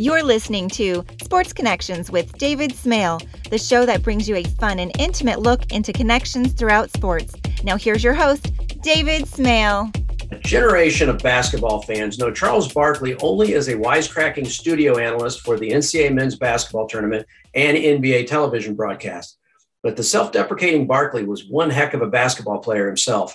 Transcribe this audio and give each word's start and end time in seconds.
You're 0.00 0.22
listening 0.22 0.68
to 0.70 1.04
Sports 1.24 1.52
Connections 1.52 2.08
with 2.08 2.38
David 2.38 2.72
Smale, 2.72 3.20
the 3.50 3.58
show 3.58 3.84
that 3.84 4.00
brings 4.00 4.28
you 4.28 4.36
a 4.36 4.44
fun 4.44 4.78
and 4.78 4.92
intimate 4.96 5.40
look 5.40 5.72
into 5.72 5.92
connections 5.92 6.52
throughout 6.52 6.92
sports. 6.92 7.34
Now, 7.64 7.76
here's 7.76 8.04
your 8.04 8.14
host, 8.14 8.52
David 8.80 9.26
Smale. 9.26 9.90
A 10.30 10.38
generation 10.38 11.08
of 11.08 11.18
basketball 11.18 11.82
fans 11.82 12.16
know 12.16 12.30
Charles 12.30 12.72
Barkley 12.72 13.16
only 13.16 13.54
as 13.54 13.66
a 13.66 13.74
wisecracking 13.74 14.46
studio 14.46 14.98
analyst 14.98 15.40
for 15.40 15.58
the 15.58 15.70
NCAA 15.70 16.14
men's 16.14 16.36
basketball 16.36 16.86
tournament 16.86 17.26
and 17.56 17.76
NBA 17.76 18.28
television 18.28 18.76
broadcast. 18.76 19.36
But 19.82 19.96
the 19.96 20.04
self 20.04 20.30
deprecating 20.30 20.86
Barkley 20.86 21.24
was 21.24 21.48
one 21.48 21.70
heck 21.70 21.92
of 21.94 22.02
a 22.02 22.06
basketball 22.06 22.60
player 22.60 22.86
himself. 22.86 23.34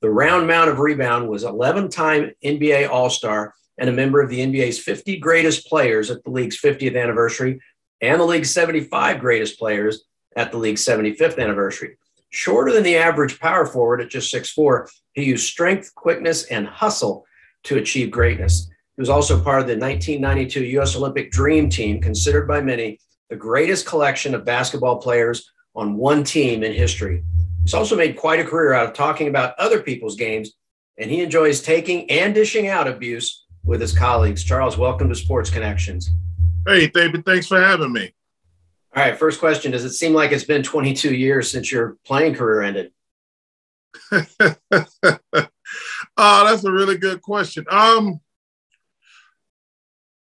The 0.00 0.08
round 0.08 0.46
mound 0.46 0.70
of 0.70 0.78
rebound 0.78 1.28
was 1.28 1.44
11 1.44 1.90
time 1.90 2.30
NBA 2.42 2.88
All 2.88 3.10
Star 3.10 3.52
and 3.78 3.88
a 3.88 3.92
member 3.92 4.20
of 4.20 4.28
the 4.28 4.40
NBA's 4.40 4.78
50 4.78 5.18
greatest 5.18 5.66
players 5.66 6.10
at 6.10 6.22
the 6.24 6.30
league's 6.30 6.60
50th 6.60 7.00
anniversary 7.00 7.60
and 8.00 8.20
the 8.20 8.24
league's 8.24 8.50
75 8.50 9.20
greatest 9.20 9.58
players 9.58 10.04
at 10.36 10.52
the 10.52 10.58
league's 10.58 10.84
75th 10.84 11.38
anniversary. 11.38 11.96
Shorter 12.30 12.72
than 12.72 12.82
the 12.82 12.96
average 12.96 13.40
power 13.40 13.66
forward 13.66 14.00
at 14.00 14.10
just 14.10 14.32
6'4, 14.32 14.88
he 15.12 15.24
used 15.24 15.48
strength, 15.48 15.94
quickness, 15.94 16.44
and 16.44 16.66
hustle 16.66 17.24
to 17.64 17.78
achieve 17.78 18.10
greatness. 18.10 18.68
He 18.96 19.00
was 19.00 19.08
also 19.08 19.42
part 19.42 19.60
of 19.60 19.66
the 19.66 19.78
1992 19.78 20.64
U.S. 20.64 20.94
Olympic 20.94 21.30
Dream 21.30 21.68
Team, 21.70 22.00
considered 22.00 22.46
by 22.46 22.60
many 22.60 22.98
the 23.30 23.36
greatest 23.36 23.86
collection 23.86 24.34
of 24.34 24.44
basketball 24.44 24.98
players 24.98 25.50
on 25.74 25.96
one 25.96 26.24
team 26.24 26.62
in 26.62 26.72
history. 26.72 27.24
He's 27.62 27.74
also 27.74 27.96
made 27.96 28.16
quite 28.16 28.40
a 28.40 28.44
career 28.44 28.72
out 28.72 28.86
of 28.86 28.94
talking 28.94 29.28
about 29.28 29.58
other 29.58 29.80
people's 29.80 30.16
games, 30.16 30.52
and 30.98 31.10
he 31.10 31.20
enjoys 31.20 31.60
taking 31.60 32.10
and 32.10 32.34
dishing 32.34 32.68
out 32.68 32.88
abuse 32.88 33.46
with 33.68 33.82
his 33.82 33.96
colleagues. 33.96 34.42
Charles, 34.42 34.78
welcome 34.78 35.10
to 35.10 35.14
Sports 35.14 35.50
Connections. 35.50 36.10
Hey, 36.66 36.86
David, 36.86 37.26
thanks 37.26 37.46
for 37.46 37.60
having 37.60 37.92
me. 37.92 38.14
All 38.96 39.02
right, 39.02 39.16
first 39.16 39.38
question 39.38 39.72
Does 39.72 39.84
it 39.84 39.92
seem 39.92 40.14
like 40.14 40.32
it's 40.32 40.44
been 40.44 40.62
22 40.62 41.14
years 41.14 41.50
since 41.50 41.70
your 41.70 41.98
playing 42.06 42.34
career 42.34 42.62
ended? 42.62 42.92
oh, 44.10 44.56
that's 46.16 46.64
a 46.64 46.72
really 46.72 46.96
good 46.96 47.20
question. 47.20 47.66
Um, 47.70 48.20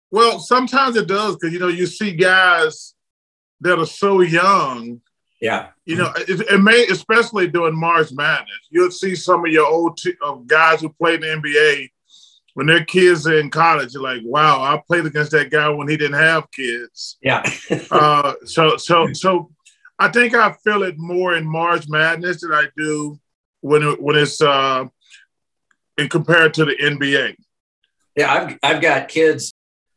well, 0.10 0.40
sometimes 0.40 0.96
it 0.96 1.08
does 1.08 1.36
because 1.36 1.54
you 1.54 1.60
know 1.60 1.68
you 1.68 1.86
see 1.86 2.14
guys 2.14 2.96
that 3.62 3.78
are 3.78 3.86
so 3.86 4.22
young. 4.22 5.02
Yeah. 5.40 5.68
You 5.86 5.98
know, 5.98 6.12
it, 6.16 6.42
it 6.52 6.62
may 6.62 6.88
especially 6.88 7.48
during 7.48 7.80
March 7.80 8.12
Madness, 8.12 8.68
you'll 8.72 8.90
see 8.90 9.16
some 9.16 9.46
of 9.46 9.52
your 9.52 9.68
old 9.68 9.98
t- 9.98 10.16
uh, 10.24 10.36
guys 10.48 10.82
who 10.82 10.90
played 10.90 11.24
in 11.24 11.42
the 11.42 11.50
NBA 11.50 11.90
when 12.56 12.68
their 12.68 12.86
kids 12.86 13.28
are 13.28 13.38
in 13.38 13.50
college, 13.50 13.94
you're 13.94 14.02
like, 14.02 14.22
wow, 14.24 14.62
I 14.62 14.82
played 14.88 15.06
against 15.06 15.32
that 15.32 15.52
guy 15.52 15.68
when 15.70 15.90
he 15.90 15.98
didn't 15.98 16.18
have 16.18 16.50
kids. 16.52 17.18
Yeah. 17.22 17.44
uh, 17.92 18.34
so 18.46 18.78
so 18.78 19.12
so 19.12 19.52
I 20.00 20.08
think 20.08 20.34
I 20.34 20.54
feel 20.64 20.84
it 20.84 20.98
more 20.98 21.36
in 21.36 21.46
March 21.46 21.88
Madness 21.90 22.42
than 22.42 22.54
I 22.54 22.68
do 22.78 23.20
when 23.60 23.84
it, 23.84 24.02
when 24.02 24.16
it's 24.16 24.42
uh, 24.42 24.86
in 25.98 26.08
compared 26.08 26.54
to 26.56 26.66
the 26.66 26.76
NBA. 26.82 27.36
Yeah, 28.16 28.34
I've 28.34 28.58
I've 28.64 28.82
got 28.82 29.10
kids 29.10 29.52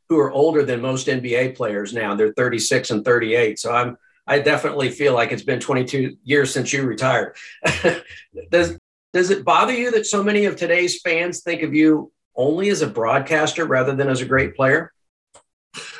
who 0.08 0.18
are 0.18 0.32
older 0.32 0.64
than 0.64 0.80
most 0.80 1.06
NBA 1.06 1.56
players 1.56 1.94
now. 1.94 2.16
They're 2.16 2.32
36 2.32 2.90
and 2.90 3.04
38. 3.04 3.60
So 3.60 3.72
I'm 3.72 3.96
I 4.26 4.40
definitely 4.40 4.90
feel 4.90 5.14
like 5.14 5.30
it's 5.30 5.44
been 5.44 5.60
22 5.60 6.16
years 6.24 6.52
since 6.52 6.72
you 6.72 6.82
retired. 6.82 7.36
does 8.50 8.76
does 9.12 9.30
it 9.30 9.44
bother 9.44 9.72
you 9.72 9.92
that 9.92 10.06
so 10.06 10.24
many 10.24 10.46
of 10.46 10.56
today's 10.56 11.00
fans 11.00 11.42
think 11.42 11.62
of 11.62 11.72
you 11.72 12.10
only 12.38 12.70
as 12.70 12.80
a 12.80 12.86
broadcaster 12.86 13.66
rather 13.66 13.94
than 13.94 14.08
as 14.08 14.22
a 14.22 14.26
great 14.26 14.56
player? 14.56 14.92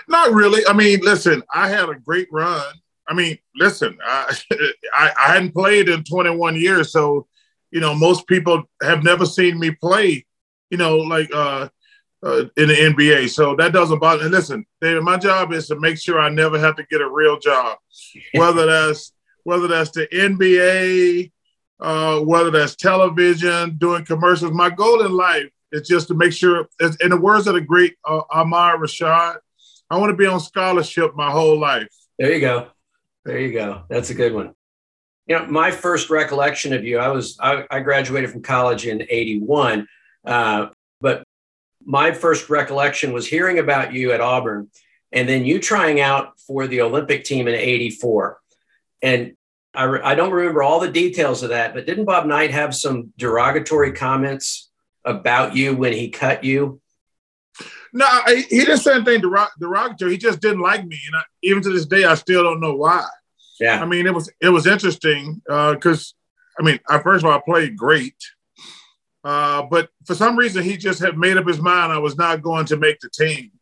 Not 0.08 0.33
really. 0.33 0.62
I 0.67 0.72
mean, 0.72 1.00
listen, 1.03 1.42
I 1.53 1.69
had 1.69 1.91
a 1.91 1.94
great 1.94 2.28
run. 2.33 2.64
I 3.06 3.14
mean, 3.14 3.39
listen, 3.56 3.99
I, 4.03 4.34
I, 4.94 5.12
I 5.19 5.32
hadn't 5.34 5.53
played 5.53 5.88
in 5.91 6.04
21 6.04 6.56
years, 6.56 6.93
so 6.93 7.27
you 7.71 7.81
know, 7.81 7.94
most 7.94 8.27
people 8.27 8.62
have 8.82 9.04
never 9.04 9.27
seen 9.27 9.59
me 9.59 9.72
play. 9.72 10.25
You 10.71 10.78
know, 10.78 10.97
like 10.98 11.28
uh, 11.34 11.69
uh, 12.22 12.44
in 12.56 12.69
the 12.69 12.75
NBA. 12.75 13.31
So 13.31 13.54
that 13.56 13.72
doesn't 13.72 13.98
bother. 13.98 14.22
And 14.22 14.31
listen, 14.31 14.65
David, 14.81 15.03
my 15.03 15.16
job 15.16 15.53
is 15.53 15.69
to 15.69 15.78
make 15.78 15.98
sure 15.98 16.19
I 16.19 16.28
never 16.28 16.59
have 16.59 16.77
to 16.77 16.87
get 16.91 17.00
a 17.00 17.09
real 17.09 17.38
job, 17.38 17.78
whether 18.34 18.66
that's 18.66 19.12
whether 19.44 19.66
that's 19.66 19.91
the 19.91 20.06
NBA, 20.09 21.32
uh, 21.81 22.21
whether 22.21 22.50
that's 22.50 22.77
television, 22.77 23.77
doing 23.78 24.04
commercials. 24.04 24.53
My 24.53 24.71
goal 24.71 25.04
in 25.04 25.12
life 25.12 25.50
it's 25.73 25.89
just 25.89 26.09
to 26.09 26.15
make 26.15 26.33
sure, 26.33 26.69
in 27.01 27.11
the 27.11 27.21
words 27.21 27.47
of 27.47 27.55
the 27.55 27.61
great 27.61 27.97
uh, 28.05 28.23
Ahmad 28.31 28.81
Rashad, 28.81 29.37
I 29.91 29.97
want 29.97 30.11
to 30.11 30.17
be 30.17 30.27
on 30.27 30.41
scholarship 30.41 31.15
my 31.15 31.31
whole 31.31 31.59
life. 31.59 31.89
There 32.19 32.33
you 32.33 32.41
go. 32.41 32.69
There 33.25 33.39
you 33.39 33.53
go. 33.53 33.83
That's 33.89 34.11
a 34.11 34.15
good 34.15 34.34
one. 34.34 34.55
You 35.27 35.39
know, 35.39 35.47
my 35.47 35.71
first 35.71 36.09
recollection 36.09 36.73
of 36.73 36.84
you, 36.84 36.99
I 36.99 37.09
was 37.09 37.39
I, 37.41 37.65
I 37.71 37.81
graduated 37.81 38.31
from 38.31 38.43
college 38.43 38.87
in 38.87 39.03
'81, 39.09 39.87
uh, 40.25 40.69
but 41.01 41.23
my 41.84 42.12
first 42.12 42.49
recollection 42.49 43.12
was 43.12 43.27
hearing 43.27 43.59
about 43.59 43.93
you 43.93 44.12
at 44.12 44.21
Auburn, 44.21 44.71
and 45.12 45.28
then 45.28 45.45
you 45.45 45.59
trying 45.59 46.01
out 46.01 46.39
for 46.41 46.67
the 46.67 46.81
Olympic 46.81 47.25
team 47.25 47.47
in 47.47 47.55
'84. 47.55 48.41
And 49.03 49.34
I, 49.75 50.12
I 50.12 50.15
don't 50.15 50.33
remember 50.33 50.62
all 50.62 50.81
the 50.81 50.91
details 50.91 51.43
of 51.43 51.51
that, 51.51 51.75
but 51.75 51.87
didn't 51.87 52.07
Bob 52.07 52.27
Knight 52.27 52.51
have 52.51 52.75
some 52.75 53.12
derogatory 53.19 53.93
comments 53.93 54.68
about 55.09 55.57
you 55.57 55.75
when 55.75 55.93
he 55.93 56.11
cut 56.11 56.45
you? 56.45 56.81
No, 57.93 58.07
he 58.27 58.43
didn't 58.43 58.79
say 58.79 58.95
anything 58.95 59.23
derogatory. 59.23 60.13
He 60.13 60.19
just 60.19 60.41
didn't 60.41 60.61
like 60.61 60.85
me, 60.85 60.99
and 61.07 61.17
I, 61.17 61.23
even 61.43 61.63
to 61.63 61.71
this 61.71 61.87
day, 61.87 62.05
I 62.05 62.15
still 62.15 62.43
don't 62.43 62.61
know 62.61 62.75
why. 62.75 63.07
Yeah, 63.61 63.81
I 63.81 63.87
mean, 63.87 64.07
it 64.07 64.15
was 64.15 64.31
it 64.41 64.51
was 64.51 64.67
interesting 64.67 65.41
because 65.47 66.15
uh, 66.59 66.63
I 66.63 66.65
mean, 66.65 66.81
I, 66.89 66.99
first 66.99 67.25
of 67.25 67.31
all, 67.31 67.39
I 67.39 67.43
played 67.45 67.77
great, 67.77 68.17
uh, 69.25 69.63
but 69.63 69.89
for 70.05 70.15
some 70.15 70.37
reason, 70.37 70.63
he 70.63 70.77
just 70.77 71.01
had 71.01 71.17
made 71.17 71.39
up 71.39 71.47
his 71.47 71.61
mind 71.61 71.93
I 71.93 71.99
was 71.99 72.17
not 72.17 72.43
going 72.43 72.67
to 72.67 72.77
make 72.77 73.01
the 73.01 73.11
team. 73.11 73.53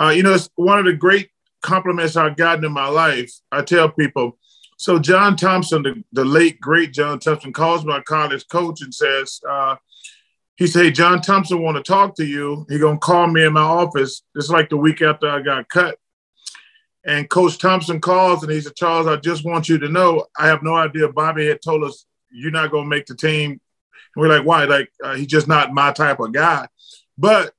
Uh, 0.00 0.10
you 0.10 0.22
know, 0.22 0.34
it's 0.34 0.48
one 0.54 0.78
of 0.78 0.84
the 0.84 0.92
great 0.94 1.30
compliments 1.62 2.16
I've 2.16 2.36
gotten 2.36 2.64
in 2.64 2.72
my 2.72 2.88
life. 2.88 3.32
I 3.50 3.62
tell 3.62 3.88
people. 3.88 4.38
So 4.78 5.00
John 5.00 5.36
Thompson, 5.36 5.82
the, 5.82 6.04
the 6.12 6.24
late 6.24 6.60
great 6.60 6.92
John 6.92 7.18
Thompson, 7.18 7.52
calls 7.52 7.84
my 7.84 8.00
college 8.02 8.46
coach 8.46 8.80
and 8.80 8.94
says, 8.94 9.40
uh, 9.48 9.74
he 10.58 10.66
said, 10.66 10.86
hey, 10.86 10.90
John 10.90 11.20
Thompson 11.20 11.62
want 11.62 11.76
to 11.76 11.82
talk 11.84 12.16
to 12.16 12.26
you. 12.26 12.66
He 12.68 12.80
gonna 12.80 12.98
call 12.98 13.28
me 13.28 13.44
in 13.44 13.52
my 13.52 13.60
office. 13.60 14.22
It's 14.34 14.50
like 14.50 14.68
the 14.68 14.76
week 14.76 15.00
after 15.00 15.30
I 15.30 15.40
got 15.40 15.68
cut. 15.68 15.98
And 17.06 17.30
Coach 17.30 17.58
Thompson 17.58 18.00
calls 18.00 18.42
and 18.42 18.50
he 18.50 18.60
said, 18.60 18.74
Charles, 18.74 19.06
I 19.06 19.16
just 19.16 19.44
want 19.44 19.68
you 19.68 19.78
to 19.78 19.88
know, 19.88 20.26
I 20.36 20.48
have 20.48 20.64
no 20.64 20.74
idea. 20.74 21.12
Bobby 21.12 21.46
had 21.46 21.62
told 21.62 21.84
us 21.84 22.06
you're 22.30 22.50
not 22.50 22.72
gonna 22.72 22.88
make 22.88 23.06
the 23.06 23.14
team. 23.14 23.52
And 23.52 23.60
we're 24.16 24.28
like, 24.28 24.44
why? 24.44 24.64
Like 24.64 24.90
uh, 25.02 25.14
he's 25.14 25.28
just 25.28 25.46
not 25.46 25.72
my 25.72 25.92
type 25.92 26.18
of 26.18 26.32
guy. 26.32 26.66
But 27.16 27.54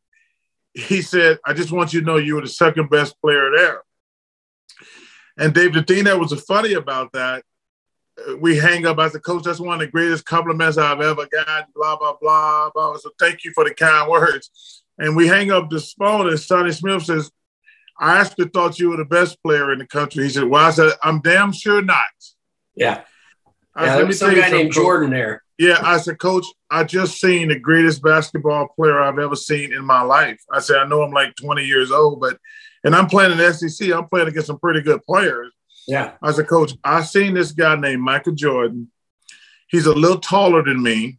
he 0.73 1.01
said, 1.01 1.39
I 1.45 1.53
just 1.53 1.71
want 1.71 1.93
you 1.93 2.01
to 2.01 2.05
know 2.05 2.17
you 2.17 2.35
were 2.35 2.41
the 2.41 2.47
second 2.49 2.89
best 2.89 3.19
player 3.21 3.49
there. 3.55 3.81
And 5.37 5.53
Dave, 5.53 5.73
the 5.73 5.83
thing 5.83 6.03
that 6.03 6.19
was 6.19 6.33
funny 6.41 6.73
about 6.73 7.13
that 7.13 7.45
we 8.39 8.57
hang 8.57 8.85
up. 8.85 8.99
I 8.99 9.09
said, 9.09 9.23
Coach, 9.23 9.43
that's 9.43 9.59
one 9.59 9.75
of 9.75 9.79
the 9.79 9.87
greatest 9.87 10.25
compliments 10.25 10.77
I've 10.77 11.01
ever 11.01 11.27
gotten. 11.27 11.65
Blah 11.75 11.97
blah 11.97 12.15
blah 12.21 12.69
blah. 12.73 12.97
So 12.97 13.11
thank 13.19 13.43
you 13.43 13.51
for 13.53 13.63
the 13.63 13.73
kind 13.73 14.09
words. 14.09 14.83
And 14.97 15.15
we 15.15 15.27
hang 15.27 15.51
up 15.51 15.69
the 15.69 15.79
phone, 15.97 16.27
and 16.27 16.39
Sonny 16.39 16.71
Smith 16.71 17.03
says, 17.03 17.31
"I 17.99 18.19
actually 18.19 18.49
thought 18.49 18.79
you 18.79 18.89
were 18.89 18.97
the 18.97 19.05
best 19.05 19.41
player 19.43 19.71
in 19.71 19.79
the 19.79 19.87
country." 19.87 20.23
He 20.23 20.29
said, 20.29 20.43
"Well, 20.43 20.65
I 20.65 20.71
said 20.71 20.91
I'm 21.03 21.21
damn 21.21 21.51
sure 21.51 21.81
not." 21.81 22.05
Yeah. 22.75 23.01
I 23.75 23.85
yeah, 23.85 23.91
said, 23.91 23.97
there 23.99 24.05
was 24.07 24.19
some 24.19 24.35
guy 24.35 24.49
named 24.49 24.73
Jordan 24.73 25.11
there. 25.11 25.43
Yeah, 25.57 25.79
I 25.83 25.97
said, 25.97 26.19
Coach, 26.19 26.45
I 26.69 26.85
just 26.85 27.19
seen 27.19 27.49
the 27.49 27.59
greatest 27.59 28.01
basketball 28.01 28.69
player 28.75 29.01
I've 29.01 29.19
ever 29.19 29.35
seen 29.35 29.73
in 29.73 29.85
my 29.85 30.01
life. 30.01 30.41
I 30.51 30.59
said, 30.59 30.77
I 30.77 30.87
know 30.87 31.01
I'm 31.01 31.11
like 31.11 31.35
20 31.35 31.63
years 31.65 31.91
old, 31.91 32.21
but 32.21 32.37
and 32.83 32.95
I'm 32.95 33.07
playing 33.07 33.33
in 33.33 33.37
the 33.37 33.53
SEC. 33.53 33.91
I'm 33.91 34.07
playing 34.07 34.29
against 34.29 34.47
some 34.47 34.59
pretty 34.59 34.81
good 34.81 35.03
players. 35.03 35.51
Yeah. 35.89 36.11
As 36.23 36.37
a 36.37 36.43
coach, 36.43 36.73
I 36.83 37.01
seen 37.01 37.33
this 37.33 37.51
guy 37.51 37.75
named 37.75 38.03
Michael 38.03 38.33
Jordan. 38.33 38.91
He's 39.67 39.87
a 39.87 39.93
little 39.93 40.19
taller 40.19 40.63
than 40.63 40.83
me. 40.83 41.17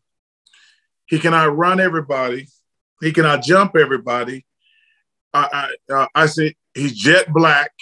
He 1.06 1.18
can 1.18 1.34
outrun 1.34 1.80
everybody. 1.80 2.46
He 3.00 3.10
can 3.10 3.24
outjump 3.24 3.76
everybody. 3.76 4.46
I 5.34 5.70
I, 5.88 5.92
uh, 5.92 6.06
I 6.14 6.26
say 6.26 6.54
he's 6.72 6.96
jet 6.96 7.32
black, 7.32 7.72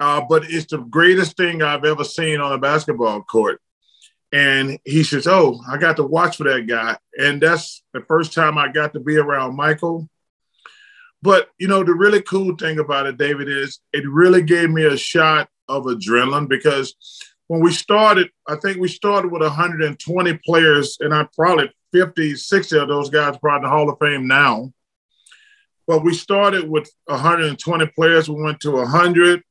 uh, 0.00 0.22
but 0.26 0.44
it's 0.50 0.70
the 0.70 0.78
greatest 0.78 1.36
thing 1.36 1.60
I've 1.60 1.84
ever 1.84 2.04
seen 2.04 2.40
on 2.40 2.52
a 2.52 2.58
basketball 2.58 3.20
court. 3.20 3.60
And 4.32 4.78
he 4.86 5.04
says, 5.04 5.26
"Oh, 5.26 5.60
I 5.68 5.76
got 5.76 5.96
to 5.96 6.04
watch 6.04 6.38
for 6.38 6.44
that 6.44 6.66
guy," 6.66 6.96
and 7.18 7.42
that's 7.42 7.82
the 7.92 8.00
first 8.00 8.32
time 8.32 8.56
I 8.56 8.68
got 8.68 8.94
to 8.94 9.00
be 9.00 9.18
around 9.18 9.56
Michael. 9.56 10.08
But 11.20 11.50
you 11.58 11.68
know, 11.68 11.84
the 11.84 11.92
really 11.92 12.22
cool 12.22 12.56
thing 12.56 12.78
about 12.78 13.06
it, 13.06 13.18
David, 13.18 13.48
is 13.50 13.80
it 13.92 14.08
really 14.08 14.42
gave 14.42 14.70
me 14.70 14.84
a 14.84 14.96
shot 14.96 15.50
of 15.68 15.84
adrenaline 15.84 16.48
because 16.48 16.94
when 17.48 17.60
we 17.60 17.72
started, 17.72 18.30
I 18.48 18.56
think 18.56 18.78
we 18.78 18.88
started 18.88 19.30
with 19.30 19.42
120 19.42 20.40
players, 20.44 20.96
and 21.00 21.12
I 21.12 21.26
probably 21.34 21.70
50, 21.92 22.34
60 22.36 22.78
of 22.78 22.88
those 22.88 23.10
guys 23.10 23.36
probably 23.38 23.56
in 23.56 23.62
the 23.64 23.68
Hall 23.68 23.90
of 23.90 23.98
Fame 23.98 24.26
now. 24.26 24.72
but 25.86 26.02
we 26.04 26.14
started 26.14 26.68
with 26.68 26.90
120 27.06 27.86
players. 27.88 28.28
We 28.30 28.42
went 28.42 28.60
to 28.60 28.70
100, 28.70 29.42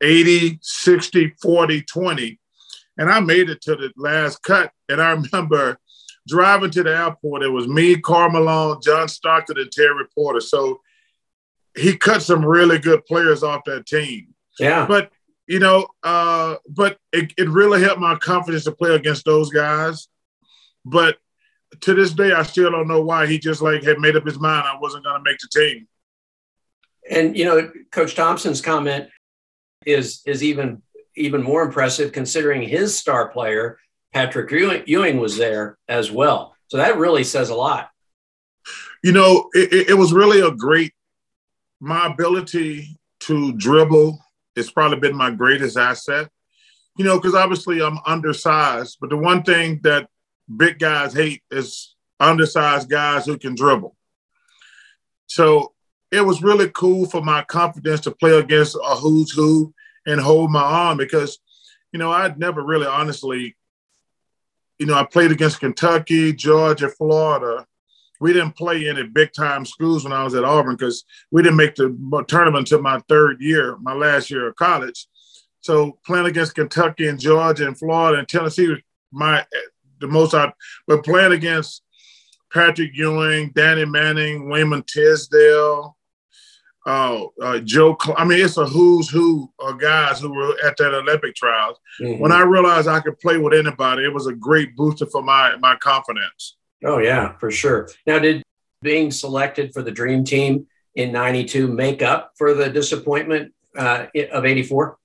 80, 0.00 0.58
60, 0.62 1.34
40, 1.42 1.82
20. 1.82 2.40
And 2.96 3.10
I 3.10 3.20
made 3.20 3.50
it 3.50 3.60
to 3.62 3.76
the 3.76 3.92
last 3.96 4.42
cut. 4.42 4.72
And 4.88 5.02
I 5.02 5.10
remember 5.32 5.78
driving 6.26 6.70
to 6.70 6.82
the 6.82 6.96
airport. 6.96 7.42
It 7.42 7.48
was 7.48 7.66
me, 7.68 7.96
Karl 7.96 8.30
Malone, 8.30 8.80
John 8.82 9.08
Stockton, 9.08 9.58
and 9.58 9.70
Terry 9.72 10.04
Porter. 10.14 10.40
So 10.40 10.80
he 11.76 11.96
cut 11.96 12.22
some 12.22 12.44
really 12.44 12.78
good 12.78 13.04
players 13.06 13.42
off 13.42 13.64
that 13.66 13.86
team. 13.86 14.34
Yeah. 14.58 14.86
But 14.86 15.10
you 15.46 15.58
know, 15.58 15.88
uh, 16.02 16.56
but 16.68 16.98
it, 17.12 17.32
it 17.38 17.48
really 17.48 17.82
helped 17.82 18.00
my 18.00 18.16
confidence 18.16 18.64
to 18.64 18.72
play 18.72 18.94
against 18.94 19.24
those 19.24 19.50
guys. 19.50 20.08
But 20.84 21.16
to 21.80 21.94
this 21.94 22.12
day, 22.12 22.32
I 22.32 22.42
still 22.42 22.70
don't 22.70 22.88
know 22.88 23.02
why 23.02 23.26
he 23.26 23.38
just 23.38 23.62
like 23.62 23.82
had 23.82 23.98
made 23.98 24.16
up 24.16 24.26
his 24.26 24.38
mind 24.38 24.66
I 24.66 24.78
wasn't 24.78 25.04
going 25.04 25.18
to 25.18 25.24
make 25.24 25.38
the 25.38 25.48
team. 25.60 25.88
And 27.10 27.36
you 27.36 27.44
know, 27.44 27.70
Coach 27.90 28.14
Thompson's 28.14 28.60
comment 28.60 29.08
is 29.86 30.22
is 30.26 30.42
even 30.42 30.82
even 31.16 31.42
more 31.42 31.62
impressive 31.62 32.12
considering 32.12 32.62
his 32.62 32.96
star 32.96 33.28
player 33.28 33.78
Patrick 34.12 34.50
Ewing 34.86 35.18
was 35.18 35.36
there 35.36 35.78
as 35.88 36.10
well. 36.10 36.54
So 36.68 36.76
that 36.76 36.98
really 36.98 37.24
says 37.24 37.50
a 37.50 37.54
lot. 37.54 37.90
You 39.02 39.12
know, 39.12 39.48
it, 39.52 39.90
it 39.90 39.94
was 39.94 40.12
really 40.12 40.40
a 40.40 40.50
great. 40.50 40.92
My 41.80 42.06
ability 42.06 42.98
to 43.20 43.52
dribble 43.52 44.18
it's 44.58 44.70
probably 44.70 44.98
been 44.98 45.16
my 45.16 45.30
greatest 45.30 45.76
asset. 45.76 46.28
You 46.96 47.04
know, 47.04 47.16
because 47.16 47.34
obviously 47.34 47.80
I'm 47.80 47.98
undersized, 48.06 48.98
but 49.00 49.10
the 49.10 49.16
one 49.16 49.44
thing 49.44 49.80
that 49.84 50.08
big 50.54 50.78
guys 50.78 51.14
hate 51.14 51.42
is 51.50 51.94
undersized 52.18 52.90
guys 52.90 53.24
who 53.26 53.38
can 53.38 53.54
dribble. 53.54 53.94
So 55.26 55.74
it 56.10 56.22
was 56.22 56.42
really 56.42 56.70
cool 56.70 57.06
for 57.06 57.22
my 57.22 57.44
confidence 57.44 58.00
to 58.00 58.10
play 58.10 58.36
against 58.36 58.74
a 58.74 58.96
who's 58.96 59.30
who 59.30 59.72
and 60.06 60.20
hold 60.20 60.50
my 60.50 60.62
arm 60.62 60.96
because, 60.96 61.38
you 61.92 61.98
know, 61.98 62.10
I'd 62.10 62.38
never 62.38 62.64
really 62.64 62.86
honestly, 62.86 63.56
you 64.78 64.86
know, 64.86 64.94
I 64.94 65.04
played 65.04 65.30
against 65.30 65.60
Kentucky, 65.60 66.32
Georgia, 66.32 66.88
Florida, 66.88 67.66
we 68.20 68.32
didn't 68.32 68.56
play 68.56 68.88
any 68.88 69.04
big 69.04 69.32
time 69.32 69.64
schools 69.64 70.04
when 70.04 70.12
I 70.12 70.24
was 70.24 70.34
at 70.34 70.44
Auburn 70.44 70.76
because 70.76 71.04
we 71.30 71.42
didn't 71.42 71.56
make 71.56 71.74
the 71.74 72.24
tournament 72.28 72.70
until 72.70 72.82
my 72.82 73.00
third 73.08 73.40
year, 73.40 73.76
my 73.80 73.94
last 73.94 74.30
year 74.30 74.48
of 74.48 74.56
college. 74.56 75.06
So 75.60 75.98
playing 76.06 76.26
against 76.26 76.54
Kentucky 76.54 77.08
and 77.08 77.18
Georgia 77.18 77.66
and 77.66 77.78
Florida 77.78 78.18
and 78.18 78.28
Tennessee 78.28 78.68
was 78.68 78.78
my 79.12 79.44
the 80.00 80.06
most 80.06 80.34
I 80.34 80.52
but 80.86 81.04
playing 81.04 81.32
against 81.32 81.82
Patrick 82.52 82.92
Ewing, 82.94 83.52
Danny 83.54 83.84
Manning, 83.84 84.48
Wayman 84.48 84.82
Tisdale, 84.84 85.96
uh, 86.86 87.24
uh, 87.42 87.58
Joe. 87.58 87.96
I 88.16 88.24
mean, 88.24 88.40
it's 88.42 88.56
a 88.56 88.64
who's 88.64 89.10
who 89.10 89.52
of 89.58 89.78
guys 89.78 90.20
who 90.20 90.32
were 90.32 90.56
at 90.64 90.76
that 90.78 90.94
Olympic 90.94 91.34
trials. 91.34 91.78
Mm-hmm. 92.00 92.20
When 92.20 92.32
I 92.32 92.40
realized 92.40 92.88
I 92.88 93.00
could 93.00 93.20
play 93.20 93.36
with 93.36 93.52
anybody, 93.52 94.04
it 94.04 94.14
was 94.14 94.26
a 94.26 94.32
great 94.32 94.74
booster 94.76 95.06
for 95.06 95.22
my 95.22 95.56
my 95.56 95.76
confidence. 95.76 96.56
Oh 96.84 96.98
yeah, 96.98 97.36
for 97.38 97.50
sure. 97.50 97.88
Now, 98.06 98.18
did 98.18 98.42
being 98.82 99.10
selected 99.10 99.72
for 99.72 99.82
the 99.82 99.90
dream 99.90 100.24
team 100.24 100.66
in 100.94 101.12
'92 101.12 101.68
make 101.68 102.02
up 102.02 102.32
for 102.36 102.54
the 102.54 102.68
disappointment 102.68 103.52
uh, 103.76 104.06
of 104.32 104.44
'84? 104.44 104.98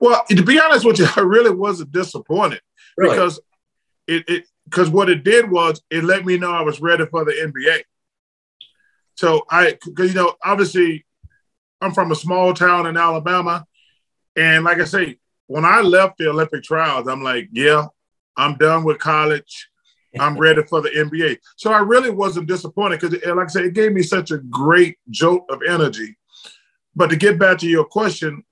Well, 0.00 0.24
to 0.28 0.42
be 0.42 0.60
honest 0.60 0.84
with 0.84 0.98
you, 0.98 1.06
I 1.16 1.20
really 1.20 1.50
wasn't 1.50 1.92
disappointed 1.92 2.60
really? 2.96 3.10
because 3.10 3.40
it 4.06 4.46
because 4.64 4.90
what 4.90 5.08
it 5.08 5.24
did 5.24 5.50
was 5.50 5.80
it 5.90 6.04
let 6.04 6.24
me 6.24 6.38
know 6.38 6.52
I 6.52 6.62
was 6.62 6.80
ready 6.80 7.06
for 7.06 7.24
the 7.24 7.32
NBA. 7.32 7.82
So 9.16 9.44
I, 9.50 9.76
because 9.84 10.10
you 10.10 10.14
know, 10.14 10.34
obviously, 10.44 11.04
I'm 11.80 11.92
from 11.92 12.12
a 12.12 12.16
small 12.16 12.54
town 12.54 12.86
in 12.86 12.96
Alabama, 12.96 13.66
and 14.36 14.64
like 14.64 14.78
I 14.78 14.84
say, 14.84 15.18
when 15.48 15.64
I 15.64 15.80
left 15.80 16.18
the 16.18 16.28
Olympic 16.28 16.62
trials, 16.62 17.08
I'm 17.08 17.22
like, 17.22 17.48
yeah, 17.52 17.86
I'm 18.36 18.56
done 18.56 18.84
with 18.84 18.98
college. 18.98 19.68
I'm 20.18 20.38
ready 20.38 20.62
for 20.62 20.80
the 20.80 20.90
NBA. 20.90 21.38
So 21.56 21.72
I 21.72 21.80
really 21.80 22.10
wasn't 22.10 22.48
disappointed 22.48 23.00
because, 23.00 23.22
like 23.24 23.46
I 23.46 23.50
said, 23.50 23.64
it 23.64 23.74
gave 23.74 23.92
me 23.92 24.02
such 24.02 24.30
a 24.30 24.38
great 24.38 24.98
jolt 25.10 25.44
of 25.50 25.60
energy. 25.68 26.16
But 26.96 27.10
to 27.10 27.16
get 27.16 27.38
back 27.38 27.58
to 27.58 27.68
your 27.68 27.84
question, 27.84 28.42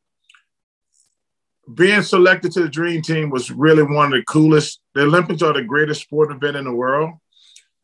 being 1.73 2.03
selected 2.03 2.53
to 2.53 2.62
the 2.62 2.69
Dream 2.69 3.03
Team 3.03 3.31
was 3.31 3.50
really 3.50 3.82
one 3.82 4.06
of 4.06 4.12
the 4.12 4.23
coolest. 4.25 4.81
The 4.94 5.03
Olympics 5.03 5.43
are 5.43 5.53
the 5.53 5.64
greatest 5.64 6.03
sport 6.03 6.31
event 6.31 6.56
in 6.56 6.64
the 6.64 6.73
world. 6.73 7.14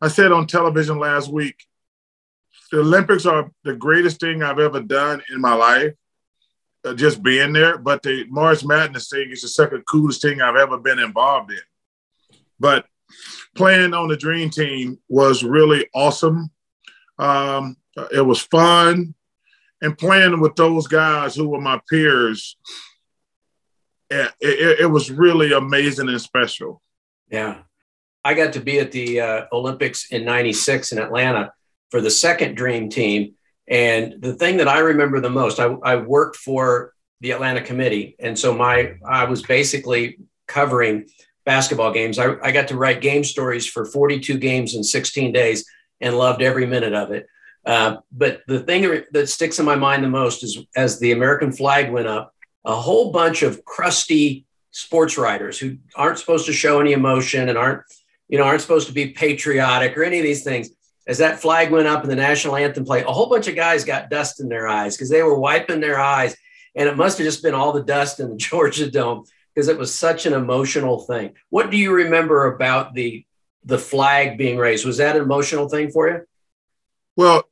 I 0.01 0.09
said 0.09 0.33
on 0.33 0.47
television 0.47 0.99
last 0.99 1.29
week, 1.29 1.67
the 2.71 2.81
Olympics 2.81 3.27
are 3.27 3.51
the 3.65 3.75
greatest 3.75 4.21
thing 4.21 4.43
I've 4.43 4.59
ever 4.59 4.81
done 4.81 5.23
in 5.31 5.41
my 5.41 5.55
life, 5.55 5.95
uh, 6.85 6.95
just 6.95 7.23
being 7.23 7.53
there. 7.53 7.77
But 7.77 8.03
the 8.03 8.25
March 8.29 8.65
Madness 8.65 9.09
thing 9.09 9.31
is 9.31 9.43
the 9.43 9.49
second 9.49 9.85
coolest 9.87 10.23
thing 10.23 10.41
I've 10.41 10.57
ever 10.57 10.79
been 10.79 10.99
involved 10.99 11.51
in. 11.51 12.39
But 12.61 12.87
playing 13.55 13.95
on 13.95 14.09
the 14.09 14.17
dream 14.17 14.51
team 14.51 14.99
was 15.09 15.45
really 15.45 15.87
awesome. 15.95 16.51
Um, 17.19 17.77
it 18.13 18.23
was 18.23 18.41
fun, 18.41 19.15
and 19.81 19.99
playing 19.99 20.41
with 20.41 20.57
those 20.57 20.87
guys 20.87 21.35
who 21.35 21.49
were 21.49 21.61
my 21.61 21.81
peers, 21.91 22.57
it, 24.11 24.33
it, 24.41 24.81
it 24.81 24.87
was 24.87 25.11
really 25.11 25.53
amazing 25.53 26.09
and 26.09 26.21
special. 26.21 26.83
Yeah, 27.31 27.59
I 28.25 28.35
got 28.35 28.55
to 28.55 28.61
be 28.61 28.79
at 28.79 28.93
the 28.93 29.21
uh, 29.21 29.45
Olympics 29.53 30.11
in 30.11 30.25
'96 30.25 30.93
in 30.93 30.99
Atlanta 30.99 31.53
for 31.91 32.01
the 32.01 32.11
second 32.11 32.57
dream 32.57 32.89
team. 32.89 33.35
And 33.69 34.21
the 34.21 34.35
thing 34.35 34.57
that 34.57 34.69
I 34.69 34.81
remember 34.81 35.21
the 35.21 35.31
most, 35.31 35.61
I, 35.61 35.67
I 35.85 35.97
worked 35.97 36.37
for 36.37 36.93
the 37.21 37.31
Atlanta 37.31 37.61
committee. 37.61 38.17
And 38.19 38.37
so 38.37 38.53
my 38.55 38.95
I 39.07 39.25
was 39.25 39.43
basically 39.43 40.19
covering 40.49 41.07
basketball 41.45 41.93
games. 41.93 42.19
I, 42.19 42.35
I 42.43 42.53
got 42.53 42.69
to 42.69 42.77
write 42.77 43.01
game 43.01 43.25
stories 43.25 43.67
for 43.67 43.85
42 43.85 44.39
games 44.39 44.75
in 44.75 44.85
16 44.85 45.33
days 45.33 45.65
and 46.01 46.17
loved 46.17 46.43
every 46.43 46.67
minute 46.67 46.95
of 46.95 47.11
it. 47.11 47.27
Uh, 47.65 47.97
but 48.11 48.43
the 48.47 48.61
thing 48.61 49.05
that 49.13 49.29
sticks 49.29 49.59
in 49.59 49.65
my 49.65 49.77
mind 49.77 50.03
the 50.03 50.09
most 50.09 50.43
is 50.43 50.59
as 50.77 50.99
the 50.99 51.13
American 51.13 51.53
flag 51.53 51.93
went 51.93 52.09
up, 52.09 52.35
a 52.65 52.75
whole 52.75 53.13
bunch 53.13 53.43
of 53.43 53.65
crusty 53.65 54.47
sports 54.71 55.19
writers 55.19 55.59
who 55.59 55.77
aren't 55.95 56.19
supposed 56.19 56.47
to 56.47 56.53
show 56.53 56.81
any 56.81 56.93
emotion 56.93 57.49
and 57.49 57.59
aren't, 57.59 57.83
you 58.29 58.39
know, 58.39 58.45
aren't 58.45 58.63
supposed 58.63 58.89
to 58.89 58.95
be 58.95 59.09
patriotic 59.09 59.97
or 59.97 60.03
any 60.03 60.19
of 60.19 60.25
these 60.25 60.43
things. 60.43 60.71
As 61.07 61.19
that 61.19 61.41
flag 61.41 61.71
went 61.71 61.89
up 61.89 62.03
and 62.03 62.11
the 62.11 62.17
national 62.17 62.57
anthem 62.57 62.85
played, 62.85 63.05
a 63.05 63.13
whole 63.13 63.29
bunch 63.29 63.49
of 63.49 63.57
guys 63.57 63.85
got 63.85 64.11
dust 64.11 64.41
in 64.41 64.49
their 64.49 64.69
eyes 64.69 64.97
because 64.97 65.11
they 65.11 65.23
were 65.23 65.39
wiping 65.39 65.81
their 65.81 65.99
eyes. 65.99 66.37
And 66.75 66.89
it 66.89 66.97
must 66.97 67.19
have 67.19 67.27
just 67.27 67.43
been 67.43 67.55
all 67.55 67.73
the 67.73 67.83
dust 67.83 68.21
in 68.21 68.31
the 68.31 68.37
Georgia 68.51 68.91
Dome 68.91 69.25
because 69.55 69.69
it 69.69 69.79
was 69.79 69.95
such 69.95 70.27
an 70.27 70.33
emotional 70.33 71.01
thing. 71.01 71.35
What 71.51 71.71
do 71.71 71.77
you 71.77 71.93
remember 71.93 72.53
about 72.55 72.95
the 72.95 73.25
the 73.65 73.79
flag 73.79 74.39
being 74.39 74.59
raised? 74.59 74.85
Was 74.85 74.97
that 74.97 75.17
an 75.17 75.23
emotional 75.23 75.69
thing 75.69 75.91
for 75.91 76.09
you? 76.09 76.23
Well, 77.17 77.45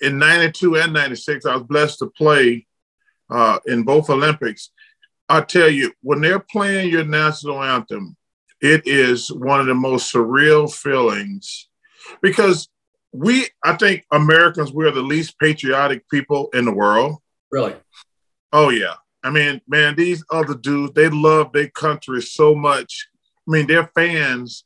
in 0.00 0.18
92 0.18 0.76
and 0.76 0.92
96, 0.92 1.46
I 1.46 1.56
was 1.56 1.64
blessed 1.64 1.98
to 2.00 2.06
play 2.06 2.66
uh, 3.30 3.58
in 3.66 3.82
both 3.82 4.10
Olympics. 4.10 4.70
I 5.28 5.40
tell 5.40 5.68
you, 5.68 5.92
when 6.02 6.20
they're 6.20 6.38
playing 6.38 6.90
your 6.90 7.04
national 7.04 7.62
anthem, 7.62 8.16
it 8.60 8.82
is 8.86 9.32
one 9.32 9.60
of 9.60 9.66
the 9.66 9.74
most 9.74 10.12
surreal 10.12 10.72
feelings 10.72 11.68
because 12.20 12.68
we, 13.12 13.46
I 13.64 13.76
think 13.76 14.04
Americans, 14.12 14.72
we're 14.72 14.90
the 14.90 15.00
least 15.00 15.38
patriotic 15.38 16.08
people 16.08 16.50
in 16.52 16.64
the 16.64 16.72
world. 16.72 17.16
Really? 17.50 17.74
Oh, 18.52 18.68
yeah. 18.68 18.94
I 19.24 19.30
mean, 19.30 19.60
man, 19.68 19.94
these 19.94 20.24
other 20.30 20.54
dudes, 20.54 20.94
they 20.94 21.08
love 21.08 21.52
their 21.52 21.68
country 21.68 22.22
so 22.22 22.54
much. 22.54 23.08
I 23.46 23.50
mean, 23.50 23.66
their 23.66 23.86
fans, 23.94 24.64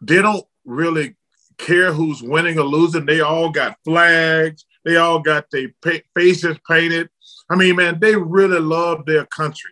they 0.00 0.20
don't 0.20 0.44
really 0.64 1.16
care 1.58 1.92
who's 1.92 2.22
winning 2.22 2.58
or 2.58 2.64
losing. 2.64 3.06
They 3.06 3.20
all 3.20 3.50
got 3.50 3.78
flags. 3.84 4.64
They 4.84 4.96
all 4.96 5.20
got 5.20 5.46
their 5.50 5.68
faces 6.14 6.58
painted. 6.68 7.08
I 7.48 7.56
mean, 7.56 7.76
man, 7.76 8.00
they 8.00 8.16
really 8.16 8.58
love 8.58 9.06
their 9.06 9.26
country. 9.26 9.70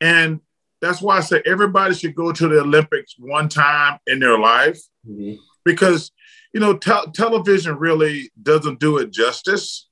And 0.00 0.40
that's 0.80 1.00
why 1.00 1.18
I 1.18 1.20
say 1.20 1.42
everybody 1.46 1.94
should 1.94 2.14
go 2.14 2.32
to 2.32 2.48
the 2.48 2.60
Olympics 2.60 3.14
one 3.18 3.48
time 3.48 3.98
in 4.06 4.18
their 4.20 4.38
life 4.38 4.80
mm-hmm. 5.08 5.34
because, 5.64 6.10
you 6.52 6.60
know, 6.60 6.76
te- 6.76 7.10
television 7.14 7.76
really 7.76 8.30
doesn't 8.42 8.80
do 8.80 8.98
it 8.98 9.12
justice. 9.12 9.88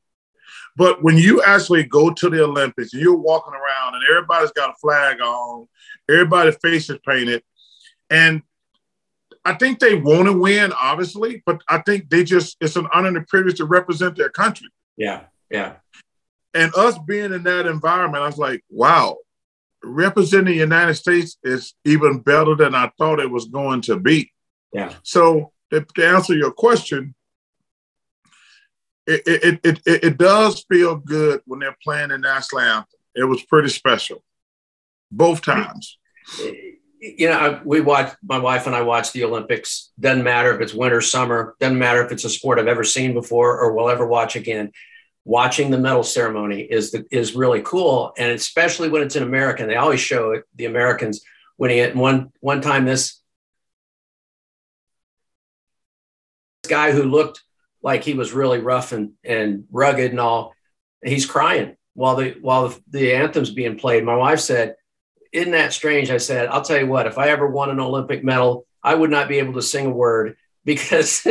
But 0.80 1.02
when 1.02 1.18
you 1.18 1.42
actually 1.42 1.82
go 1.82 2.08
to 2.08 2.30
the 2.30 2.42
Olympics 2.42 2.94
and 2.94 3.02
you're 3.02 3.14
walking 3.14 3.52
around 3.52 3.96
and 3.96 4.02
everybody's 4.08 4.50
got 4.52 4.70
a 4.70 4.74
flag 4.80 5.20
on, 5.20 5.68
everybody's 6.08 6.56
face 6.56 6.88
is 6.88 6.96
painted, 7.06 7.42
and 8.08 8.40
I 9.44 9.52
think 9.52 9.78
they 9.78 9.96
want 9.96 10.24
to 10.24 10.32
win, 10.32 10.72
obviously, 10.72 11.42
but 11.44 11.60
I 11.68 11.82
think 11.82 12.08
they 12.08 12.24
just 12.24 12.56
it's 12.62 12.76
an 12.76 12.86
honor 12.94 13.08
and 13.08 13.18
a 13.18 13.20
privilege 13.20 13.58
to 13.58 13.66
represent 13.66 14.16
their 14.16 14.30
country. 14.30 14.68
Yeah, 14.96 15.24
yeah. 15.50 15.74
And 16.54 16.74
us 16.74 16.96
being 17.06 17.34
in 17.34 17.42
that 17.42 17.66
environment, 17.66 18.22
I 18.22 18.26
was 18.28 18.38
like, 18.38 18.64
wow, 18.70 19.18
representing 19.84 20.54
the 20.54 20.60
United 20.60 20.94
States 20.94 21.36
is 21.42 21.74
even 21.84 22.20
better 22.20 22.54
than 22.54 22.74
I 22.74 22.90
thought 22.96 23.20
it 23.20 23.30
was 23.30 23.48
going 23.48 23.82
to 23.82 23.98
be. 23.98 24.32
Yeah. 24.72 24.94
So 25.02 25.52
to, 25.74 25.84
to 25.96 26.08
answer 26.08 26.32
your 26.32 26.52
question, 26.52 27.14
it, 29.06 29.22
it, 29.64 29.80
it, 29.86 30.04
it, 30.04 30.18
does 30.18 30.64
feel 30.68 30.96
good 30.96 31.40
when 31.46 31.60
they're 31.60 31.76
playing 31.82 32.10
the 32.10 32.18
national 32.18 32.60
anthem. 32.60 33.00
It 33.14 33.24
was 33.24 33.42
pretty 33.42 33.68
special 33.68 34.22
both 35.10 35.42
times. 35.42 35.98
You 37.00 37.30
know, 37.30 37.60
we 37.64 37.80
watch, 37.80 38.14
my 38.22 38.38
wife 38.38 38.66
and 38.66 38.76
I 38.76 38.82
watch 38.82 39.12
the 39.12 39.24
Olympics. 39.24 39.90
Doesn't 39.98 40.22
matter 40.22 40.54
if 40.54 40.60
it's 40.60 40.74
winter, 40.74 41.00
summer, 41.00 41.56
doesn't 41.58 41.78
matter 41.78 42.04
if 42.04 42.12
it's 42.12 42.24
a 42.24 42.30
sport 42.30 42.58
I've 42.58 42.68
ever 42.68 42.84
seen 42.84 43.14
before 43.14 43.58
or 43.58 43.72
will 43.72 43.88
ever 43.88 44.06
watch 44.06 44.36
again. 44.36 44.70
Watching 45.24 45.70
the 45.70 45.78
medal 45.78 46.02
ceremony 46.02 46.60
is 46.62 46.92
the, 46.92 47.04
is 47.10 47.34
really 47.34 47.60
cool, 47.62 48.12
and 48.16 48.32
especially 48.32 48.88
when 48.88 49.02
it's 49.02 49.16
in 49.16 49.22
American. 49.22 49.68
They 49.68 49.76
always 49.76 50.00
show 50.00 50.32
it, 50.32 50.44
the 50.56 50.64
Americans 50.64 51.20
winning 51.58 51.78
it. 51.78 51.90
And 51.90 52.00
one 52.00 52.32
one 52.40 52.62
time, 52.62 52.86
this 52.86 53.20
guy 56.66 56.92
who 56.92 57.02
looked 57.02 57.42
like 57.82 58.04
he 58.04 58.14
was 58.14 58.32
really 58.32 58.58
rough 58.58 58.92
and, 58.92 59.12
and 59.24 59.64
rugged 59.70 60.10
and 60.10 60.20
all. 60.20 60.54
He's 61.02 61.26
crying 61.26 61.76
while 61.94 62.16
the 62.16 62.36
while 62.40 62.68
the, 62.68 62.80
the 62.90 63.14
anthem's 63.14 63.50
being 63.50 63.78
played. 63.78 64.04
My 64.04 64.16
wife 64.16 64.40
said, 64.40 64.76
"Isn't 65.32 65.52
that 65.52 65.72
strange?" 65.72 66.10
I 66.10 66.18
said, 66.18 66.48
"I'll 66.48 66.62
tell 66.62 66.78
you 66.78 66.86
what. 66.86 67.06
If 67.06 67.18
I 67.18 67.28
ever 67.28 67.46
won 67.46 67.70
an 67.70 67.80
Olympic 67.80 68.22
medal, 68.22 68.66
I 68.82 68.94
would 68.94 69.10
not 69.10 69.28
be 69.28 69.38
able 69.38 69.54
to 69.54 69.62
sing 69.62 69.86
a 69.86 69.90
word 69.90 70.36
because." 70.64 71.26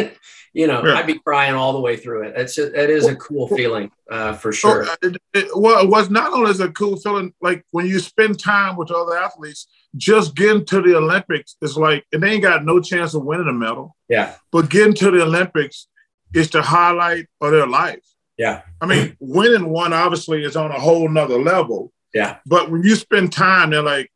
you 0.53 0.68
know. 0.68 0.82
I'd 0.82 1.08
be 1.08 1.20
crying 1.20 1.56
all 1.56 1.74
the 1.74 1.79
way 1.79 1.96
through 1.96 2.24
it. 2.24 2.34
It's 2.36 2.58
a, 2.58 2.65
it 2.68 2.89
is 2.89 3.06
a 3.06 3.15
cool 3.15 3.48
feeling 3.48 3.91
uh, 4.10 4.34
for 4.34 4.51
sure. 4.51 4.88
It, 5.01 5.18
it, 5.34 5.48
well, 5.56 5.84
it 5.84 5.89
was 5.89 6.10
not 6.10 6.34
only 6.34 6.51
is 6.51 6.60
a 6.60 6.72
cool 6.72 6.98
feeling, 6.98 7.34
like 7.41 7.65
when 7.72 7.86
you 7.86 8.00
spend 8.00 8.39
time 8.39 8.75
with 8.75 8.91
other 8.91 9.15
athletes, 9.18 9.68
just 9.96 10.36
getting 10.36 10.65
to 10.65 10.82
the 10.82 10.96
Olympics 10.96 11.56
is 11.62 11.77
like, 11.77 12.06
and 12.12 12.22
they 12.22 12.32
ain't 12.32 12.44
got 12.44 12.65
no 12.65 12.79
chance 12.79 13.13
of 13.13 13.24
winning 13.24 13.48
a 13.48 13.53
medal. 13.53 13.96
Yeah. 14.08 14.36
But 14.51 14.70
getting 14.70 14.94
to 14.96 15.12
the 15.12 15.24
Olympics 15.24 15.88
is 16.33 16.50
the 16.50 16.62
highlight 16.62 17.27
of 17.41 17.51
their 17.51 17.67
life. 17.67 18.05
Yeah. 18.38 18.62
I 18.79 18.86
mean, 18.86 19.17
winning 19.19 19.69
one 19.69 19.93
obviously 19.93 20.43
is 20.43 20.55
on 20.55 20.71
a 20.71 20.79
whole 20.79 21.09
nother 21.09 21.41
level. 21.41 21.91
Yeah. 22.13 22.38
But 22.45 22.71
when 22.71 22.83
you 22.83 22.95
spend 22.95 23.33
time, 23.33 23.71
they're 23.71 23.81
like, 23.81 24.12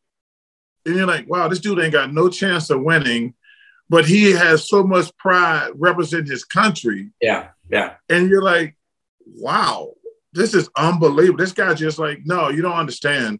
and 0.85 0.95
you're 0.95 1.07
like, 1.07 1.29
wow, 1.29 1.47
this 1.47 1.59
dude 1.59 1.79
ain't 1.79 1.93
got 1.93 2.13
no 2.13 2.29
chance 2.29 2.69
of 2.69 2.81
winning, 2.81 3.33
but 3.89 4.05
he 4.05 4.31
has 4.31 4.67
so 4.67 4.83
much 4.83 5.15
pride 5.17 5.71
representing 5.75 6.31
his 6.31 6.43
country. 6.43 7.11
Yeah. 7.21 7.49
Yeah. 7.69 7.95
And 8.09 8.29
you're 8.29 8.43
like, 8.43 8.75
wow, 9.25 9.93
this 10.33 10.53
is 10.53 10.69
unbelievable. 10.75 11.37
This 11.37 11.51
guy 11.51 11.73
just 11.73 11.99
like, 11.99 12.19
no, 12.25 12.49
you 12.49 12.61
don't 12.61 12.73
understand. 12.73 13.39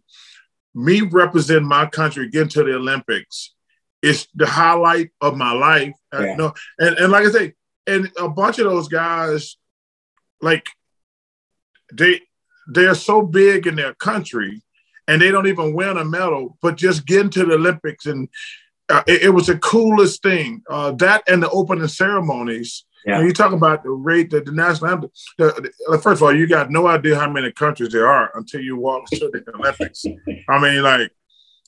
Me 0.75 1.01
representing 1.01 1.68
my 1.68 1.86
country 1.86 2.30
getting 2.30 2.50
to 2.50 2.63
the 2.63 2.75
Olympics 2.75 3.53
it's 4.03 4.27
the 4.36 4.46
highlight 4.46 5.12
of 5.22 5.38
my 5.38 5.53
life. 5.53 5.96
Uh, 6.13 6.20
yeah. 6.20 6.36
know, 6.36 6.53
and, 6.77 6.98
and 6.98 7.12
like 7.12 7.25
I 7.25 7.32
say, 7.32 7.53
and 7.88 8.12
a 8.18 8.30
bunch 8.30 8.60
of 8.60 8.66
those 8.66 8.88
guys, 8.88 9.58
like 10.42 10.68
they 11.92 12.22
they're 12.68 12.96
so 12.96 13.22
big 13.22 13.68
in 13.68 13.75
their 13.75 13.94
country, 13.94 14.62
and 15.08 15.22
they 15.22 15.32
don't 15.32 15.48
even 15.48 15.74
win 15.74 15.98
a 15.98 16.06
medal, 16.06 16.58
but 16.62 16.78
just 16.78 17.06
getting 17.06 17.30
to 17.32 17.46
the 17.46 17.56
Olympics 17.56 18.06
and 18.06 18.30
uh, 18.90 19.04
it, 19.08 19.24
it, 19.24 19.30
was 19.30 19.48
the 19.48 19.58
coolest 19.58 20.22
thing. 20.22 20.62
Uh, 20.70 20.92
that 20.92 21.24
and 21.28 21.42
the 21.42 21.50
opening 21.50 21.88
ceremonies. 21.88 22.86
Yeah. 23.06 23.18
When 23.18 23.28
you 23.28 23.34
talk 23.34 23.52
about 23.52 23.84
the 23.84 23.90
rate 23.90 24.30
that 24.32 24.46
the 24.46 24.54
national 24.54 24.92
anthem, 24.92 25.12
the, 25.38 25.72
the, 25.90 25.98
first 25.98 26.22
of 26.22 26.24
all, 26.24 26.34
you 26.34 26.48
got 26.48 26.72
no 26.72 26.88
idea 26.88 27.18
how 27.18 27.30
many 27.30 27.52
countries 27.52 27.92
there 27.92 28.08
are 28.08 28.32
until 28.36 28.62
you 28.62 28.78
walk 28.78 29.10
to 29.10 29.30
the 29.30 29.44
Olympics. 29.54 30.06
I 30.50 30.60
mean, 30.60 30.84
like, 30.84 31.12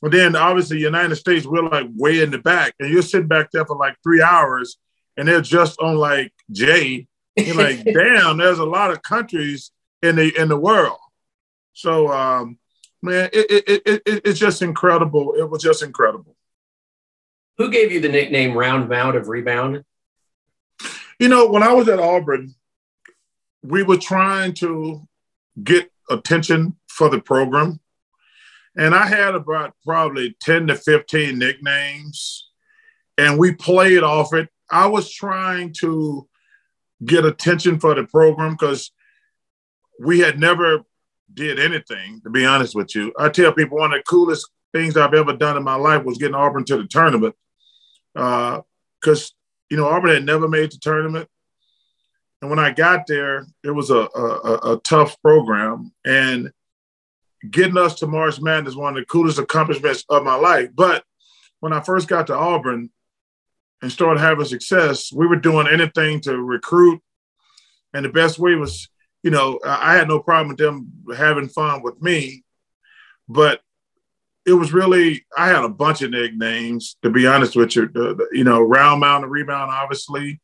but 0.02 0.12
then 0.12 0.38
obviously 0.38 0.80
United 0.80 1.16
States, 1.18 1.46
we're 1.46 1.68
like 1.68 1.88
way 1.94 2.22
in 2.22 2.32
the 2.32 2.38
back, 2.38 2.74
and 2.80 2.90
you're 2.90 3.02
sitting 3.02 3.28
back 3.28 3.52
there 3.52 3.66
for 3.66 3.76
like 3.76 3.98
three 4.02 4.22
hours, 4.22 4.78
and 5.18 5.28
they're 5.28 5.42
just 5.42 5.80
on 5.80 5.96
like 5.96 6.34
J. 6.52 7.08
You're 7.36 7.56
like, 7.56 7.84
damn, 7.86 8.38
there's 8.38 8.60
a 8.60 8.66
lot 8.66 8.92
of 8.92 9.02
countries 9.02 9.72
in 10.02 10.16
the 10.16 10.34
in 10.38 10.50
the 10.50 10.58
world. 10.58 11.00
So, 11.74 12.12
um, 12.12 12.58
man, 13.02 13.30
it, 13.34 13.52
it, 13.52 13.82
it, 13.86 14.02
it, 14.06 14.22
it's 14.26 14.40
just 14.40 14.62
incredible. 14.62 15.36
It 15.38 15.50
was 15.50 15.62
just 15.62 15.84
incredible. 15.84 16.36
Who 17.58 17.70
gave 17.70 17.92
you 17.92 18.00
the 18.00 18.10
nickname 18.10 18.58
Round 18.58 18.90
Mound 18.90 19.16
of 19.16 19.28
Rebound? 19.28 19.84
You 21.20 21.30
know, 21.30 21.48
when 21.48 21.64
I 21.64 21.72
was 21.72 21.88
at 21.88 22.00
Auburn, 22.00 22.54
we 23.64 23.84
were 23.84 23.98
trying 23.98 24.54
to 24.56 25.02
get 25.62 25.90
attention 26.10 26.76
for 26.88 27.10
the 27.10 27.20
program. 27.20 27.80
And 28.78 28.94
I 28.94 29.08
had 29.08 29.36
about 29.36 29.74
probably 29.86 30.36
10 30.42 30.68
to 30.68 30.76
15 30.76 31.40
nicknames, 31.40 32.50
and 33.18 33.40
we 33.40 33.54
played 33.54 34.04
off 34.04 34.34
it. 34.34 34.50
I 34.70 34.88
was 34.88 35.12
trying 35.12 35.74
to 35.80 36.28
get 37.04 37.26
attention 37.26 37.80
for 37.80 37.94
the 37.94 38.06
program 38.06 38.54
because 38.54 38.92
we 40.00 40.20
had 40.20 40.40
never 40.40 40.84
did 41.34 41.60
anything, 41.60 42.22
to 42.24 42.30
be 42.30 42.46
honest 42.46 42.76
with 42.76 42.96
you. 42.96 43.14
I 43.18 43.30
tell 43.30 43.52
people 43.52 43.78
one 43.78 43.94
of 43.94 44.00
the 44.00 44.04
coolest 44.04 44.50
things 44.74 44.98
I've 44.98 45.14
ever 45.14 45.34
done 45.34 45.58
in 45.58 45.64
my 45.64 45.76
life 45.76 46.04
was 46.04 46.18
getting 46.18 46.36
Auburn 46.36 46.66
to 46.66 46.78
the 46.78 46.88
tournament. 46.88 47.36
Because, 48.14 48.62
uh, 49.06 49.36
you 49.70 49.78
know, 49.78 49.88
Auburn 49.88 50.12
had 50.12 50.26
never 50.26 50.48
made 50.48 50.72
the 50.72 50.78
tournament. 50.78 51.30
And 52.42 52.50
when 52.50 52.60
I 52.60 52.72
got 52.72 53.08
there, 53.08 53.46
it 53.64 53.72
was 53.72 53.90
a, 53.90 54.08
a, 54.16 54.74
a 54.74 54.82
tough 54.84 55.20
program. 55.22 55.92
And 56.06 56.52
getting 57.50 57.78
us 57.78 57.96
to 57.96 58.08
March 58.08 58.40
Madness 58.42 58.72
is 58.72 58.78
one 58.78 58.98
of 58.98 59.02
the 59.02 59.06
coolest 59.06 59.40
accomplishments 59.40 60.06
of 60.10 60.24
my 60.24 60.36
life. 60.36 60.70
But 60.74 61.04
when 61.60 61.74
I 61.74 61.82
first 61.82 62.08
got 62.08 62.28
to 62.28 62.36
Auburn 62.36 62.90
and 63.82 63.92
started 63.92 64.20
having 64.20 64.46
success, 64.46 65.12
we 65.12 65.28
were 65.28 65.36
doing 65.36 65.68
anything 65.68 66.22
to 66.22 66.38
recruit. 66.38 67.02
And 67.94 68.06
the 68.06 68.10
best 68.10 68.40
way 68.40 68.56
was, 68.56 68.90
you 69.24 69.32
know, 69.32 69.60
I 69.66 69.96
had 69.96 70.08
no 70.08 70.20
problem 70.20 70.50
with 70.50 70.58
them 70.58 70.92
having 71.16 71.48
fun 71.48 71.82
with 71.82 72.02
me. 72.02 72.44
But 73.28 73.62
it 74.46 74.54
was 74.54 74.74
really, 74.74 75.26
I 75.38 75.48
had 75.48 75.64
a 75.64 75.70
bunch 75.70 76.02
of 76.02 76.12
nicknames, 76.12 76.98
to 77.02 77.10
be 77.10 77.26
honest 77.26 77.56
with 77.56 77.76
you. 77.76 77.88
The, 77.88 78.16
the, 78.16 78.28
you 78.32 78.44
know, 78.44 78.62
Round 78.62 79.00
Mound 79.00 79.24
and 79.24 79.32
Rebound, 79.32 79.72
obviously. 79.72 80.40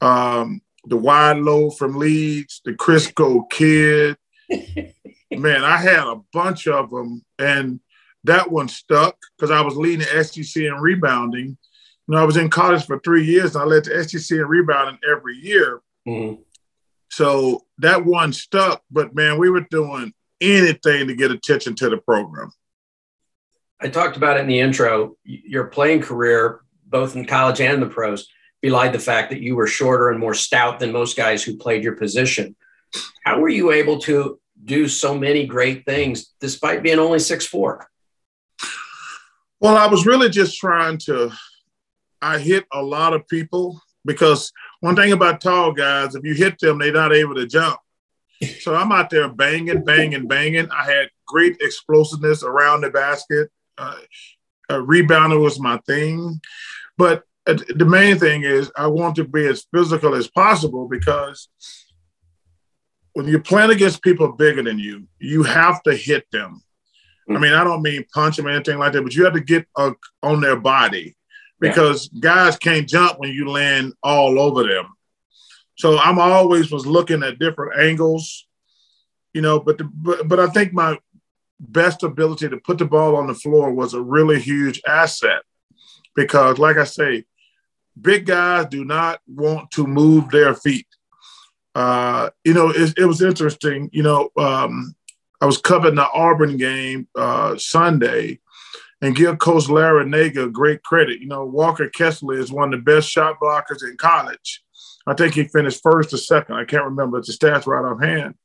Um, 0.00 0.60
the 0.86 0.96
Wide 0.96 1.38
Load 1.38 1.76
from 1.76 1.96
Leeds, 1.96 2.60
the 2.64 2.72
Crisco 2.72 3.48
Kid. 3.50 4.16
man, 5.30 5.64
I 5.64 5.78
had 5.78 6.06
a 6.06 6.20
bunch 6.32 6.66
of 6.68 6.90
them, 6.90 7.24
and 7.38 7.80
that 8.24 8.50
one 8.50 8.68
stuck 8.68 9.16
because 9.36 9.50
I 9.50 9.62
was 9.62 9.76
leading 9.76 10.06
the 10.06 10.24
SEC 10.24 10.62
in 10.62 10.74
rebounding. 10.74 11.56
You 12.06 12.14
know, 12.14 12.20
I 12.20 12.24
was 12.24 12.36
in 12.36 12.50
college 12.50 12.84
for 12.84 12.98
three 12.98 13.24
years, 13.24 13.54
and 13.54 13.62
I 13.62 13.66
led 13.66 13.84
the 13.84 14.04
SEC 14.04 14.36
in 14.36 14.46
rebounding 14.46 14.98
every 15.10 15.36
year. 15.36 15.80
Mm-hmm. 16.06 16.42
So 17.10 17.64
that 17.78 18.04
one 18.04 18.32
stuck, 18.32 18.82
but 18.90 19.14
man, 19.14 19.38
we 19.38 19.48
were 19.48 19.66
doing 19.70 20.12
anything 20.40 21.06
to 21.06 21.14
get 21.14 21.30
attention 21.30 21.74
to 21.76 21.88
the 21.88 21.96
program. 21.96 22.50
I 23.80 23.88
talked 23.88 24.16
about 24.16 24.36
it 24.36 24.40
in 24.40 24.46
the 24.46 24.60
intro. 24.60 25.16
Your 25.24 25.64
playing 25.66 26.02
career, 26.02 26.60
both 26.86 27.16
in 27.16 27.24
college 27.24 27.60
and 27.60 27.80
the 27.80 27.86
pros, 27.86 28.28
belied 28.62 28.92
the 28.92 28.98
fact 28.98 29.30
that 29.30 29.40
you 29.40 29.56
were 29.56 29.66
shorter 29.66 30.10
and 30.10 30.18
more 30.18 30.34
stout 30.34 30.78
than 30.78 30.92
most 30.92 31.16
guys 31.16 31.42
who 31.42 31.56
played 31.56 31.84
your 31.84 31.96
position. 31.96 32.56
How 33.24 33.38
were 33.38 33.48
you 33.48 33.72
able 33.72 33.98
to 34.00 34.40
do 34.64 34.88
so 34.88 35.16
many 35.16 35.46
great 35.46 35.84
things 35.84 36.32
despite 36.40 36.82
being 36.82 36.98
only 36.98 37.18
six 37.18 37.46
four? 37.46 37.88
Well, 39.60 39.76
I 39.76 39.86
was 39.86 40.06
really 40.06 40.30
just 40.30 40.58
trying 40.58 40.98
to. 41.06 41.30
I 42.24 42.38
hit 42.38 42.64
a 42.72 42.82
lot 42.82 43.12
of 43.12 43.28
people 43.28 43.78
because 44.06 44.50
one 44.80 44.96
thing 44.96 45.12
about 45.12 45.42
tall 45.42 45.72
guys, 45.72 46.14
if 46.14 46.24
you 46.24 46.32
hit 46.32 46.58
them, 46.58 46.78
they're 46.78 46.90
not 46.90 47.12
able 47.12 47.34
to 47.34 47.46
jump. 47.46 47.78
So 48.60 48.74
I'm 48.74 48.92
out 48.92 49.10
there 49.10 49.28
banging, 49.28 49.84
banging, 49.84 50.26
banging. 50.26 50.70
I 50.70 50.84
had 50.84 51.10
great 51.26 51.58
explosiveness 51.60 52.42
around 52.42 52.80
the 52.80 52.90
basket. 52.90 53.50
Uh, 53.76 53.96
a 54.70 54.74
rebounder 54.76 55.40
was 55.40 55.60
my 55.60 55.78
thing, 55.86 56.40
but 56.96 57.24
uh, 57.46 57.58
the 57.74 57.84
main 57.84 58.18
thing 58.18 58.42
is 58.42 58.72
I 58.74 58.86
want 58.86 59.16
to 59.16 59.24
be 59.24 59.46
as 59.46 59.66
physical 59.72 60.14
as 60.14 60.26
possible 60.28 60.88
because 60.88 61.48
when 63.12 63.28
you're 63.28 63.40
playing 63.40 63.70
against 63.70 64.02
people 64.02 64.32
bigger 64.32 64.62
than 64.62 64.78
you, 64.78 65.06
you 65.18 65.42
have 65.42 65.82
to 65.82 65.94
hit 65.94 66.24
them. 66.32 66.62
I 67.28 67.38
mean, 67.38 67.52
I 67.52 67.64
don't 67.64 67.82
mean 67.82 68.06
punch 68.14 68.36
them 68.36 68.46
or 68.46 68.50
anything 68.50 68.78
like 68.78 68.94
that, 68.94 69.02
but 69.02 69.14
you 69.14 69.24
have 69.24 69.34
to 69.34 69.40
get 69.40 69.66
uh, 69.76 69.92
on 70.22 70.40
their 70.40 70.56
body 70.56 71.14
because 71.60 72.10
yeah. 72.12 72.20
guys 72.20 72.56
can't 72.56 72.88
jump 72.88 73.18
when 73.18 73.30
you 73.32 73.48
land 73.48 73.94
all 74.02 74.38
over 74.38 74.64
them. 74.64 74.86
So 75.76 75.98
I'm 75.98 76.18
always 76.18 76.70
was 76.70 76.86
looking 76.86 77.22
at 77.22 77.38
different 77.38 77.80
angles, 77.80 78.46
you 79.32 79.40
know. 79.40 79.58
But 79.58 79.78
the, 79.78 79.84
but 79.84 80.28
but 80.28 80.40
I 80.40 80.48
think 80.48 80.72
my 80.72 80.98
best 81.58 82.02
ability 82.02 82.48
to 82.48 82.58
put 82.58 82.78
the 82.78 82.84
ball 82.84 83.16
on 83.16 83.26
the 83.26 83.34
floor 83.34 83.72
was 83.72 83.94
a 83.94 84.00
really 84.00 84.40
huge 84.40 84.80
asset 84.86 85.42
because, 86.14 86.58
like 86.58 86.76
I 86.76 86.84
say, 86.84 87.24
big 88.00 88.26
guys 88.26 88.66
do 88.66 88.84
not 88.84 89.20
want 89.26 89.70
to 89.72 89.86
move 89.86 90.30
their 90.30 90.54
feet 90.54 90.86
uh, 91.74 92.30
you 92.44 92.54
know, 92.54 92.70
it, 92.70 92.94
it, 92.96 93.04
was 93.04 93.20
interesting. 93.20 93.90
You 93.92 94.04
know, 94.04 94.30
um, 94.36 94.94
I 95.40 95.46
was 95.46 95.58
covering 95.58 95.96
the 95.96 96.08
Auburn 96.08 96.56
game 96.56 97.08
uh, 97.16 97.56
Sunday, 97.58 98.38
and 99.04 99.14
give 99.14 99.38
Coach 99.38 99.64
Larrañaga 99.64 100.50
great 100.50 100.82
credit. 100.82 101.20
You 101.20 101.26
know, 101.26 101.44
Walker 101.44 101.90
Kessler 101.90 102.38
is 102.38 102.50
one 102.50 102.72
of 102.72 102.80
the 102.80 102.90
best 102.90 103.06
shot 103.06 103.38
blockers 103.38 103.82
in 103.82 103.98
college. 103.98 104.62
I 105.06 105.12
think 105.12 105.34
he 105.34 105.44
finished 105.44 105.82
first 105.82 106.14
or 106.14 106.16
second. 106.16 106.54
I 106.54 106.64
can't 106.64 106.86
remember 106.86 107.20
the 107.20 107.30
stats 107.30 107.66
right 107.66 107.84
offhand. 107.84 108.36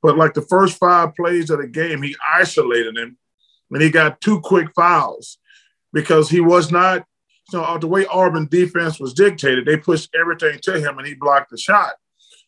But 0.00 0.16
like 0.16 0.32
the 0.32 0.40
first 0.40 0.78
five 0.78 1.14
plays 1.14 1.50
of 1.50 1.60
the 1.60 1.66
game, 1.66 2.00
he 2.00 2.16
isolated 2.34 2.96
him 2.96 3.18
and 3.70 3.82
he 3.82 3.90
got 3.90 4.22
two 4.22 4.40
quick 4.40 4.68
fouls 4.74 5.36
because 5.92 6.30
he 6.30 6.40
was 6.40 6.72
not, 6.72 7.04
you 7.52 7.58
know, 7.58 7.76
the 7.76 7.86
way 7.86 8.06
Auburn 8.06 8.48
defense 8.50 8.98
was 8.98 9.12
dictated, 9.12 9.66
they 9.66 9.76
pushed 9.76 10.08
everything 10.18 10.58
to 10.62 10.80
him 10.80 10.96
and 10.96 11.06
he 11.06 11.12
blocked 11.12 11.50
the 11.50 11.58
shot. 11.58 11.96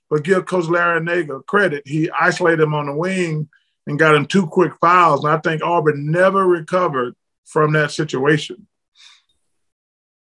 But 0.09 0.25
give 0.25 0.47
Coach 0.47 0.65
Larrañaga 0.65 1.45
credit, 1.45 1.83
he 1.85 2.11
isolated 2.19 2.63
him 2.63 2.75
on 2.75 2.87
the 2.87 2.95
wing 2.95 3.51
and 3.87 3.99
got 3.99 4.15
him 4.15 4.25
two 4.25 4.47
quick 4.47 4.73
fouls. 4.81 5.25
And 5.25 5.35
I 5.35 5.39
think 5.41 5.63
Auburn 5.63 6.11
never 6.11 6.47
recovered 6.47 7.17
from 7.51 7.73
that 7.73 7.91
situation. 7.91 8.67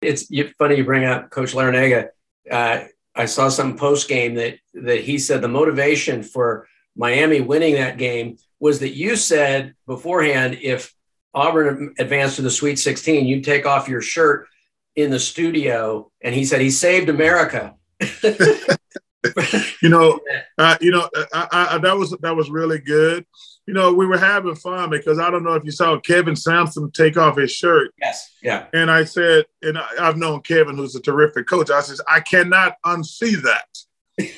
It's 0.02 0.28
funny 0.58 0.76
you 0.76 0.84
bring 0.84 1.04
up 1.04 1.30
Coach 1.30 1.52
Larrañaga. 1.52 2.08
Uh, 2.50 2.84
I 3.14 3.26
saw 3.26 3.48
some 3.48 3.76
post 3.76 4.08
game 4.08 4.34
that 4.34 4.58
that 4.74 5.00
he 5.00 5.18
said 5.18 5.40
the 5.40 5.48
motivation 5.48 6.22
for 6.22 6.68
Miami 6.96 7.40
winning 7.40 7.74
that 7.74 7.96
game 7.96 8.36
was 8.60 8.80
that 8.80 8.94
you 8.94 9.16
said 9.16 9.74
beforehand 9.86 10.58
if 10.60 10.94
Auburn 11.32 11.94
advanced 11.98 12.36
to 12.36 12.42
the 12.42 12.50
Sweet 12.50 12.78
16, 12.78 13.26
you'd 13.26 13.44
take 13.44 13.66
off 13.66 13.88
your 13.88 14.00
shirt 14.00 14.46
in 14.94 15.10
the 15.10 15.18
studio, 15.18 16.10
and 16.22 16.34
he 16.34 16.44
said 16.44 16.60
he 16.60 16.70
saved 16.70 17.08
America. 17.08 17.74
you 19.82 19.88
know, 19.88 20.20
uh, 20.58 20.76
you 20.80 20.90
know, 20.90 21.08
I, 21.32 21.68
I, 21.72 21.78
that 21.78 21.96
was 21.96 22.10
that 22.20 22.36
was 22.36 22.50
really 22.50 22.78
good 22.78 23.24
you 23.66 23.72
know, 23.72 23.92
we 23.92 24.06
were 24.06 24.18
having 24.18 24.54
fun 24.54 24.90
because 24.90 25.18
I 25.18 25.30
don't 25.30 25.42
know 25.42 25.54
if 25.54 25.64
you 25.64 25.70
saw 25.70 25.98
Kelvin 25.98 26.36
Sampson 26.36 26.90
take 26.90 27.16
off 27.16 27.38
his 27.38 27.50
shirt. 27.50 27.92
Yes. 27.98 28.30
Yeah. 28.42 28.66
And 28.74 28.90
I 28.90 29.04
said, 29.04 29.46
and 29.62 29.78
I, 29.78 29.86
have 29.98 30.18
known 30.18 30.42
Kevin, 30.42 30.76
who's 30.76 30.94
a 30.94 31.00
terrific 31.00 31.46
coach. 31.46 31.70
I 31.70 31.80
says, 31.80 32.00
I 32.06 32.20
cannot 32.20 32.76
unsee 32.84 33.42
that. 33.42 33.66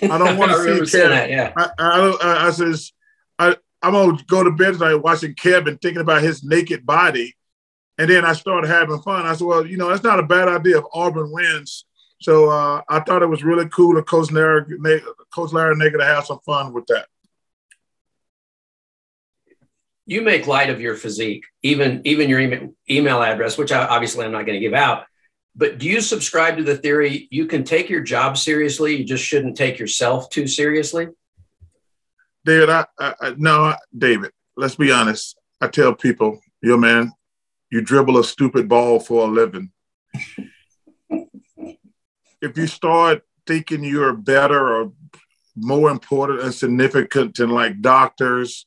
I 0.03 0.19
don't 0.19 0.37
want 0.39 0.53
to 0.53 0.87
see 0.87 0.99
Kevin. 0.99 1.11
That, 1.11 1.31
yeah. 1.31 1.53
I, 1.57 1.71
I, 1.79 2.17
I, 2.23 2.47
I 2.47 2.51
says, 2.51 2.93
I, 3.39 3.57
I'm 3.83 3.93
gonna 3.93 4.19
go 4.27 4.43
to 4.43 4.51
bed 4.51 4.75
tonight 4.75 4.95
watching 4.95 5.35
Kevin, 5.35 5.77
thinking 5.79 6.01
about 6.01 6.23
his 6.23 6.43
naked 6.43 6.87
body, 6.87 7.37
and 7.99 8.09
then 8.09 8.25
I 8.25 8.33
started 8.33 8.69
having 8.69 9.01
fun. 9.03 9.27
I 9.27 9.35
said, 9.35 9.47
well, 9.47 9.67
you 9.67 9.77
know, 9.77 9.89
that's 9.89 10.03
not 10.03 10.19
a 10.19 10.25
bad 10.25 10.49
idea 10.49 10.79
if 10.79 10.85
Auburn 10.95 11.31
wins. 11.31 11.85
So 12.21 12.51
uh, 12.51 12.83
I 12.89 13.01
thought 13.01 13.23
it 13.23 13.27
was 13.27 13.45
really 13.45 13.69
cool 13.69 13.99
of 13.99 14.07
Coach 14.07 14.31
Larry, 14.31 14.65
Coach 15.35 15.51
Larrañaga 15.51 15.99
to 15.99 16.05
have 16.05 16.27
some 16.27 16.41
fun 16.47 16.73
with 16.73 16.87
that 16.87 17.07
you 20.07 20.23
make 20.23 20.47
light 20.47 20.71
of 20.71 20.81
your 20.81 20.95
physique, 20.95 21.45
even 21.63 22.01
even 22.05 22.31
your 22.31 22.41
email, 22.41 22.75
email 22.89 23.23
address, 23.23 23.59
which 23.59 23.73
I, 23.73 23.85
obviously 23.85 24.25
I'm 24.25 24.33
not 24.33 24.47
going 24.47 24.59
to 24.59 24.65
give 24.65 24.73
out. 24.73 25.05
But 25.57 25.79
do 25.79 25.89
you 25.89 26.01
subscribe 26.01 26.57
to 26.59 26.63
the 26.63 26.77
theory 26.77 27.29
you 27.31 27.47
can 27.47 27.65
take 27.65 27.91
your 27.91 28.03
job 28.03 28.39
seriously, 28.39 28.97
you 28.97 29.05
just 29.05 29.25
shouldn't 29.25 29.57
take 29.57 29.79
yourself 29.79 30.31
too 30.31 30.47
seriously? 30.47 31.09
David, 32.45 32.71
I, 32.71 32.87
I 32.99 33.35
no, 33.37 33.75
David. 33.97 34.31
Let's 34.57 34.77
be 34.77 34.93
honest. 34.93 35.37
I 35.61 35.69
tell 35.69 35.95
people, 35.95 36.41
yo, 36.63 36.77
man, 36.77 37.13
you 37.73 37.81
dribble 37.81 38.19
a 38.19 38.25
stupid 38.25 38.69
ball 38.69 39.01
for 39.01 39.27
a 39.27 39.31
living. 39.31 39.73
If 42.47 42.57
you 42.57 42.67
start 42.67 43.23
thinking 43.47 43.85
you're 43.85 44.13
better 44.13 44.77
or 44.77 44.93
more 45.57 45.91
important 45.91 46.41
and 46.41 46.55
significant 46.55 47.37
than 47.37 47.51
like 47.51 47.81
doctors, 47.81 48.67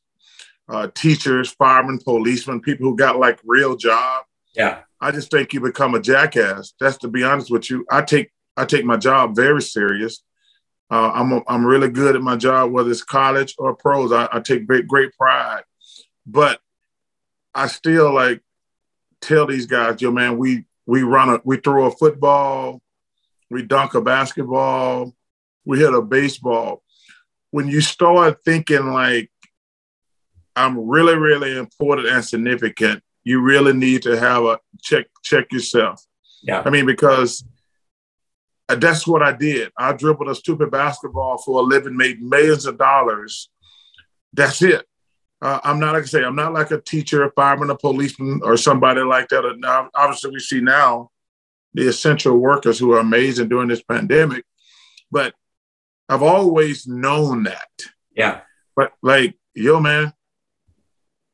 uh, 0.67 0.87
teachers, 0.93 1.51
firemen, 1.51 1.99
policemen, 1.99 2.61
people 2.61 2.87
who 2.87 2.95
got 2.95 3.19
like 3.19 3.39
real 3.43 3.75
job. 3.75 4.23
Yeah. 4.55 4.79
I 5.01 5.11
just 5.11 5.31
think 5.31 5.53
you 5.53 5.61
become 5.61 5.95
a 5.95 5.99
jackass. 5.99 6.73
That's 6.79 6.97
to 6.97 7.07
be 7.07 7.23
honest 7.23 7.51
with 7.51 7.69
you. 7.69 7.85
I 7.89 8.01
take 8.01 8.31
I 8.57 8.65
take 8.65 8.85
my 8.85 8.97
job 8.97 9.35
very 9.35 9.61
serious. 9.61 10.21
Uh, 10.91 11.11
I'm 11.13 11.31
a, 11.31 11.41
I'm 11.47 11.65
really 11.65 11.89
good 11.89 12.15
at 12.15 12.21
my 12.21 12.35
job, 12.35 12.71
whether 12.71 12.89
it's 12.89 13.03
college 13.03 13.55
or 13.57 13.75
pros. 13.75 14.11
I, 14.11 14.27
I 14.33 14.39
take 14.39 14.67
great 14.67 14.87
great 14.87 15.13
pride, 15.13 15.63
but 16.25 16.59
I 17.55 17.67
still 17.67 18.13
like 18.13 18.41
tell 19.21 19.45
these 19.45 19.67
guys, 19.67 20.01
yo 20.01 20.11
man, 20.11 20.37
we 20.37 20.65
we 20.85 21.03
run 21.03 21.29
a 21.29 21.41
we 21.45 21.57
throw 21.57 21.85
a 21.85 21.91
football, 21.91 22.81
we 23.49 23.63
dunk 23.63 23.93
a 23.95 24.01
basketball, 24.01 25.13
we 25.65 25.79
hit 25.79 25.93
a 25.93 26.01
baseball. 26.01 26.83
When 27.51 27.67
you 27.67 27.81
start 27.81 28.43
thinking 28.43 28.91
like 28.91 29.31
I'm 30.55 30.87
really, 30.87 31.15
really 31.15 31.57
important 31.57 32.07
and 32.07 32.23
significant, 32.23 33.01
you 33.23 33.41
really 33.41 33.73
need 33.73 34.01
to 34.03 34.19
have 34.19 34.43
a 34.43 34.59
check 34.81 35.05
check 35.23 35.51
yourself. 35.51 36.03
Yeah. 36.41 36.63
I 36.65 36.69
mean, 36.69 36.85
because 36.85 37.43
that's 38.67 39.07
what 39.07 39.23
I 39.23 39.31
did. 39.31 39.71
I 39.77 39.93
dribbled 39.93 40.29
a 40.29 40.35
stupid 40.35 40.69
basketball 40.69 41.37
for 41.37 41.59
a 41.59 41.63
living, 41.63 41.97
made 41.97 42.21
millions 42.21 42.65
of 42.65 42.77
dollars. 42.77 43.49
That's 44.33 44.61
it. 44.61 44.85
Uh, 45.41 45.59
I'm 45.63 45.79
not 45.79 45.93
like 45.93 46.03
I 46.03 46.07
say, 46.07 46.23
I'm 46.23 46.35
not 46.35 46.53
like 46.53 46.71
a 46.71 46.81
teacher, 46.81 47.23
a 47.23 47.31
fireman, 47.31 47.69
a 47.69 47.75
policeman, 47.75 48.41
or 48.43 48.57
somebody 48.57 49.01
like 49.01 49.29
that. 49.29 49.89
Obviously, 49.95 50.31
we 50.31 50.39
see 50.39 50.59
now 50.59 51.09
the 51.73 51.87
essential 51.87 52.37
workers 52.37 52.79
who 52.79 52.93
are 52.93 52.99
amazing 52.99 53.49
during 53.49 53.67
this 53.67 53.83
pandemic, 53.83 54.43
but 55.11 55.33
I've 56.07 56.23
always 56.23 56.87
known 56.87 57.43
that. 57.43 57.69
Yeah. 58.15 58.41
But 58.75 58.93
like, 59.01 59.37
yo, 59.53 59.79
man, 59.79 60.13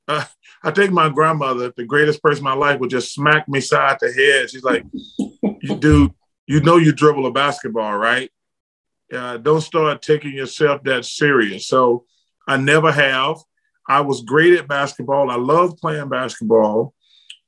uh, 0.08 0.26
I 0.64 0.72
think 0.72 0.92
my 0.92 1.10
grandmother, 1.10 1.72
the 1.76 1.86
greatest 1.86 2.22
person 2.22 2.40
in 2.40 2.44
my 2.44 2.54
life, 2.54 2.80
would 2.80 2.90
just 2.90 3.14
smack 3.14 3.48
me 3.48 3.62
side 3.62 3.98
the 4.02 4.12
head. 4.12 4.50
She's 4.50 4.64
like, 4.64 4.84
"You 5.62 5.78
dude, 5.78 6.14
you 6.48 6.60
know 6.62 6.78
you 6.78 6.92
dribble 6.92 7.26
a 7.26 7.32
basketball, 7.32 7.98
right? 7.98 8.32
Uh, 9.14 9.38
don't 9.38 9.62
start 9.62 10.02
taking 10.02 10.34
yourself 10.34 10.84
that 10.84 11.06
serious." 11.06 11.68
So 11.68 12.06
I 12.48 12.58
never 12.58 12.92
have. 12.92 13.38
I 13.88 14.02
was 14.02 14.24
great 14.24 14.54
at 14.54 14.68
basketball. 14.68 15.30
I 15.30 15.36
loved 15.36 15.78
playing 15.78 16.10
basketball, 16.10 16.94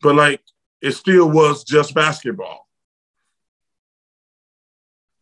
but 0.02 0.15
like 0.15 0.41
it 0.82 0.91
still 0.91 1.30
was 1.30 1.63
just 1.63 1.95
basketball. 1.95 2.67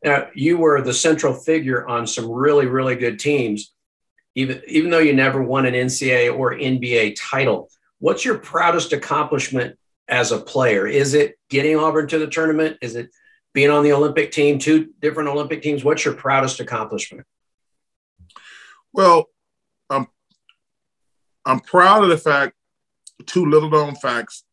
Now, 0.06 0.30
you 0.34 0.58
were 0.58 0.82
the 0.82 0.94
central 0.94 1.34
figure 1.34 1.86
on 1.86 2.08
some 2.08 2.32
really, 2.32 2.68
really 2.68 2.96
good 2.96 3.20
teams 3.20 3.76
even 4.36 4.62
even 4.68 4.92
though 4.92 5.00
you 5.00 5.14
never 5.14 5.42
won 5.42 5.66
an 5.66 5.74
NCAA 5.74 6.38
or 6.38 6.54
NBA 6.54 7.16
title, 7.18 7.70
what's 8.00 8.26
your 8.26 8.38
proudest 8.38 8.94
accomplishment 8.94 9.78
as 10.08 10.32
a 10.32 10.40
player? 10.40 10.86
Is 10.86 11.14
it 11.14 11.40
getting 11.50 11.78
Auburn 11.78 12.08
to 12.10 12.20
the 12.20 12.28
tournament? 12.28 12.78
Is 12.82 12.96
it 12.96 13.10
being 13.54 13.72
on 13.72 13.84
the 13.84 13.94
Olympic 13.94 14.32
team, 14.32 14.60
two 14.60 14.90
different 15.00 15.30
Olympic 15.30 15.62
teams? 15.62 15.84
What's 15.84 16.04
your 16.04 16.14
proudest 16.14 16.60
accomplishment? 16.60 17.26
Well, 18.92 19.26
I'm 19.90 20.08
I'm 21.46 21.62
proud 21.62 22.04
of 22.04 22.10
the 22.10 22.18
fact, 22.18 22.54
two 23.26 23.46
little 23.46 23.70
known 23.70 23.96
facts. 23.96 24.44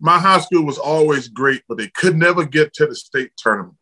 My 0.00 0.18
high 0.18 0.40
school 0.40 0.64
was 0.64 0.78
always 0.78 1.28
great, 1.28 1.62
but 1.68 1.76
they 1.76 1.88
could 1.88 2.16
never 2.16 2.46
get 2.46 2.72
to 2.74 2.86
the 2.86 2.94
state 2.94 3.32
tournament. 3.36 3.76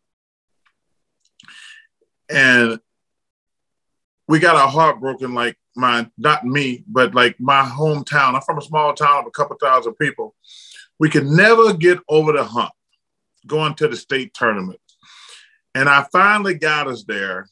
And 2.29 2.79
we 4.27 4.39
got 4.39 4.55
our 4.55 4.67
heart 4.67 4.99
broken, 4.99 5.33
like 5.33 5.57
my, 5.75 6.09
not 6.17 6.45
me, 6.45 6.83
but 6.87 7.15
like 7.15 7.39
my 7.39 7.63
hometown. 7.63 8.35
I'm 8.35 8.41
from 8.41 8.57
a 8.57 8.61
small 8.61 8.93
town 8.93 9.19
of 9.19 9.27
a 9.27 9.31
couple 9.31 9.55
thousand 9.61 9.93
people. 9.93 10.35
We 10.99 11.09
could 11.09 11.25
never 11.25 11.73
get 11.73 11.99
over 12.09 12.33
the 12.33 12.43
hump 12.43 12.73
going 13.45 13.75
to 13.75 13.87
the 13.87 13.95
state 13.95 14.33
tournament. 14.33 14.79
And 15.73 15.87
I 15.87 16.05
finally 16.11 16.55
got 16.55 16.87
us 16.87 17.03
there. 17.03 17.47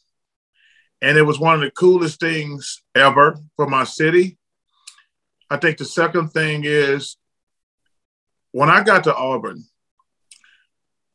And 1.01 1.17
it 1.17 1.23
was 1.23 1.39
one 1.39 1.55
of 1.55 1.61
the 1.61 1.71
coolest 1.71 2.19
things 2.19 2.81
ever 2.95 3.38
for 3.55 3.67
my 3.67 3.83
city. 3.83 4.38
I 5.49 5.57
think 5.57 5.77
the 5.77 5.85
second 5.85 6.29
thing 6.29 6.63
is 6.65 7.17
when 8.51 8.69
I 8.69 8.83
got 8.83 9.03
to 9.03 9.15
Auburn, 9.15 9.63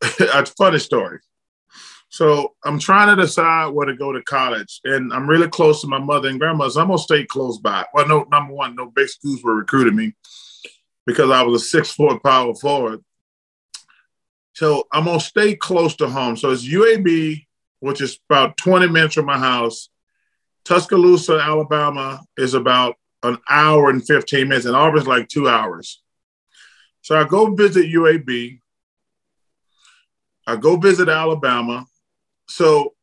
a 0.02 0.46
funny 0.46 0.78
story. 0.78 1.18
So 2.10 2.54
I'm 2.64 2.80
trying 2.80 3.14
to 3.14 3.22
decide 3.22 3.68
where 3.68 3.86
to 3.86 3.94
go 3.94 4.12
to 4.12 4.20
college, 4.22 4.80
and 4.84 5.12
I'm 5.12 5.28
really 5.28 5.48
close 5.48 5.80
to 5.80 5.86
my 5.86 6.00
mother 6.00 6.28
and 6.28 6.40
grandmother. 6.40 6.70
So 6.70 6.80
I'm 6.80 6.88
gonna 6.88 6.98
stay 6.98 7.24
close 7.24 7.58
by. 7.58 7.86
Well, 7.94 8.06
no, 8.08 8.26
number 8.30 8.52
one, 8.52 8.74
no 8.74 8.86
big 8.86 9.08
schools 9.08 9.42
were 9.44 9.54
recruiting 9.54 9.94
me 9.94 10.14
because 11.06 11.30
I 11.30 11.42
was 11.42 11.62
a 11.62 11.64
six 11.64 11.92
foot 11.92 12.20
power 12.22 12.52
forward. 12.54 13.04
So 14.54 14.88
I'm 14.92 15.04
gonna 15.04 15.20
stay 15.20 15.54
close 15.54 15.94
to 15.96 16.08
home. 16.08 16.36
So 16.36 16.50
it's 16.50 16.66
UAB, 16.66 17.46
which 17.78 18.00
is 18.00 18.18
about 18.28 18.56
20 18.56 18.88
minutes 18.88 19.14
from 19.14 19.26
my 19.26 19.38
house. 19.38 19.88
Tuscaloosa, 20.64 21.38
Alabama, 21.38 22.22
is 22.36 22.54
about 22.54 22.96
an 23.22 23.38
hour 23.48 23.88
and 23.88 24.04
15 24.04 24.48
minutes, 24.48 24.66
and 24.66 24.74
Auburn's 24.74 25.06
like 25.06 25.28
two 25.28 25.48
hours. 25.48 26.02
So 27.02 27.16
I 27.16 27.22
go 27.22 27.54
visit 27.54 27.86
UAB. 27.86 28.60
I 30.46 30.56
go 30.56 30.76
visit 30.76 31.08
Alabama. 31.08 31.86
So 32.50 32.94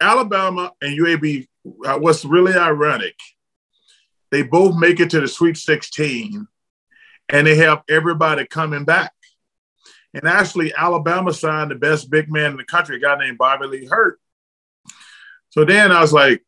Alabama 0.00 0.72
and 0.80 0.98
UAB, 0.98 1.46
uh, 1.84 1.98
what's 1.98 2.24
really 2.24 2.54
ironic, 2.54 3.16
they 4.30 4.42
both 4.42 4.76
make 4.76 5.00
it 5.00 5.10
to 5.10 5.20
the 5.20 5.28
Sweet 5.28 5.56
16, 5.56 6.46
and 7.28 7.46
they 7.46 7.56
have 7.56 7.82
everybody 7.88 8.46
coming 8.46 8.84
back. 8.84 9.12
And 10.14 10.26
actually, 10.26 10.72
Alabama 10.74 11.32
signed 11.32 11.70
the 11.70 11.74
best 11.74 12.10
big 12.10 12.30
man 12.30 12.52
in 12.52 12.56
the 12.56 12.64
country, 12.64 12.96
a 12.96 13.00
guy 13.00 13.18
named 13.18 13.38
Bobby 13.38 13.66
Lee 13.66 13.86
Hurt. 13.86 14.20
So 15.50 15.64
then 15.64 15.90
I 15.90 16.00
was 16.00 16.12
like, 16.12 16.42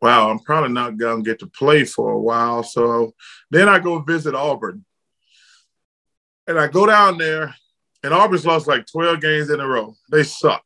wow, 0.00 0.30
I'm 0.30 0.38
probably 0.38 0.72
not 0.72 0.96
going 0.96 1.24
to 1.24 1.28
get 1.30 1.40
to 1.40 1.46
play 1.46 1.84
for 1.84 2.10
a 2.10 2.20
while. 2.20 2.62
So 2.62 3.14
then 3.50 3.68
I 3.68 3.78
go 3.78 3.98
visit 4.00 4.34
Auburn. 4.34 4.84
And 6.46 6.58
I 6.58 6.68
go 6.68 6.86
down 6.86 7.18
there, 7.18 7.54
and 8.02 8.14
Auburn's 8.14 8.46
lost 8.46 8.68
like 8.68 8.86
12 8.86 9.20
games 9.20 9.50
in 9.50 9.60
a 9.60 9.66
row. 9.66 9.94
They 10.10 10.22
suck. 10.22 10.64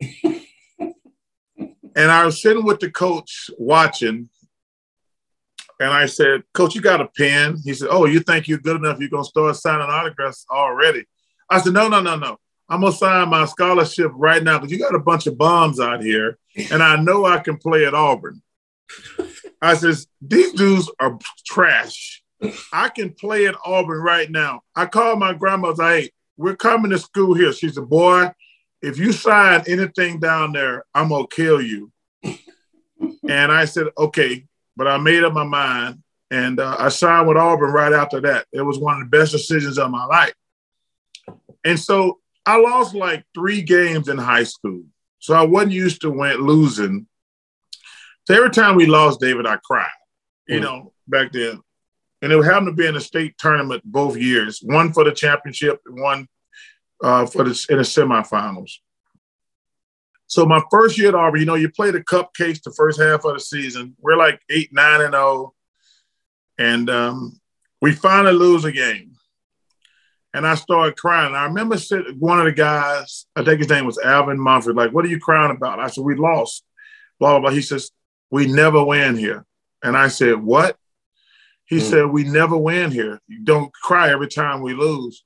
and 1.94 2.10
I 2.10 2.24
was 2.24 2.42
sitting 2.42 2.64
with 2.64 2.80
the 2.80 2.90
coach 2.90 3.50
watching, 3.58 4.28
and 5.80 5.90
I 5.90 6.06
said, 6.06 6.42
Coach, 6.52 6.74
you 6.74 6.80
got 6.80 7.00
a 7.00 7.08
pen? 7.16 7.56
He 7.64 7.74
said, 7.74 7.88
Oh, 7.90 8.06
you 8.06 8.20
think 8.20 8.48
you're 8.48 8.58
good 8.58 8.76
enough? 8.76 8.98
You're 9.00 9.08
going 9.08 9.24
to 9.24 9.28
start 9.28 9.56
signing 9.56 9.88
autographs 9.88 10.46
already. 10.50 11.04
I 11.50 11.60
said, 11.60 11.72
No, 11.72 11.88
no, 11.88 12.00
no, 12.00 12.16
no. 12.16 12.38
I'm 12.68 12.80
going 12.80 12.92
to 12.92 12.98
sign 12.98 13.28
my 13.28 13.44
scholarship 13.44 14.10
right 14.14 14.42
now 14.42 14.58
because 14.58 14.72
you 14.72 14.78
got 14.78 14.94
a 14.94 15.00
bunch 15.00 15.26
of 15.26 15.36
bombs 15.36 15.80
out 15.80 16.02
here, 16.02 16.38
and 16.70 16.82
I 16.82 16.96
know 16.96 17.24
I 17.26 17.38
can 17.38 17.58
play 17.58 17.84
at 17.84 17.94
Auburn. 17.94 18.40
I 19.60 19.74
says, 19.74 20.06
These 20.20 20.52
dudes 20.52 20.90
are 21.00 21.18
trash. 21.46 22.22
I 22.72 22.88
can 22.88 23.12
play 23.12 23.46
at 23.46 23.56
Auburn 23.64 24.00
right 24.00 24.30
now. 24.30 24.60
I 24.76 24.86
called 24.86 25.18
my 25.18 25.32
grandma. 25.34 25.74
Hey, 25.74 26.10
we're 26.36 26.56
coming 26.56 26.90
to 26.90 26.98
school 26.98 27.34
here. 27.34 27.52
She 27.52 27.68
said, 27.68 27.88
Boy, 27.88 28.30
if 28.84 28.98
you 28.98 29.12
sign 29.12 29.64
anything 29.66 30.20
down 30.20 30.52
there, 30.52 30.84
I'm 30.94 31.08
to 31.08 31.26
kill 31.30 31.60
you. 31.60 31.90
and 32.22 33.52
I 33.52 33.64
said, 33.64 33.86
Okay 33.96 34.46
but 34.76 34.86
I 34.86 34.98
made 34.98 35.24
up 35.24 35.32
my 35.32 35.44
mind 35.44 36.02
and 36.30 36.58
uh, 36.58 36.76
I 36.78 36.88
signed 36.88 37.28
with 37.28 37.36
Auburn 37.36 37.72
right 37.72 37.92
after 37.92 38.20
that. 38.22 38.46
It 38.52 38.62
was 38.62 38.78
one 38.78 39.00
of 39.00 39.10
the 39.10 39.16
best 39.16 39.32
decisions 39.32 39.78
of 39.78 39.90
my 39.90 40.04
life. 40.04 40.34
And 41.64 41.78
so 41.78 42.18
I 42.44 42.58
lost 42.58 42.94
like 42.94 43.24
three 43.34 43.62
games 43.62 44.08
in 44.08 44.18
high 44.18 44.44
school. 44.44 44.82
So 45.18 45.34
I 45.34 45.42
wasn't 45.42 45.72
used 45.72 46.02
to 46.02 46.10
win, 46.10 46.38
losing. 46.38 47.06
So 48.26 48.34
every 48.34 48.50
time 48.50 48.76
we 48.76 48.86
lost, 48.86 49.20
David, 49.20 49.46
I 49.46 49.58
cried, 49.64 49.86
you 50.48 50.58
mm. 50.58 50.62
know, 50.62 50.92
back 51.06 51.32
then. 51.32 51.60
And 52.20 52.32
it 52.32 52.42
happened 52.42 52.68
to 52.68 52.72
be 52.72 52.86
in 52.86 52.96
a 52.96 53.00
state 53.00 53.36
tournament 53.38 53.82
both 53.84 54.16
years, 54.16 54.60
one 54.62 54.92
for 54.92 55.04
the 55.04 55.12
championship 55.12 55.80
and 55.86 56.00
one 56.00 56.26
uh, 57.04 57.26
for 57.26 57.44
the 57.44 57.66
in 57.68 57.76
the 57.76 57.82
semifinals. 57.82 58.78
So 60.26 60.46
my 60.46 60.62
first 60.70 60.96
year 60.96 61.10
at 61.10 61.14
Auburn, 61.14 61.40
you 61.40 61.46
know, 61.46 61.54
you 61.54 61.68
play 61.68 61.90
the 61.90 62.02
cupcakes 62.02 62.62
the 62.62 62.72
first 62.72 62.98
half 62.98 63.24
of 63.26 63.34
the 63.34 63.40
season. 63.40 63.94
We're 64.00 64.16
like 64.16 64.40
eight, 64.50 64.72
nine, 64.72 65.02
and 65.02 65.12
zero, 65.12 65.22
oh. 65.22 65.54
and 66.58 66.88
um, 66.88 67.40
we 67.82 67.92
finally 67.92 68.34
lose 68.34 68.64
a 68.64 68.72
game. 68.72 69.12
And 70.32 70.46
I 70.46 70.54
started 70.54 70.96
crying. 70.96 71.34
I 71.34 71.44
remember 71.44 71.76
sitting, 71.76 72.18
one 72.18 72.40
of 72.40 72.46
the 72.46 72.52
guys, 72.52 73.26
I 73.36 73.44
think 73.44 73.60
his 73.60 73.68
name 73.68 73.86
was 73.86 73.98
Alvin 73.98 74.40
Mumford, 74.40 74.74
like, 74.74 74.90
"What 74.92 75.04
are 75.04 75.08
you 75.08 75.20
crying 75.20 75.54
about?" 75.54 75.78
I 75.78 75.88
said, 75.88 76.04
"We 76.04 76.16
lost." 76.16 76.64
Blah 77.20 77.32
blah 77.32 77.40
blah. 77.40 77.50
He 77.50 77.62
says, 77.62 77.90
"We 78.30 78.46
never 78.46 78.82
win 78.82 79.16
here." 79.16 79.44
And 79.82 79.94
I 79.94 80.08
said, 80.08 80.42
"What?" 80.42 80.78
He 81.66 81.76
mm. 81.76 81.82
said, 81.82 82.06
"We 82.06 82.24
never 82.24 82.56
win 82.56 82.90
here. 82.90 83.20
You 83.28 83.40
don't 83.44 83.72
cry 83.74 84.10
every 84.10 84.28
time 84.28 84.62
we 84.62 84.72
lose." 84.72 85.22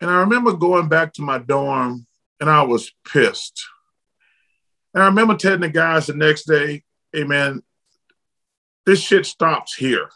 And 0.00 0.10
I 0.10 0.20
remember 0.20 0.52
going 0.52 0.88
back 0.88 1.14
to 1.14 1.22
my 1.22 1.38
dorm, 1.38 2.06
and 2.40 2.50
I 2.50 2.62
was 2.62 2.92
pissed. 3.10 3.66
And 4.94 5.02
I 5.02 5.06
remember 5.06 5.36
telling 5.36 5.60
the 5.60 5.68
guys 5.68 6.06
the 6.06 6.14
next 6.14 6.44
day, 6.44 6.82
hey 7.12 7.24
man, 7.24 7.62
this 8.84 9.00
shit 9.00 9.26
stops 9.26 9.74
here. 9.74 10.08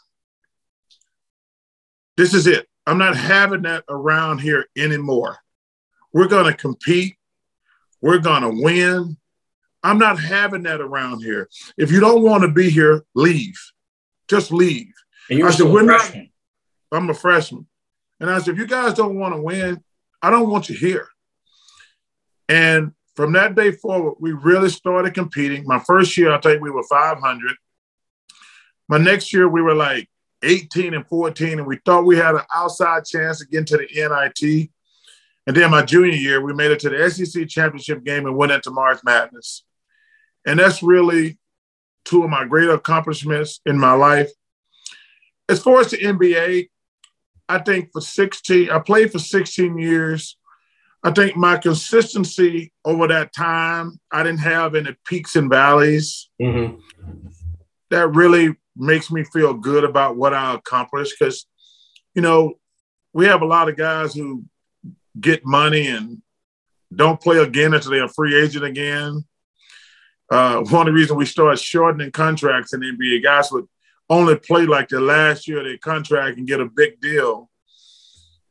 This 2.16 2.34
is 2.34 2.46
it. 2.46 2.66
I'm 2.86 2.98
not 2.98 3.16
having 3.16 3.62
that 3.62 3.84
around 3.88 4.38
here 4.38 4.66
anymore. 4.76 5.38
We're 6.12 6.28
going 6.28 6.46
to 6.46 6.54
compete. 6.54 7.16
We're 8.00 8.18
going 8.18 8.42
to 8.42 8.62
win. 8.62 9.16
I'm 9.82 9.98
not 9.98 10.18
having 10.20 10.64
that 10.64 10.80
around 10.80 11.22
here. 11.22 11.48
If 11.78 11.90
you 11.90 12.00
don't 12.00 12.22
want 12.22 12.42
to 12.42 12.48
be 12.48 12.68
here, 12.68 13.04
leave. 13.14 13.58
Just 14.28 14.52
leave. 14.52 14.92
And 15.28 15.38
you're 15.38 15.48
I 15.48 15.52
said, 15.52 15.68
we're 15.68 15.82
not. 15.82 16.14
I'm 16.92 17.08
a 17.08 17.14
freshman. 17.14 17.66
And 18.20 18.30
I 18.30 18.38
said, 18.38 18.54
if 18.54 18.58
you 18.58 18.66
guys 18.66 18.94
don't 18.94 19.18
want 19.18 19.34
to 19.34 19.40
win, 19.40 19.82
I 20.22 20.30
don't 20.30 20.50
want 20.50 20.68
you 20.68 20.76
here. 20.76 21.08
And 22.48 22.92
from 23.16 23.32
that 23.32 23.54
day 23.54 23.72
forward, 23.72 24.16
we 24.20 24.32
really 24.32 24.68
started 24.68 25.14
competing. 25.14 25.64
My 25.66 25.78
first 25.78 26.16
year, 26.16 26.32
I 26.32 26.40
think 26.40 26.62
we 26.62 26.70
were 26.70 26.82
500. 26.82 27.56
My 28.88 28.98
next 28.98 29.32
year, 29.32 29.48
we 29.48 29.62
were 29.62 29.74
like 29.74 30.08
18 30.42 30.94
and 30.94 31.06
14, 31.06 31.58
and 31.58 31.66
we 31.66 31.78
thought 31.84 32.04
we 32.04 32.16
had 32.16 32.34
an 32.34 32.42
outside 32.54 33.04
chance 33.04 33.38
to 33.38 33.46
get 33.46 33.60
into 33.60 33.76
the 33.76 33.88
NIT. 33.94 34.70
And 35.46 35.56
then 35.56 35.70
my 35.70 35.82
junior 35.82 36.14
year, 36.14 36.40
we 36.40 36.52
made 36.52 36.70
it 36.70 36.80
to 36.80 36.90
the 36.90 37.10
SEC 37.10 37.48
championship 37.48 38.04
game 38.04 38.26
and 38.26 38.36
went 38.36 38.52
into 38.52 38.70
March 38.70 39.00
Madness. 39.04 39.64
And 40.46 40.58
that's 40.58 40.82
really 40.82 41.38
two 42.04 42.24
of 42.24 42.30
my 42.30 42.44
great 42.44 42.68
accomplishments 42.68 43.60
in 43.66 43.78
my 43.78 43.92
life. 43.92 44.30
As 45.48 45.62
far 45.62 45.80
as 45.80 45.90
the 45.90 45.98
NBA, 45.98 46.68
I 47.50 47.58
think 47.58 47.90
for 47.92 48.00
16, 48.00 48.70
I 48.70 48.78
played 48.78 49.10
for 49.10 49.18
16 49.18 49.76
years. 49.76 50.36
I 51.02 51.10
think 51.10 51.36
my 51.36 51.56
consistency 51.56 52.72
over 52.84 53.08
that 53.08 53.34
time, 53.34 53.98
I 54.12 54.22
didn't 54.22 54.40
have 54.40 54.76
any 54.76 54.94
peaks 55.04 55.34
and 55.34 55.50
valleys. 55.50 56.30
Mm-hmm. 56.40 56.78
That 57.90 58.14
really 58.14 58.54
makes 58.76 59.10
me 59.10 59.24
feel 59.24 59.54
good 59.54 59.82
about 59.82 60.16
what 60.16 60.32
I 60.32 60.54
accomplished 60.54 61.16
because, 61.18 61.46
you 62.14 62.22
know, 62.22 62.54
we 63.12 63.26
have 63.26 63.42
a 63.42 63.46
lot 63.46 63.68
of 63.68 63.76
guys 63.76 64.14
who 64.14 64.44
get 65.20 65.44
money 65.44 65.88
and 65.88 66.22
don't 66.94 67.20
play 67.20 67.38
again 67.38 67.74
until 67.74 67.90
they're 67.90 68.04
a 68.04 68.08
free 68.08 68.40
agent 68.40 68.64
again. 68.64 69.24
Uh, 70.30 70.60
one 70.60 70.86
of 70.86 70.94
the 70.94 70.98
reasons 70.98 71.16
we 71.16 71.26
started 71.26 71.58
shortening 71.58 72.12
contracts 72.12 72.72
in 72.72 72.80
the 72.80 72.92
NBA, 72.92 73.24
guys 73.24 73.50
would 73.50 73.66
only 74.10 74.36
play 74.36 74.66
like 74.66 74.88
the 74.88 75.00
last 75.00 75.48
year 75.48 75.60
of 75.60 75.64
their 75.64 75.78
contract 75.78 76.36
and 76.36 76.46
get 76.46 76.60
a 76.60 76.66
big 76.66 77.00
deal 77.00 77.50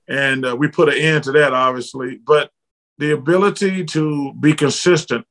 and 0.10 0.44
uh, 0.44 0.56
we 0.56 0.68
put 0.68 0.90
an 0.90 0.96
end 0.96 1.24
to 1.26 1.32
that, 1.34 1.54
obviously. 1.54 2.18
But 2.18 2.50
the 2.98 3.12
ability 3.12 3.86
to 3.86 4.34
be 4.34 4.54
consistent. 4.54 5.26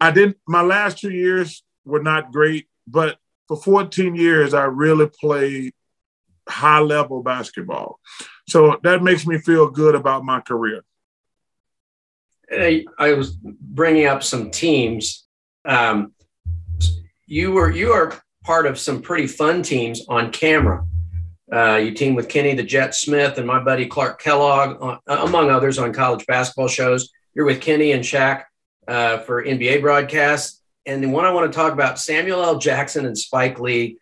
I 0.00 0.10
didn't. 0.10 0.36
My 0.46 0.62
last 0.62 0.98
two 0.98 1.12
years 1.12 1.62
were 1.84 2.02
not 2.02 2.32
great, 2.32 2.66
but 2.86 3.18
for 3.46 3.56
14 3.56 4.14
years, 4.16 4.52
I 4.52 4.64
really 4.64 5.06
played 5.08 5.72
high 6.48 6.80
level 6.80 7.22
basketball. 7.22 8.00
So 8.48 8.78
that 8.82 9.02
makes 9.02 9.26
me 9.26 9.38
feel 9.38 9.70
good 9.70 9.94
about 9.94 10.24
my 10.24 10.40
career. 10.40 10.84
I, 12.52 12.84
I 12.98 13.12
was 13.12 13.30
bringing 13.32 14.06
up 14.06 14.24
some 14.24 14.50
teams. 14.50 15.24
Um, 15.64 16.12
you 17.26 17.52
were 17.52 17.70
you 17.70 17.92
are 17.92 18.20
part 18.44 18.66
of 18.66 18.78
some 18.78 19.02
pretty 19.02 19.26
fun 19.26 19.62
teams 19.62 20.02
on 20.08 20.32
camera. 20.32 20.84
Uh, 21.52 21.76
you 21.76 21.92
team 21.92 22.14
with 22.14 22.28
Kenny 22.28 22.54
the 22.54 22.62
Jet 22.62 22.94
Smith 22.94 23.38
and 23.38 23.46
my 23.46 23.58
buddy 23.58 23.86
Clark 23.86 24.22
Kellogg, 24.22 24.80
uh, 24.80 24.98
among 25.06 25.50
others, 25.50 25.78
on 25.78 25.92
college 25.92 26.24
basketball 26.26 26.68
shows. 26.68 27.10
You're 27.34 27.44
with 27.44 27.60
Kenny 27.60 27.92
and 27.92 28.04
Shaq 28.04 28.44
uh, 28.86 29.18
for 29.18 29.44
NBA 29.44 29.80
broadcasts. 29.80 30.62
And 30.86 31.02
the 31.02 31.08
one 31.08 31.24
I 31.24 31.32
want 31.32 31.52
to 31.52 31.56
talk 31.56 31.72
about, 31.72 31.98
Samuel 31.98 32.42
L. 32.42 32.58
Jackson 32.58 33.04
and 33.04 33.18
Spike 33.18 33.60
Lee 33.60 33.98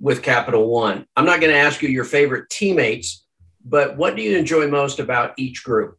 with 0.00 0.22
Capital 0.22 0.68
One. 0.68 1.06
I'm 1.16 1.24
not 1.24 1.40
going 1.40 1.52
to 1.52 1.58
ask 1.58 1.82
you 1.82 1.88
your 1.88 2.04
favorite 2.04 2.50
teammates, 2.50 3.24
but 3.64 3.96
what 3.96 4.14
do 4.14 4.22
you 4.22 4.36
enjoy 4.36 4.68
most 4.68 5.00
about 5.00 5.34
each 5.36 5.64
group? 5.64 5.96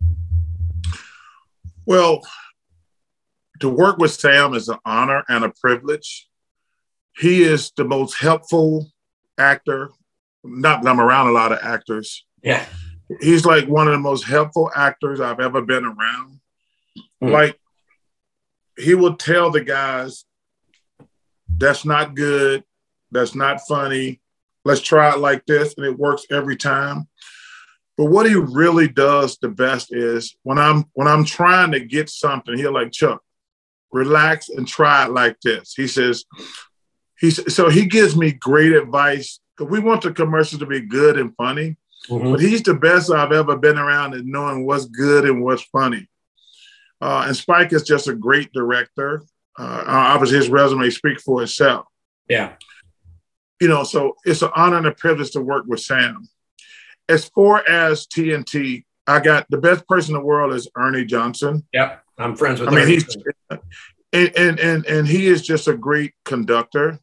Well, 1.86 2.22
to 3.60 3.70
work 3.70 3.98
with 3.98 4.12
Sam 4.12 4.54
is 4.54 4.70
an 4.70 4.78
honor 4.86 5.24
and 5.28 5.44
a 5.44 5.50
privilege. 5.50 6.29
He 7.20 7.44
is 7.44 7.72
the 7.76 7.86
most 7.86 8.18
helpful 8.18 8.92
actor 9.38 9.92
not 10.44 10.84
that 10.84 10.90
I'm 10.90 11.02
around 11.02 11.28
a 11.28 11.32
lot 11.32 11.52
of 11.52 11.60
actors. 11.62 12.26
Yeah. 12.44 12.66
He's 13.22 13.46
like 13.46 13.68
one 13.68 13.88
of 13.88 13.94
the 13.94 14.00
most 14.00 14.24
helpful 14.24 14.72
actors 14.76 15.20
I've 15.20 15.40
ever 15.40 15.62
been 15.62 15.86
around. 15.86 16.40
Mm. 17.24 17.32
Like 17.32 17.60
he 18.78 18.96
will 18.96 19.16
tell 19.16 19.52
the 19.52 19.62
guys, 19.62 20.26
that's 21.58 21.86
not 21.86 22.16
good, 22.16 22.64
that's 23.12 23.36
not 23.36 23.62
funny. 23.68 24.22
Let's 24.64 24.82
try 24.82 25.12
it 25.12 25.20
like 25.20 25.46
this. 25.46 25.74
And 25.76 25.86
it 25.86 25.98
works 25.98 26.26
every 26.32 26.56
time. 26.56 27.08
But 27.98 28.06
what 28.06 28.28
he 28.28 28.36
really 28.36 28.88
does 28.88 29.38
the 29.42 29.50
best 29.50 29.94
is 29.94 30.38
when 30.44 30.58
I'm 30.58 30.86
when 30.94 31.08
I'm 31.08 31.26
trying 31.26 31.72
to 31.72 31.82
get 31.82 32.10
something, 32.10 32.58
he'll 32.58 32.74
like 32.74 32.92
Chuck, 32.92 33.22
relax 33.92 34.48
and 34.48 34.66
try 34.66 35.06
it 35.06 35.12
like 35.12 35.38
this. 35.42 35.74
He 35.76 35.88
says, 35.88 36.24
he's 37.20 37.54
so 37.54 37.70
he 37.70 37.86
gives 37.86 38.16
me 38.16 38.32
great 38.32 38.74
advice 38.74 39.40
because 39.56 39.72
we 39.72 39.80
want 39.80 40.02
the 40.02 40.12
commercials 40.12 40.60
to 40.60 40.66
be 40.66 40.82
good 40.82 41.18
and 41.18 41.36
funny. 41.36 41.78
Mm-hmm. 42.10 42.32
But 42.32 42.40
he's 42.40 42.64
the 42.64 42.74
best 42.74 43.12
I've 43.12 43.32
ever 43.34 43.58
been 43.58 43.78
around 43.78 44.14
in 44.14 44.32
knowing 44.32 44.66
what's 44.66 44.86
good 44.86 45.26
and 45.26 45.44
what's 45.44 45.64
funny. 45.64 46.08
Uh, 47.02 47.26
and 47.28 47.36
Spike 47.36 47.74
is 47.74 47.84
just 47.84 48.08
a 48.08 48.16
great 48.16 48.52
director. 48.54 49.24
Uh, 49.58 49.84
obviously, 49.86 50.38
his 50.38 50.50
resume 50.50 50.90
speaks 50.90 51.24
for 51.24 51.44
itself. 51.44 51.86
Yeah. 52.30 52.54
You 53.60 53.68
know, 53.68 53.84
so 53.84 54.16
it's 54.24 54.42
an 54.42 54.52
honor 54.56 54.78
and 54.78 54.88
a 54.88 54.92
privilege 54.92 55.32
to 55.32 55.42
work 55.42 55.66
with 55.68 55.82
Sam. 55.82 56.28
as 57.10 57.28
far 57.30 57.68
as 57.68 58.08
TNT, 58.08 58.86
I 59.08 59.20
got 59.20 59.48
the 59.50 59.58
best 59.58 59.88
person 59.88 60.16
in 60.16 60.22
the 60.22 60.26
world 60.26 60.54
is 60.54 60.70
Ernie 60.78 61.04
Johnson. 61.04 61.66
Yep, 61.74 62.04
I'm 62.18 62.36
friends 62.36 62.60
with. 62.60 62.70
I 62.70 62.76
mean, 62.76 62.88
he's 62.88 63.18
and, 64.14 64.32
and 64.38 64.60
and 64.60 64.86
and 64.86 65.08
he 65.08 65.28
is 65.28 65.42
just 65.42 65.68
a 65.68 65.76
great 65.76 66.14
conductor. 66.24 67.00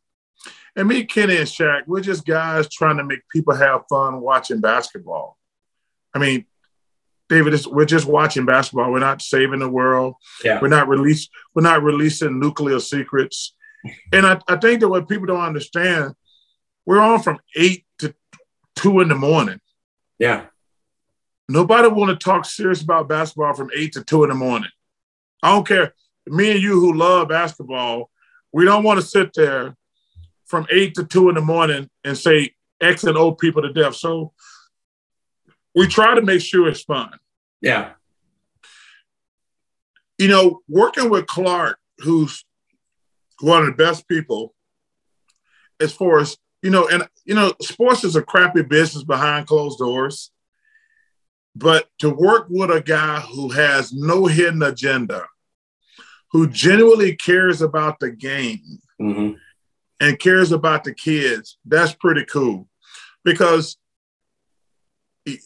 And 0.76 0.88
me, 0.88 1.04
Kenny, 1.04 1.38
and 1.38 1.46
Shaq, 1.46 1.84
we're 1.86 2.02
just 2.02 2.26
guys 2.26 2.68
trying 2.68 2.98
to 2.98 3.04
make 3.04 3.20
people 3.32 3.54
have 3.54 3.84
fun 3.88 4.20
watching 4.20 4.60
basketball. 4.60 5.38
I 6.14 6.18
mean, 6.18 6.44
David, 7.30 7.58
we're 7.66 7.86
just 7.86 8.06
watching 8.06 8.44
basketball. 8.44 8.92
We're 8.92 8.98
not 8.98 9.22
saving 9.22 9.58
the 9.58 9.68
world. 9.68 10.14
Yeah. 10.44 10.60
We're 10.60 10.68
not 10.68 10.86
release. 10.86 11.28
We're 11.54 11.62
not 11.62 11.82
releasing 11.82 12.38
nuclear 12.38 12.78
secrets. 12.78 13.54
And 14.12 14.26
I, 14.26 14.38
I 14.46 14.56
think 14.56 14.80
that 14.80 14.88
what 14.88 15.08
people 15.08 15.26
don't 15.26 15.40
understand, 15.40 16.14
we're 16.84 17.00
on 17.00 17.22
from 17.22 17.38
eight 17.56 17.84
to 17.98 18.14
two 18.76 19.00
in 19.00 19.08
the 19.08 19.14
morning. 19.14 19.60
Yeah. 20.18 20.46
Nobody 21.48 21.88
want 21.88 22.10
to 22.10 22.22
talk 22.22 22.44
serious 22.44 22.82
about 22.82 23.08
basketball 23.08 23.54
from 23.54 23.70
eight 23.74 23.92
to 23.94 24.04
two 24.04 24.24
in 24.24 24.30
the 24.30 24.36
morning. 24.36 24.70
I 25.42 25.52
don't 25.52 25.66
care. 25.66 25.94
Me 26.26 26.50
and 26.52 26.60
you 26.60 26.80
who 26.80 26.94
love 26.94 27.28
basketball, 27.28 28.10
we 28.52 28.64
don't 28.64 28.82
want 28.82 29.00
to 29.00 29.06
sit 29.06 29.32
there 29.34 29.76
from 30.46 30.66
eight 30.70 30.94
to 30.94 31.04
two 31.04 31.28
in 31.28 31.34
the 31.34 31.40
morning 31.40 31.90
and 32.04 32.16
say 32.16 32.54
X 32.80 33.04
and 33.04 33.16
O 33.16 33.32
people 33.32 33.62
to 33.62 33.72
death. 33.72 33.96
So 33.96 34.32
we 35.74 35.86
try 35.86 36.14
to 36.14 36.22
make 36.22 36.40
sure 36.40 36.68
it's 36.68 36.82
fun. 36.82 37.10
Yeah. 37.60 37.92
You 40.18 40.28
know, 40.28 40.62
working 40.68 41.10
with 41.10 41.26
Clark, 41.26 41.78
who's 41.98 42.44
one 43.40 43.62
of 43.62 43.66
the 43.66 43.72
best 43.72 44.08
people 44.08 44.54
as 45.80 45.92
far 45.92 46.20
as, 46.20 46.38
you 46.62 46.70
know, 46.70 46.88
and, 46.88 47.06
you 47.24 47.34
know, 47.34 47.52
sports 47.60 48.04
is 48.04 48.16
a 48.16 48.22
crappy 48.22 48.62
business 48.62 49.04
behind 49.04 49.46
closed 49.46 49.78
doors. 49.78 50.30
But 51.54 51.86
to 51.98 52.10
work 52.10 52.46
with 52.48 52.70
a 52.70 52.80
guy 52.80 53.20
who 53.20 53.50
has 53.50 53.92
no 53.92 54.26
hidden 54.26 54.62
agenda, 54.62 55.26
who 56.32 56.48
genuinely 56.48 57.16
cares 57.16 57.62
about 57.62 57.98
the 57.98 58.10
game, 58.10 58.78
mm-hmm 59.00 59.36
and 60.00 60.18
cares 60.18 60.52
about 60.52 60.84
the 60.84 60.94
kids, 60.94 61.58
that's 61.64 61.94
pretty 61.94 62.24
cool. 62.24 62.68
Because 63.24 63.76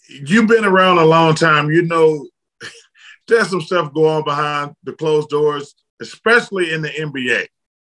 you've 0.08 0.48
been 0.48 0.64
around 0.64 0.98
a 0.98 1.04
long 1.04 1.34
time, 1.34 1.70
you 1.70 1.82
know 1.82 2.26
there's 3.28 3.48
some 3.48 3.60
stuff 3.60 3.92
going 3.92 4.16
on 4.16 4.24
behind 4.24 4.74
the 4.82 4.92
closed 4.92 5.28
doors, 5.28 5.74
especially 6.00 6.72
in 6.72 6.82
the 6.82 6.90
NBA. 6.90 7.46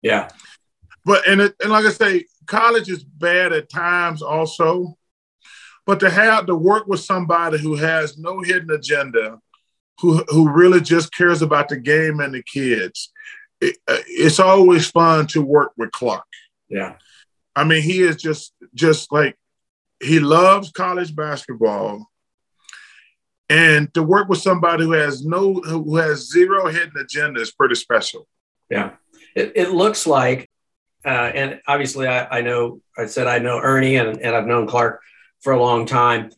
Yeah. 0.03 0.29
But 1.05 1.27
and 1.29 1.41
it, 1.41 1.55
and 1.63 1.71
like 1.71 1.85
I 1.85 1.91
say, 1.91 2.25
college 2.47 2.89
is 2.89 3.05
bad 3.05 3.53
at 3.53 3.71
times 3.71 4.23
also. 4.23 4.97
But 5.85 6.01
to 6.01 6.11
have 6.11 6.47
to 6.47 6.57
work 6.57 6.89
with 6.89 7.01
somebody 7.01 7.59
who 7.59 7.77
has 7.77 8.19
no 8.19 8.41
hidden 8.41 8.71
agenda, 8.71 9.39
who 10.01 10.25
who 10.29 10.51
really 10.51 10.81
just 10.81 11.15
cares 11.15 11.43
about 11.43 11.69
the 11.69 11.77
game 11.77 12.19
and 12.19 12.35
the 12.35 12.43
kids, 12.43 13.13
it, 13.61 13.77
uh, 13.87 13.99
it's 14.07 14.41
always 14.41 14.91
fun 14.91 15.29
to 15.29 15.43
work 15.43 15.73
with 15.77 15.93
Clark. 15.93 16.27
Yeah. 16.69 16.97
I 17.55 17.65
mean, 17.65 17.83
he 17.83 18.03
is 18.03 18.17
just 18.17 18.53
just 18.75 19.13
like 19.13 19.37
he 20.03 20.21
loves 20.21 20.73
college 20.73 21.15
basketball. 21.15 22.07
And 23.49 23.93
to 23.95 24.03
work 24.03 24.29
with 24.29 24.41
somebody 24.41 24.85
who 24.85 24.93
has 24.93 25.25
no 25.25 25.55
who 25.55 25.97
has 25.97 26.31
zero 26.31 26.67
hidden 26.67 26.97
agenda 27.01 27.41
is 27.41 27.53
pretty 27.53 27.77
special. 27.77 28.27
Yeah. 28.69 28.93
It, 29.35 29.53
it 29.55 29.71
looks 29.71 30.07
like 30.07 30.51
uh, 31.05 31.31
and 31.35 31.61
obviously 31.69 32.09
I, 32.09 32.39
I 32.39 32.41
know 32.41 32.81
I 32.99 33.07
said 33.07 33.27
I 33.27 33.39
know 33.39 33.61
Ernie 33.61 33.97
and, 33.97 34.21
and 34.21 34.35
I've 34.35 34.47
known 34.47 34.67
Clark 34.67 35.01
for 35.41 35.53
a 35.53 35.61
long 35.61 35.87
time. 35.87 36.31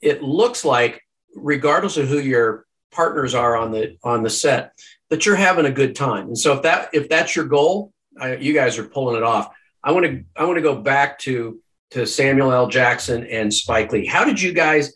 It 0.00 0.22
looks 0.22 0.64
like 0.64 1.02
regardless 1.34 1.96
of 1.96 2.08
who 2.08 2.18
your 2.18 2.66
partners 2.92 3.34
are 3.34 3.56
on 3.56 3.72
the 3.72 3.96
on 4.04 4.22
the 4.22 4.30
set, 4.30 4.72
that 5.10 5.26
you're 5.26 5.34
having 5.36 5.66
a 5.66 5.70
good 5.70 5.96
time. 5.96 6.28
And 6.28 6.38
so 6.38 6.54
if 6.54 6.62
that 6.62 6.90
if 6.92 7.08
that's 7.08 7.34
your 7.34 7.46
goal, 7.46 7.92
I, 8.20 8.36
you 8.36 8.52
guys 8.52 8.78
are 8.78 8.84
pulling 8.84 9.16
it 9.16 9.22
off. 9.22 9.52
I 9.84 9.92
want 9.92 10.06
to 10.06 10.24
I 10.36 10.44
want 10.44 10.56
to 10.56 10.62
go 10.62 10.76
back 10.76 11.18
to 11.20 11.60
to 11.92 12.06
Samuel 12.06 12.52
L. 12.52 12.68
Jackson 12.68 13.26
and 13.26 13.52
Spike 13.52 13.92
Lee. 13.92 14.06
How 14.06 14.24
did 14.24 14.40
you 14.40 14.52
guys 14.52 14.94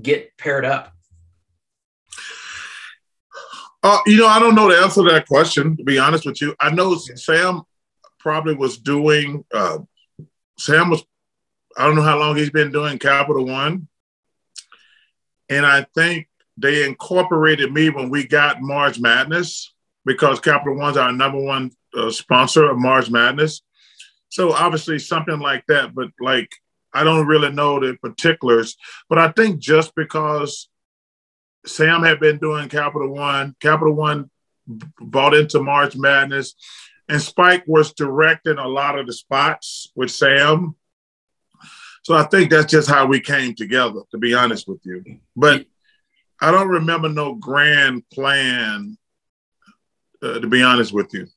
get 0.00 0.36
paired 0.38 0.64
up? 0.64 0.92
Uh, 3.82 3.98
you 4.06 4.16
know, 4.16 4.28
I 4.28 4.38
don't 4.38 4.54
know 4.54 4.70
the 4.70 4.78
answer 4.78 5.02
to 5.02 5.10
that 5.10 5.26
question. 5.26 5.76
To 5.76 5.84
be 5.84 5.98
honest 5.98 6.24
with 6.24 6.40
you, 6.40 6.54
I 6.60 6.70
know 6.70 6.94
Sam 6.96 7.62
probably 8.18 8.54
was 8.54 8.78
doing. 8.78 9.44
Uh, 9.52 9.78
Sam 10.58 10.90
was. 10.90 11.02
I 11.76 11.86
don't 11.86 11.96
know 11.96 12.02
how 12.02 12.18
long 12.18 12.36
he's 12.36 12.50
been 12.50 12.70
doing 12.70 12.98
Capital 12.98 13.44
One, 13.44 13.88
and 15.48 15.66
I 15.66 15.86
think 15.94 16.28
they 16.56 16.84
incorporated 16.84 17.72
me 17.72 17.90
when 17.90 18.10
we 18.10 18.26
got 18.26 18.60
March 18.60 19.00
Madness 19.00 19.74
because 20.04 20.38
Capital 20.38 20.76
One's 20.76 20.96
our 20.96 21.12
number 21.12 21.38
one 21.38 21.70
uh, 21.96 22.10
sponsor 22.10 22.70
of 22.70 22.78
March 22.78 23.10
Madness. 23.10 23.62
So 24.32 24.50
obviously 24.54 24.98
something 24.98 25.40
like 25.40 25.66
that, 25.66 25.94
but 25.94 26.08
like 26.18 26.48
I 26.94 27.04
don't 27.04 27.26
really 27.26 27.52
know 27.52 27.78
the 27.78 27.98
particulars. 28.00 28.78
But 29.10 29.18
I 29.18 29.28
think 29.28 29.60
just 29.60 29.94
because 29.94 30.70
Sam 31.66 32.02
had 32.02 32.18
been 32.18 32.38
doing 32.38 32.70
Capital 32.70 33.12
One, 33.12 33.54
Capital 33.60 33.92
One 33.92 34.30
bought 34.66 35.34
into 35.34 35.62
March 35.62 35.96
Madness, 35.96 36.54
and 37.10 37.20
Spike 37.20 37.64
was 37.66 37.92
directing 37.92 38.56
a 38.56 38.66
lot 38.66 38.98
of 38.98 39.06
the 39.06 39.12
spots 39.12 39.92
with 39.94 40.10
Sam. 40.10 40.76
So 42.02 42.14
I 42.14 42.22
think 42.22 42.50
that's 42.50 42.72
just 42.72 42.88
how 42.88 43.04
we 43.04 43.20
came 43.20 43.54
together, 43.54 44.00
to 44.12 44.18
be 44.18 44.32
honest 44.32 44.66
with 44.66 44.80
you. 44.86 45.20
But 45.36 45.66
I 46.40 46.50
don't 46.50 46.68
remember 46.68 47.10
no 47.10 47.34
grand 47.34 48.08
plan, 48.08 48.96
uh, 50.22 50.38
to 50.38 50.46
be 50.46 50.62
honest 50.62 50.90
with 50.94 51.12
you 51.12 51.28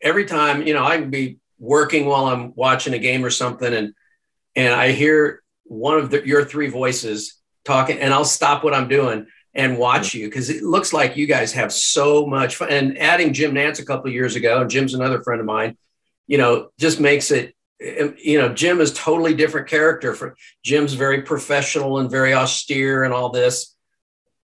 every 0.00 0.24
time, 0.24 0.66
you 0.66 0.74
know, 0.74 0.84
I 0.84 0.98
can 0.98 1.10
be 1.10 1.38
working 1.58 2.06
while 2.06 2.26
I'm 2.26 2.54
watching 2.54 2.94
a 2.94 2.98
game 2.98 3.24
or 3.24 3.30
something, 3.30 3.72
and 3.72 3.94
and 4.54 4.74
I 4.74 4.92
hear 4.92 5.42
one 5.64 5.98
of 5.98 6.10
the, 6.10 6.26
your 6.26 6.44
three 6.44 6.68
voices 6.68 7.34
talking, 7.64 7.98
and 7.98 8.12
I'll 8.12 8.24
stop 8.24 8.64
what 8.64 8.74
I'm 8.74 8.88
doing 8.88 9.26
and 9.54 9.78
watch 9.78 10.14
you 10.14 10.26
because 10.26 10.50
it 10.50 10.62
looks 10.62 10.92
like 10.92 11.16
you 11.16 11.26
guys 11.26 11.52
have 11.52 11.72
so 11.72 12.26
much 12.26 12.56
fun. 12.56 12.70
And 12.70 12.98
adding 12.98 13.32
Jim 13.32 13.54
Nantz 13.54 13.80
a 13.80 13.84
couple 13.84 14.10
years 14.10 14.36
ago, 14.36 14.60
and 14.60 14.70
Jim's 14.70 14.94
another 14.94 15.22
friend 15.22 15.40
of 15.40 15.46
mine, 15.46 15.76
you 16.26 16.38
know, 16.38 16.70
just 16.78 17.00
makes 17.00 17.30
it. 17.30 17.54
Um, 17.80 18.16
you 18.18 18.38
know, 18.38 18.52
Jim 18.52 18.80
is 18.80 18.92
totally 18.92 19.34
different 19.34 19.68
character. 19.68 20.12
For 20.12 20.36
Jim's 20.64 20.94
very 20.94 21.22
professional 21.22 21.98
and 21.98 22.10
very 22.10 22.34
austere 22.34 23.04
and 23.04 23.14
all 23.14 23.30
this, 23.30 23.76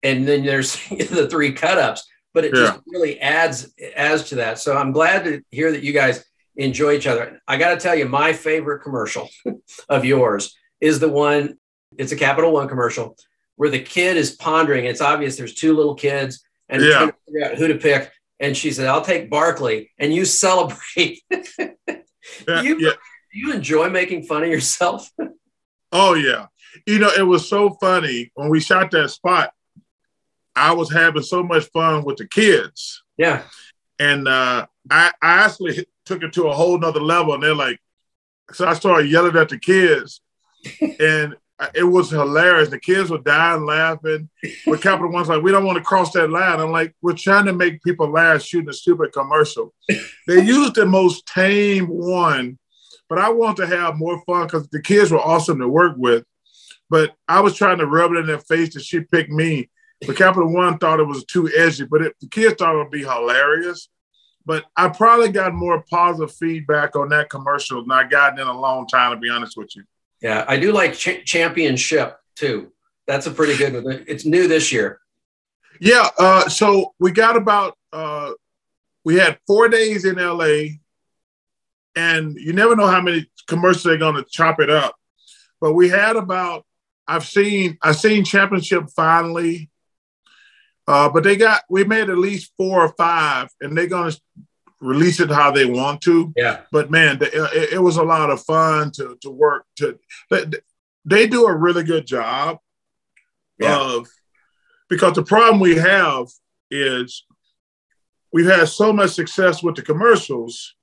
and 0.01 0.27
then 0.27 0.45
there's 0.45 0.77
the 0.89 1.27
three 1.29 1.51
cut 1.51 1.77
ups 1.77 2.07
but 2.33 2.45
it 2.45 2.55
yeah. 2.55 2.65
just 2.65 2.81
really 2.87 3.19
adds 3.19 3.73
adds 3.95 4.29
to 4.29 4.35
that. 4.35 4.59
So 4.59 4.77
I'm 4.77 4.91
glad 4.91 5.23
to 5.25 5.41
hear 5.49 5.71
that 5.71 5.83
you 5.83 5.93
guys 5.93 6.25
enjoy 6.55 6.93
each 6.93 7.07
other. 7.07 7.41
I 7.47 7.57
got 7.57 7.71
to 7.71 7.79
tell 7.79 7.95
you, 7.95 8.07
my 8.07 8.33
favorite 8.33 8.81
commercial 8.81 9.29
of 9.89 10.05
yours 10.05 10.55
is 10.81 10.99
the 10.99 11.09
one. 11.09 11.57
It's 11.97 12.11
a 12.11 12.17
Capital 12.17 12.51
One 12.51 12.67
commercial 12.67 13.15
where 13.55 13.69
the 13.69 13.79
kid 13.79 14.17
is 14.17 14.35
pondering. 14.35 14.85
It's 14.85 15.01
obvious 15.01 15.35
there's 15.35 15.55
two 15.55 15.75
little 15.75 15.95
kids 15.95 16.43
and 16.69 16.81
yeah. 16.81 16.91
trying 16.91 17.09
to 17.09 17.15
figure 17.25 17.45
out 17.45 17.57
who 17.57 17.67
to 17.67 17.75
pick. 17.75 18.11
And 18.39 18.55
she 18.55 18.71
said, 18.71 18.87
"I'll 18.87 19.01
take 19.01 19.31
Barkley," 19.31 19.91
and 19.97 20.13
you 20.13 20.23
celebrate. 20.25 21.21
yeah, 21.31 22.61
you 22.61 22.77
yeah. 22.79 22.91
you 23.33 23.51
enjoy 23.51 23.89
making 23.89 24.23
fun 24.23 24.43
of 24.43 24.49
yourself? 24.49 25.09
oh 25.91 26.13
yeah, 26.13 26.47
you 26.85 26.99
know 26.99 27.09
it 27.17 27.23
was 27.23 27.49
so 27.49 27.71
funny 27.81 28.31
when 28.35 28.49
we 28.49 28.59
shot 28.59 28.91
that 28.91 29.09
spot 29.09 29.51
I 30.57 30.73
was 30.73 30.91
having 30.91 31.23
so 31.23 31.43
much 31.43 31.65
fun 31.65 32.03
with 32.03 32.17
the 32.17 32.27
kids. 32.27 33.03
Yeah. 33.17 33.43
And 33.99 34.27
uh, 34.27 34.65
I, 34.89 35.11
I 35.21 35.45
actually 35.45 35.85
took 36.05 36.23
it 36.23 36.33
to 36.33 36.47
a 36.47 36.53
whole 36.53 36.77
nother 36.79 36.99
level. 36.99 37.33
And 37.33 37.43
they're 37.43 37.55
like, 37.55 37.79
so 38.51 38.67
I 38.67 38.73
started 38.73 39.09
yelling 39.09 39.35
at 39.35 39.49
the 39.49 39.59
kids. 39.59 40.21
and 40.99 41.35
it 41.73 41.83
was 41.83 42.09
hilarious. 42.09 42.69
The 42.69 42.79
kids 42.79 43.09
were 43.09 43.17
dying 43.17 43.65
laughing. 43.65 44.29
But 44.65 44.81
Capital 44.81 45.11
One's 45.11 45.27
like, 45.27 45.41
we 45.41 45.51
don't 45.51 45.65
want 45.65 45.77
to 45.77 45.83
cross 45.83 46.11
that 46.13 46.29
line. 46.29 46.59
I'm 46.59 46.71
like, 46.71 46.95
we're 47.01 47.13
trying 47.13 47.45
to 47.45 47.53
make 47.53 47.83
people 47.83 48.09
laugh 48.09 48.41
shooting 48.41 48.69
a 48.69 48.73
stupid 48.73 49.11
commercial. 49.11 49.73
they 50.27 50.43
used 50.43 50.75
the 50.75 50.85
most 50.85 51.25
tame 51.27 51.87
one, 51.87 52.59
but 53.09 53.17
I 53.17 53.29
want 53.29 53.57
to 53.57 53.67
have 53.67 53.95
more 53.95 54.21
fun 54.25 54.45
because 54.45 54.67
the 54.69 54.81
kids 54.81 55.11
were 55.11 55.19
awesome 55.19 55.59
to 55.59 55.67
work 55.67 55.95
with. 55.97 56.23
But 56.89 57.15
I 57.27 57.41
was 57.41 57.55
trying 57.55 57.79
to 57.79 57.87
rub 57.87 58.11
it 58.11 58.19
in 58.19 58.27
their 58.27 58.39
face 58.39 58.73
that 58.75 58.83
she 58.83 59.01
picked 59.01 59.31
me. 59.31 59.69
But 60.05 60.15
Capital 60.15 60.51
One 60.51 60.77
thought 60.77 60.99
it 60.99 61.07
was 61.07 61.25
too 61.25 61.49
edgy, 61.55 61.85
but 61.85 62.01
it, 62.01 62.15
the 62.21 62.27
kids 62.27 62.55
thought 62.57 62.75
it 62.75 62.77
would 62.77 62.91
be 62.91 63.03
hilarious. 63.03 63.89
But 64.45 64.65
I 64.75 64.89
probably 64.89 65.29
got 65.29 65.53
more 65.53 65.83
positive 65.89 66.33
feedback 66.35 66.95
on 66.95 67.09
that 67.09 67.29
commercial 67.29 67.81
than 67.81 67.91
I 67.91 68.07
gotten 68.07 68.39
in 68.39 68.47
a 68.47 68.59
long 68.59 68.87
time, 68.87 69.11
to 69.11 69.17
be 69.17 69.29
honest 69.29 69.57
with 69.57 69.75
you. 69.75 69.83
Yeah, 70.21 70.45
I 70.47 70.57
do 70.57 70.71
like 70.71 70.93
Ch- 70.93 71.25
Championship 71.25 72.17
too. 72.35 72.71
That's 73.07 73.27
a 73.27 73.31
pretty 73.31 73.57
good 73.57 73.83
one. 73.83 74.05
It's 74.07 74.25
new 74.25 74.47
this 74.47 74.71
year. 74.71 74.99
Yeah. 75.79 76.09
Uh, 76.17 76.47
so 76.49 76.93
we 76.99 77.11
got 77.11 77.35
about, 77.35 77.77
uh, 77.93 78.31
we 79.03 79.15
had 79.15 79.39
four 79.47 79.69
days 79.69 80.05
in 80.05 80.15
LA, 80.15 80.77
and 81.95 82.35
you 82.35 82.53
never 82.53 82.75
know 82.75 82.87
how 82.87 83.01
many 83.01 83.29
commercials 83.47 83.83
they're 83.83 83.97
going 83.97 84.15
to 84.15 84.25
chop 84.29 84.59
it 84.59 84.69
up. 84.69 84.95
But 85.59 85.73
we 85.73 85.89
had 85.89 86.15
about 86.15 86.65
I've 87.07 87.25
seen 87.25 87.77
I've 87.81 87.95
seen 87.95 88.25
championship 88.25 88.89
finally, 88.95 89.69
uh, 90.87 91.09
but 91.09 91.23
they 91.23 91.35
got 91.35 91.63
we 91.69 91.83
made 91.83 92.09
at 92.09 92.17
least 92.17 92.53
four 92.57 92.83
or 92.83 92.93
five, 92.93 93.49
and 93.61 93.77
they're 93.77 93.87
gonna 93.87 94.13
release 94.79 95.19
it 95.19 95.29
how 95.29 95.51
they 95.51 95.65
want 95.65 96.01
to. 96.01 96.33
Yeah. 96.35 96.61
But 96.71 96.89
man, 96.91 97.17
it, 97.21 97.73
it 97.73 97.81
was 97.81 97.97
a 97.97 98.03
lot 98.03 98.29
of 98.29 98.41
fun 98.43 98.91
to 98.91 99.17
to 99.21 99.29
work 99.29 99.65
to. 99.77 99.99
They 101.05 101.27
do 101.27 101.45
a 101.45 101.55
really 101.55 101.83
good 101.83 102.05
job 102.05 102.59
yeah. 103.59 103.79
of 103.79 104.07
because 104.89 105.13
the 105.13 105.23
problem 105.23 105.59
we 105.59 105.75
have 105.75 106.27
is 106.69 107.25
we've 108.33 108.45
had 108.45 108.67
so 108.67 108.91
much 108.91 109.11
success 109.11 109.63
with 109.63 109.75
the 109.75 109.81
commercials. 109.81 110.75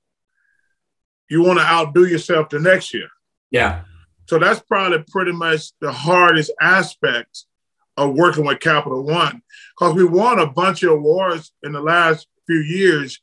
You 1.29 1.43
want 1.43 1.59
to 1.59 1.65
outdo 1.65 2.05
yourself 2.05 2.49
the 2.49 2.59
next 2.59 2.93
year. 2.93 3.09
Yeah. 3.51 3.83
So 4.27 4.39
that's 4.39 4.59
probably 4.61 5.03
pretty 5.09 5.31
much 5.31 5.71
the 5.79 5.91
hardest 5.91 6.51
aspect 6.59 7.45
of 7.97 8.13
working 8.13 8.45
with 8.45 8.59
Capital 8.59 9.03
One 9.03 9.41
because 9.77 9.95
we 9.95 10.03
won 10.03 10.39
a 10.39 10.47
bunch 10.47 10.83
of 10.83 10.91
awards 10.91 11.51
in 11.63 11.71
the 11.71 11.81
last 11.81 12.27
few 12.45 12.59
years. 12.59 13.21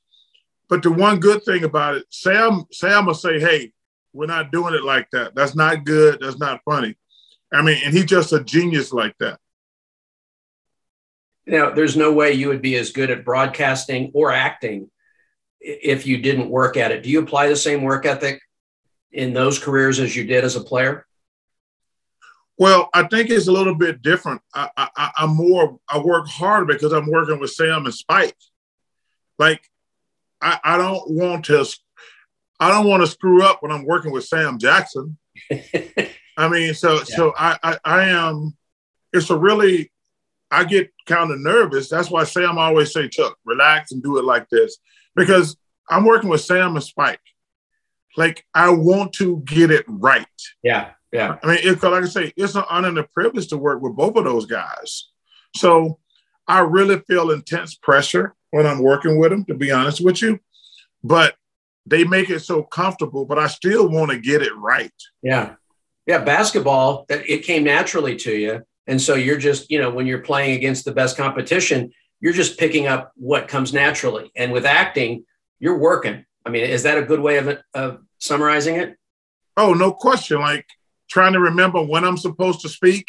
But 0.68 0.82
the 0.82 0.90
one 0.90 1.20
good 1.20 1.44
thing 1.44 1.64
about 1.64 1.96
it, 1.96 2.06
Sam, 2.10 2.64
Sam 2.72 3.06
will 3.06 3.14
say, 3.14 3.38
"Hey, 3.38 3.72
we're 4.12 4.26
not 4.26 4.52
doing 4.52 4.74
it 4.74 4.84
like 4.84 5.08
that. 5.12 5.34
That's 5.34 5.54
not 5.54 5.84
good. 5.84 6.20
That's 6.20 6.38
not 6.38 6.62
funny." 6.64 6.96
I 7.52 7.60
mean, 7.62 7.78
and 7.84 7.92
he's 7.92 8.06
just 8.06 8.32
a 8.32 8.42
genius 8.42 8.92
like 8.92 9.14
that. 9.18 9.38
Know, 11.44 11.74
there's 11.74 11.96
no 11.96 12.12
way 12.12 12.32
you 12.32 12.48
would 12.48 12.62
be 12.62 12.76
as 12.76 12.92
good 12.92 13.10
at 13.10 13.24
broadcasting 13.24 14.12
or 14.14 14.32
acting 14.32 14.90
if 15.60 16.06
you 16.06 16.18
didn't 16.18 16.48
work 16.48 16.76
at 16.76 16.92
it. 16.92 17.02
Do 17.02 17.10
you 17.10 17.20
apply 17.20 17.48
the 17.48 17.56
same 17.56 17.82
work 17.82 18.06
ethic 18.06 18.40
in 19.10 19.32
those 19.32 19.58
careers 19.58 20.00
as 20.00 20.16
you 20.16 20.24
did 20.24 20.44
as 20.44 20.56
a 20.56 20.60
player? 20.62 21.06
Well, 22.58 22.90
I 22.94 23.04
think 23.04 23.30
it's 23.30 23.48
a 23.48 23.52
little 23.52 23.74
bit 23.74 24.02
different. 24.02 24.42
I, 24.54 24.68
I, 24.76 25.10
I'm 25.16 25.34
more, 25.34 25.78
I 25.88 25.98
work 25.98 26.28
harder 26.28 26.66
because 26.66 26.92
I'm 26.92 27.10
working 27.10 27.40
with 27.40 27.50
Sam 27.50 27.86
and 27.86 27.94
Spike. 27.94 28.36
Like, 29.38 29.62
I, 30.40 30.58
I 30.62 30.76
don't 30.76 31.10
want 31.10 31.46
to, 31.46 31.66
I 32.60 32.70
don't 32.70 32.86
want 32.86 33.02
to 33.02 33.06
screw 33.06 33.42
up 33.42 33.62
when 33.62 33.72
I'm 33.72 33.84
working 33.84 34.12
with 34.12 34.24
Sam 34.24 34.58
Jackson. 34.58 35.16
I 36.36 36.48
mean, 36.48 36.74
so, 36.74 36.94
yeah. 36.94 37.04
so 37.04 37.32
I, 37.36 37.58
I, 37.62 37.78
I 37.84 38.04
am, 38.04 38.56
it's 39.12 39.30
a 39.30 39.36
really, 39.36 39.90
I 40.50 40.64
get 40.64 40.92
kind 41.06 41.30
of 41.30 41.40
nervous. 41.40 41.88
That's 41.88 42.10
why 42.10 42.24
Sam 42.24 42.58
always 42.58 42.92
say, 42.92 43.08
Chuck, 43.08 43.36
relax 43.44 43.92
and 43.92 44.02
do 44.02 44.18
it 44.18 44.24
like 44.24 44.48
this 44.50 44.76
because 45.16 45.56
I'm 45.88 46.04
working 46.04 46.28
with 46.28 46.42
Sam 46.42 46.76
and 46.76 46.84
Spike 46.84 47.20
like 48.16 48.44
I 48.54 48.70
want 48.70 49.12
to 49.14 49.42
get 49.44 49.70
it 49.70 49.84
right. 49.88 50.26
Yeah, 50.62 50.90
yeah. 51.12 51.36
I 51.42 51.46
mean, 51.46 51.58
it, 51.62 51.82
like 51.82 52.04
I 52.04 52.06
say, 52.06 52.32
it's 52.36 52.54
an 52.54 52.64
honor 52.70 52.88
and 52.88 52.98
a 52.98 53.04
privilege 53.04 53.48
to 53.48 53.58
work 53.58 53.82
with 53.82 53.94
both 53.94 54.16
of 54.16 54.24
those 54.24 54.46
guys. 54.46 55.08
So 55.54 55.98
I 56.48 56.60
really 56.60 56.98
feel 57.00 57.30
intense 57.30 57.74
pressure 57.74 58.34
when 58.50 58.66
I'm 58.66 58.82
working 58.82 59.18
with 59.18 59.30
them, 59.30 59.44
to 59.44 59.54
be 59.54 59.70
honest 59.70 60.02
with 60.02 60.22
you. 60.22 60.40
But 61.04 61.34
they 61.84 62.04
make 62.04 62.30
it 62.30 62.40
so 62.40 62.62
comfortable, 62.62 63.26
but 63.26 63.38
I 63.38 63.48
still 63.48 63.88
want 63.88 64.10
to 64.10 64.18
get 64.18 64.42
it 64.42 64.54
right. 64.56 64.92
Yeah. 65.22 65.54
Yeah. 66.06 66.24
Basketball, 66.24 67.06
it 67.08 67.44
came 67.44 67.64
naturally 67.64 68.16
to 68.16 68.32
you. 68.32 68.62
And 68.86 69.00
so 69.00 69.14
you're 69.14 69.38
just, 69.38 69.70
you 69.70 69.78
know, 69.78 69.90
when 69.90 70.06
you're 70.06 70.20
playing 70.20 70.56
against 70.56 70.84
the 70.84 70.92
best 70.92 71.16
competition, 71.16 71.92
you're 72.20 72.32
just 72.32 72.58
picking 72.58 72.86
up 72.86 73.12
what 73.16 73.48
comes 73.48 73.72
naturally. 73.72 74.30
And 74.36 74.52
with 74.52 74.64
acting, 74.64 75.24
you're 75.58 75.78
working. 75.78 76.24
I 76.46 76.50
mean, 76.50 76.64
is 76.64 76.84
that 76.84 76.98
a 76.98 77.02
good 77.02 77.20
way 77.20 77.38
of, 77.38 77.58
of 77.74 78.00
summarizing 78.18 78.76
it? 78.76 78.96
Oh, 79.56 79.74
no 79.74 79.92
question. 79.92 80.40
Like 80.40 80.66
trying 81.12 81.34
to 81.34 81.40
remember 81.40 81.82
when 81.82 82.04
I'm 82.04 82.16
supposed 82.16 82.62
to 82.62 82.68
speak 82.68 83.06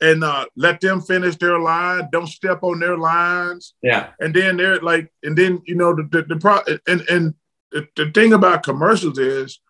and 0.00 0.22
uh, 0.22 0.46
let 0.56 0.80
them 0.80 1.00
finish 1.00 1.36
their 1.36 1.58
line. 1.58 2.08
Don't 2.12 2.28
step 2.28 2.62
on 2.62 2.78
their 2.78 2.96
lines. 2.96 3.74
Yeah. 3.82 4.10
And 4.20 4.32
then 4.32 4.56
they're 4.56 4.80
like, 4.80 5.12
and 5.22 5.36
then 5.36 5.60
you 5.66 5.74
know 5.74 5.94
the 5.94 6.04
the, 6.04 6.22
the 6.22 6.36
pro 6.36 6.60
and 6.86 7.00
and 7.08 7.34
the, 7.72 7.86
the 7.96 8.10
thing 8.12 8.32
about 8.32 8.62
commercials 8.62 9.18
is 9.18 9.60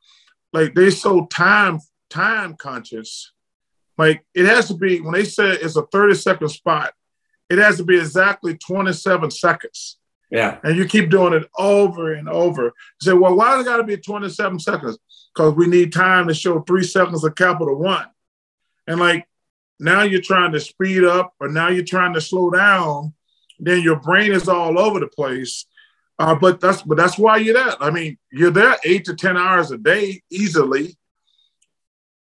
like 0.52 0.74
they're 0.74 0.90
so 0.90 1.26
time 1.26 1.80
time 2.10 2.54
conscious. 2.56 3.32
Like 3.96 4.24
it 4.34 4.44
has 4.44 4.68
to 4.68 4.74
be 4.74 5.00
when 5.00 5.14
they 5.14 5.24
say 5.24 5.50
it's 5.52 5.76
a 5.76 5.86
30 5.86 6.14
second 6.14 6.48
spot, 6.48 6.92
it 7.48 7.58
has 7.58 7.78
to 7.78 7.84
be 7.84 7.96
exactly 7.96 8.56
27 8.56 9.30
seconds. 9.30 9.98
Yeah. 10.30 10.58
And 10.64 10.76
you 10.76 10.86
keep 10.86 11.10
doing 11.10 11.34
it 11.34 11.48
over 11.56 12.12
and 12.12 12.28
over. 12.28 12.64
You 12.64 12.72
say, 13.00 13.12
well, 13.12 13.36
why 13.36 13.52
does 13.52 13.62
it 13.62 13.68
got 13.68 13.76
to 13.76 13.84
be 13.84 13.96
27 13.96 14.58
seconds? 14.58 14.98
Because 15.34 15.54
we 15.54 15.66
need 15.66 15.92
time 15.92 16.28
to 16.28 16.34
show 16.34 16.60
three 16.60 16.84
seconds 16.84 17.22
of 17.24 17.34
capital 17.34 17.76
one. 17.76 18.06
And 18.86 19.00
like 19.00 19.26
now 19.78 20.02
you're 20.02 20.20
trying 20.20 20.52
to 20.52 20.60
speed 20.60 21.04
up 21.04 21.34
or 21.40 21.48
now 21.48 21.68
you're 21.68 21.84
trying 21.84 22.14
to 22.14 22.20
slow 22.20 22.50
down, 22.50 23.14
then 23.58 23.82
your 23.82 23.96
brain 23.96 24.32
is 24.32 24.48
all 24.48 24.78
over 24.78 25.00
the 25.00 25.08
place. 25.08 25.66
Uh, 26.18 26.34
but 26.34 26.60
that's 26.60 26.80
but 26.82 26.96
that's 26.96 27.18
why 27.18 27.36
you're 27.36 27.54
there. 27.54 27.74
I 27.82 27.90
mean, 27.90 28.16
you're 28.32 28.50
there 28.50 28.76
eight 28.84 29.04
to 29.04 29.14
ten 29.14 29.36
hours 29.36 29.70
a 29.70 29.76
day 29.76 30.22
easily, 30.30 30.96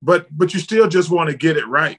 but 0.03 0.27
but 0.37 0.53
you 0.53 0.59
still 0.59 0.89
just 0.89 1.11
want 1.11 1.31
to 1.31 1.37
get 1.37 1.57
it 1.57 1.67
right. 1.69 1.97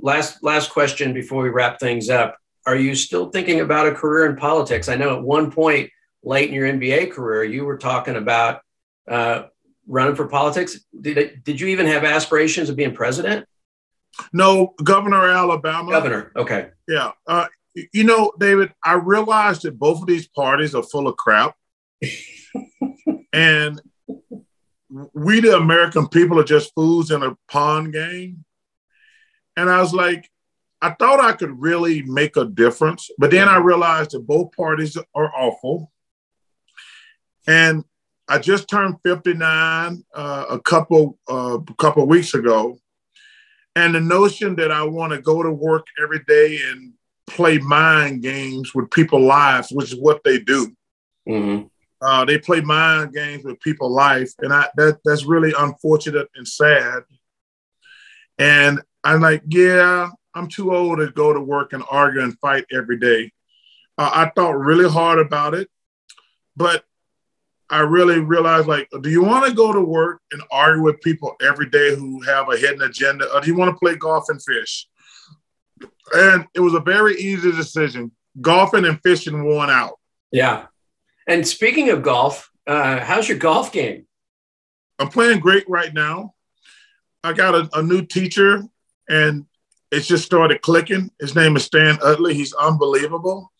Last 0.00 0.42
last 0.42 0.70
question 0.70 1.12
before 1.12 1.44
we 1.44 1.50
wrap 1.50 1.78
things 1.78 2.10
up 2.10 2.36
are 2.66 2.76
you 2.76 2.94
still 2.94 3.30
thinking 3.30 3.60
about 3.60 3.86
a 3.86 3.92
career 3.92 4.30
in 4.30 4.36
politics? 4.36 4.88
I 4.88 4.96
know 4.96 5.16
at 5.16 5.22
one 5.22 5.50
point 5.50 5.90
late 6.22 6.48
in 6.48 6.54
your 6.54 6.68
NBA 6.68 7.12
career, 7.12 7.44
you 7.44 7.64
were 7.64 7.78
talking 7.78 8.16
about 8.16 8.60
uh, 9.08 9.44
running 9.86 10.14
for 10.14 10.26
politics. 10.26 10.78
Did 11.00 11.18
it, 11.18 11.44
did 11.44 11.60
you 11.60 11.68
even 11.68 11.86
have 11.86 12.04
aspirations 12.04 12.68
of 12.68 12.76
being 12.76 12.94
president? 12.94 13.46
No, 14.32 14.74
governor 14.82 15.28
of 15.28 15.36
Alabama. 15.36 15.90
Governor, 15.90 16.32
okay. 16.36 16.70
Yeah. 16.86 17.12
Uh, 17.26 17.46
you 17.92 18.04
know, 18.04 18.32
David, 18.38 18.72
I 18.84 18.94
realized 18.94 19.62
that 19.62 19.78
both 19.78 20.00
of 20.00 20.06
these 20.06 20.26
parties 20.26 20.74
are 20.74 20.82
full 20.82 21.08
of 21.08 21.16
crap. 21.16 21.54
and 23.32 23.80
we, 25.12 25.40
the 25.40 25.56
American 25.56 26.08
people, 26.08 26.40
are 26.40 26.44
just 26.44 26.74
fools 26.74 27.10
in 27.10 27.22
a 27.22 27.36
pawn 27.50 27.90
game. 27.90 28.44
And 29.56 29.68
I 29.68 29.80
was 29.80 29.92
like, 29.92 30.30
I 30.80 30.90
thought 30.90 31.20
I 31.20 31.32
could 31.32 31.60
really 31.60 32.02
make 32.02 32.36
a 32.36 32.44
difference, 32.44 33.10
but 33.18 33.30
then 33.30 33.48
I 33.48 33.56
realized 33.58 34.12
that 34.12 34.26
both 34.26 34.52
parties 34.56 34.96
are 35.14 35.32
awful. 35.34 35.90
And 37.46 37.84
I 38.28 38.38
just 38.38 38.68
turned 38.68 38.96
59 39.04 40.04
uh, 40.14 40.44
a 40.50 40.60
couple 40.60 41.18
uh, 41.28 41.58
a 41.58 41.74
couple 41.74 42.06
weeks 42.06 42.34
ago, 42.34 42.78
and 43.74 43.94
the 43.94 44.00
notion 44.00 44.54
that 44.56 44.70
I 44.70 44.82
want 44.82 45.12
to 45.12 45.20
go 45.20 45.42
to 45.42 45.50
work 45.50 45.86
every 46.00 46.20
day 46.28 46.60
and 46.70 46.92
play 47.26 47.58
mind 47.58 48.22
games 48.22 48.74
with 48.74 48.90
people's 48.90 49.26
lives, 49.26 49.70
which 49.70 49.92
is 49.92 49.98
what 49.98 50.22
they 50.24 50.38
do. 50.40 50.74
Mm-hmm. 51.28 51.66
Uh, 52.00 52.24
they 52.24 52.38
play 52.38 52.60
mind 52.60 53.12
games 53.12 53.44
with 53.44 53.60
people's 53.60 53.96
life, 53.96 54.32
and 54.40 54.52
I 54.52 54.68
that 54.76 54.98
that's 55.04 55.24
really 55.24 55.52
unfortunate 55.58 56.28
and 56.34 56.46
sad. 56.46 57.02
And 58.38 58.80
I'm 59.02 59.20
like, 59.20 59.42
yeah, 59.48 60.10
I'm 60.34 60.48
too 60.48 60.74
old 60.74 60.98
to 60.98 61.10
go 61.10 61.32
to 61.32 61.40
work 61.40 61.72
and 61.72 61.82
argue 61.90 62.22
and 62.22 62.38
fight 62.38 62.64
every 62.72 62.98
day. 62.98 63.32
Uh, 63.96 64.10
I 64.14 64.30
thought 64.34 64.58
really 64.58 64.88
hard 64.88 65.18
about 65.18 65.54
it, 65.54 65.68
but 66.56 66.84
I 67.70 67.80
really 67.80 68.20
realized 68.20 68.66
like, 68.66 68.88
do 69.02 69.10
you 69.10 69.22
want 69.22 69.46
to 69.46 69.54
go 69.54 69.72
to 69.72 69.80
work 69.80 70.22
and 70.32 70.42
argue 70.50 70.82
with 70.82 71.00
people 71.00 71.36
every 71.42 71.68
day 71.68 71.94
who 71.94 72.22
have 72.22 72.48
a 72.50 72.56
hidden 72.56 72.82
agenda, 72.82 73.32
or 73.34 73.40
do 73.40 73.48
you 73.48 73.56
want 73.56 73.74
to 73.74 73.78
play 73.78 73.96
golf 73.96 74.24
and 74.28 74.42
fish? 74.42 74.88
And 76.14 76.46
it 76.54 76.60
was 76.60 76.74
a 76.74 76.80
very 76.80 77.16
easy 77.16 77.52
decision. 77.52 78.12
Golfing 78.40 78.84
and 78.84 79.00
fishing 79.02 79.44
won 79.44 79.68
out. 79.68 79.98
Yeah. 80.32 80.66
And 81.26 81.46
speaking 81.46 81.90
of 81.90 82.02
golf, 82.02 82.50
uh, 82.66 83.00
how's 83.00 83.28
your 83.28 83.38
golf 83.38 83.72
game? 83.72 84.06
I'm 84.98 85.08
playing 85.08 85.40
great 85.40 85.68
right 85.68 85.92
now. 85.92 86.34
I 87.22 87.32
got 87.32 87.54
a, 87.54 87.68
a 87.74 87.82
new 87.82 88.02
teacher, 88.02 88.62
and 89.08 89.44
it 89.90 90.00
just 90.00 90.24
started 90.24 90.62
clicking. 90.62 91.10
His 91.20 91.34
name 91.34 91.56
is 91.56 91.64
Stan 91.64 91.98
Utley. 92.02 92.34
He's 92.34 92.52
unbelievable. 92.54 93.52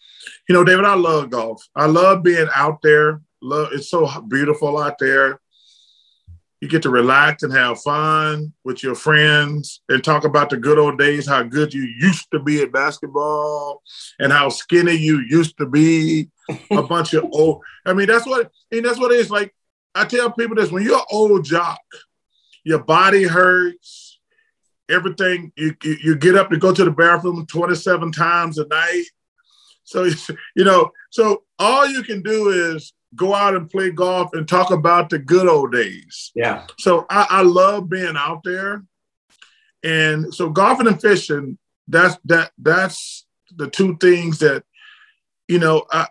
You 0.49 0.55
know, 0.55 0.64
David, 0.64 0.85
I 0.85 0.95
love 0.95 1.31
golf. 1.31 1.62
I 1.74 1.87
love 1.87 2.22
being 2.22 2.49
out 2.55 2.81
there. 2.83 3.22
Love 3.41 3.68
it's 3.72 3.91
so 3.91 4.09
beautiful 4.22 4.79
out 4.79 4.99
there. 4.99 5.41
You 6.61 6.68
get 6.68 6.83
to 6.83 6.91
relax 6.91 7.45
and 7.45 7.53
have 7.53 7.81
fun 7.81 8.53
with 8.64 8.83
your 8.83 8.97
friends 8.97 9.81
and 9.89 10.03
talk 10.03 10.24
about 10.24 10.51
the 10.51 10.57
good 10.57 10.79
old 10.79 10.99
days, 10.99 11.29
how 11.29 11.45
good 11.45 11.72
you 11.72 11.83
used 11.83 12.29
to 12.33 12.41
be 12.41 12.62
at 12.62 12.72
basketball 12.72 13.83
and 14.18 14.33
how 14.33 14.49
skinny 14.49 14.95
you 14.95 15.24
used 15.29 15.57
to 15.59 15.66
be. 15.66 16.31
A 16.72 16.83
bunch 16.83 17.14
of 17.14 17.24
old, 17.31 17.62
I 17.87 17.93
mean, 17.93 18.09
that's 18.09 18.26
what 18.26 18.47
I 18.47 18.74
mean, 18.74 18.83
that's 18.83 18.99
what 18.99 19.12
it 19.12 19.20
is. 19.20 19.31
Like 19.31 19.55
I 19.95 20.05
tell 20.05 20.33
people 20.33 20.57
this 20.57 20.72
when 20.72 20.83
you're 20.83 20.99
an 20.99 21.05
old 21.11 21.45
jock, 21.45 21.81
your 22.64 22.83
body 22.83 23.24
hurts, 23.24 24.08
everything 24.89 25.53
you, 25.57 25.74
you, 25.82 26.16
get 26.16 26.36
up 26.36 26.51
to 26.51 26.57
go 26.57 26.72
to 26.72 26.84
the 26.84 26.91
bathroom 26.91 27.45
27 27.47 28.12
times 28.12 28.59
a 28.59 28.66
night 28.68 29.05
so 29.84 30.05
you 30.57 30.64
know 30.64 30.91
so 31.11 31.43
all 31.59 31.86
you 31.86 32.03
can 32.03 32.22
do 32.22 32.51
is 32.51 32.93
go 33.14 33.34
out 33.34 33.55
and 33.55 33.70
play 33.70 33.91
golf 33.91 34.30
and 34.34 34.47
talk 34.47 34.70
about 34.70 35.11
the 35.11 35.18
good 35.18 35.49
old 35.49 35.72
days. 35.72 36.30
Yeah. 36.34 36.66
So 36.78 37.07
I, 37.09 37.26
I 37.30 37.43
love 37.43 37.89
being 37.89 38.16
out 38.16 38.43
there. 38.45 38.84
And 39.82 40.32
so 40.34 40.51
golfing 40.51 40.86
and 40.86 41.01
fishing, 41.01 41.59
that's 41.86 42.18
that 42.26 42.51
that's 42.59 43.26
the 43.57 43.70
two 43.70 43.97
things 43.97 44.41
that, 44.41 44.64
you 45.47 45.59
know, 45.59 45.84
I, 45.91 46.09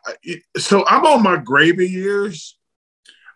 so 0.58 0.86
I'm 0.88 1.06
on 1.06 1.22
my 1.22 1.38
gravy 1.38 1.88
years. 1.88 2.58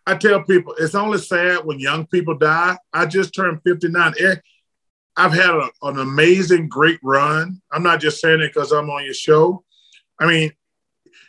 I 0.08 0.16
tell 0.16 0.42
people 0.44 0.74
it's 0.80 0.96
only 0.96 1.20
sad 1.20 1.64
when 1.64 1.80
young 1.80 2.08
people 2.08 2.36
die. 2.36 2.78
I 2.92 3.06
just 3.06 3.36
turned 3.36 3.62
59. 3.64 4.14
I've 5.18 5.34
had 5.34 5.50
a, 5.50 5.70
an 5.84 6.00
amazing, 6.00 6.70
great 6.70 7.00
run. 7.04 7.62
I'm 7.72 7.84
not 7.84 8.00
just 8.00 8.22
saying 8.22 8.42
it 8.42 8.54
because 8.54 8.72
I'm 8.72 8.90
on 8.90 9.04
your 9.04 9.14
show. 9.14 9.64
I 10.20 10.28
mean, 10.28 10.52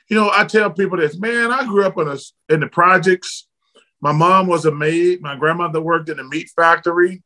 you 0.09 0.17
know, 0.17 0.31
I 0.33 0.45
tell 0.45 0.71
people 0.71 0.99
this, 0.99 1.19
man, 1.19 1.51
I 1.53 1.65
grew 1.65 1.85
up 1.85 1.99
in, 1.99 2.09
a, 2.09 2.19
in 2.53 2.61
the 2.61 2.69
projects. 2.69 3.49
My 4.01 4.13
mom 4.13 4.47
was 4.47 4.67
a 4.67 4.73
maid. 4.73 5.23
My 5.23 5.37
grandmother 5.37 5.81
worked 5.81 6.09
in 6.09 6.19
a 6.19 6.25
meat 6.25 6.51
factory. 6.55 7.23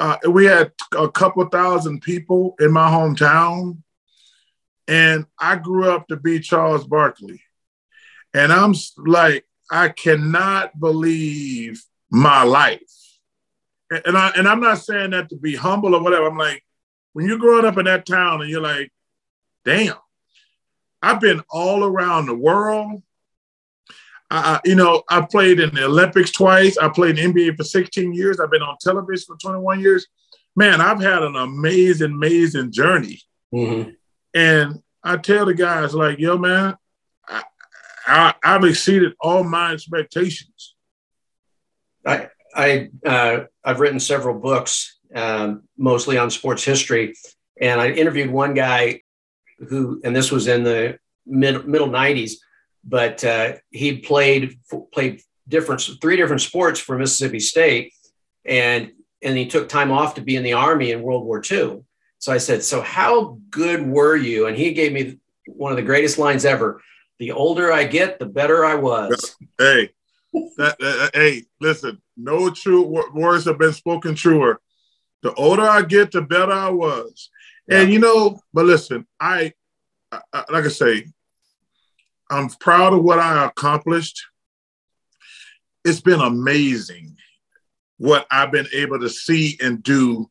Uh, 0.00 0.16
we 0.30 0.46
had 0.46 0.72
a 0.96 1.08
couple 1.08 1.44
thousand 1.46 2.00
people 2.02 2.54
in 2.60 2.72
my 2.72 2.88
hometown. 2.88 3.78
And 4.86 5.26
I 5.38 5.56
grew 5.56 5.90
up 5.90 6.08
to 6.08 6.16
be 6.16 6.40
Charles 6.40 6.86
Barkley. 6.86 7.42
And 8.32 8.52
I'm 8.52 8.74
like, 8.96 9.44
I 9.70 9.90
cannot 9.90 10.78
believe 10.78 11.82
my 12.10 12.42
life. 12.42 12.80
And 13.90 14.16
I 14.16 14.30
and 14.36 14.46
I'm 14.46 14.60
not 14.60 14.78
saying 14.78 15.10
that 15.10 15.30
to 15.30 15.36
be 15.36 15.56
humble 15.56 15.94
or 15.94 16.02
whatever. 16.02 16.26
I'm 16.26 16.36
like, 16.36 16.62
when 17.12 17.26
you're 17.26 17.38
growing 17.38 17.64
up 17.64 17.78
in 17.78 17.86
that 17.86 18.06
town 18.06 18.42
and 18.42 18.50
you're 18.50 18.60
like, 18.60 18.92
damn, 19.64 19.96
I've 21.02 21.20
been 21.20 21.42
all 21.50 21.84
around 21.84 22.26
the 22.26 22.34
world. 22.34 23.02
I, 24.30 24.60
you 24.64 24.74
know, 24.74 25.02
I 25.08 25.22
played 25.22 25.58
in 25.58 25.74
the 25.74 25.86
Olympics 25.86 26.30
twice. 26.32 26.76
I 26.76 26.88
played 26.88 27.18
in 27.18 27.32
NBA 27.32 27.56
for 27.56 27.64
16 27.64 28.12
years. 28.12 28.38
I've 28.38 28.50
been 28.50 28.62
on 28.62 28.76
television 28.80 29.24
for 29.26 29.36
21 29.38 29.80
years. 29.80 30.06
Man, 30.54 30.80
I've 30.80 31.00
had 31.00 31.22
an 31.22 31.36
amazing, 31.36 32.12
amazing 32.12 32.72
journey. 32.72 33.22
Mm-hmm. 33.54 33.90
And 34.34 34.82
I 35.02 35.16
tell 35.16 35.46
the 35.46 35.54
guys, 35.54 35.94
like, 35.94 36.18
yo, 36.18 36.36
man, 36.36 36.76
I, 37.26 37.42
I, 38.06 38.34
have 38.42 38.64
exceeded 38.64 39.14
all 39.20 39.44
my 39.44 39.72
expectations. 39.72 40.74
I, 42.04 42.28
I, 42.58 42.90
uh, 43.06 43.44
I've 43.64 43.78
written 43.78 44.00
several 44.00 44.38
books, 44.38 44.98
um, 45.14 45.62
mostly 45.78 46.18
on 46.18 46.28
sports 46.28 46.64
history, 46.64 47.14
and 47.60 47.80
I 47.80 47.90
interviewed 47.90 48.30
one 48.30 48.52
guy 48.52 49.02
who, 49.68 50.00
and 50.04 50.14
this 50.14 50.32
was 50.32 50.48
in 50.48 50.64
the 50.64 50.98
mid 51.24 51.66
middle 51.66 51.88
'90s, 51.88 52.32
but 52.84 53.22
uh, 53.24 53.52
he 53.70 53.98
played 53.98 54.58
played 54.92 55.22
different 55.46 55.88
three 56.00 56.16
different 56.16 56.42
sports 56.42 56.80
for 56.80 56.98
Mississippi 56.98 57.38
State, 57.38 57.92
and 58.44 58.90
and 59.22 59.38
he 59.38 59.46
took 59.46 59.68
time 59.68 59.92
off 59.92 60.16
to 60.16 60.20
be 60.20 60.34
in 60.34 60.42
the 60.42 60.52
army 60.52 60.90
in 60.90 61.02
World 61.02 61.24
War 61.24 61.40
II. 61.48 61.84
So 62.18 62.32
I 62.32 62.38
said, 62.38 62.64
"So 62.64 62.82
how 62.82 63.38
good 63.50 63.86
were 63.86 64.16
you?" 64.16 64.48
And 64.48 64.56
he 64.56 64.72
gave 64.72 64.92
me 64.92 65.18
one 65.46 65.70
of 65.70 65.76
the 65.76 65.82
greatest 65.82 66.18
lines 66.18 66.44
ever. 66.44 66.82
The 67.20 67.30
older 67.30 67.72
I 67.72 67.84
get, 67.84 68.18
the 68.18 68.26
better 68.26 68.64
I 68.64 68.74
was. 68.74 69.36
Hey, 69.58 69.90
that, 70.56 71.10
hey, 71.14 71.44
listen. 71.60 72.00
No 72.18 72.50
true 72.50 72.82
words 73.12 73.44
have 73.44 73.58
been 73.58 73.72
spoken 73.72 74.14
truer. 74.14 74.60
The 75.22 75.32
older 75.34 75.62
I 75.62 75.82
get, 75.82 76.10
the 76.12 76.20
better 76.20 76.52
I 76.52 76.70
was. 76.70 77.30
And 77.70 77.92
you 77.92 77.98
know, 77.98 78.40
but 78.52 78.64
listen, 78.64 79.06
I, 79.20 79.52
I, 80.10 80.44
like 80.50 80.64
I 80.64 80.68
say, 80.68 81.06
I'm 82.30 82.48
proud 82.48 82.92
of 82.92 83.02
what 83.02 83.18
I 83.18 83.44
accomplished. 83.44 84.26
It's 85.84 86.00
been 86.00 86.20
amazing 86.20 87.16
what 87.98 88.26
I've 88.30 88.52
been 88.52 88.68
able 88.72 89.00
to 89.00 89.08
see 89.08 89.58
and 89.60 89.82
do 89.82 90.30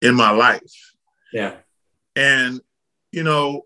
in 0.00 0.14
my 0.14 0.30
life. 0.30 0.94
Yeah. 1.32 1.56
And 2.16 2.60
you 3.12 3.22
know, 3.22 3.62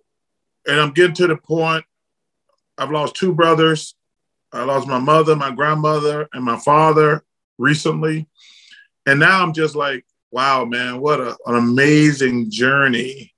and 0.66 0.80
I'm 0.80 0.92
getting 0.92 1.14
to 1.16 1.26
the 1.26 1.36
point. 1.36 1.84
I've 2.78 2.90
lost 2.90 3.16
two 3.16 3.34
brothers. 3.34 3.94
I 4.52 4.64
lost 4.64 4.86
my 4.86 4.98
mother, 4.98 5.34
my 5.34 5.50
grandmother, 5.50 6.28
and 6.32 6.44
my 6.44 6.58
father 6.58 7.24
recently. 7.58 8.28
And 9.06 9.18
now 9.18 9.42
I'm 9.42 9.52
just 9.52 9.74
like, 9.74 10.04
wow, 10.30 10.64
man, 10.64 11.00
what 11.00 11.20
a, 11.20 11.36
an 11.46 11.56
amazing 11.56 12.50
journey. 12.50 13.34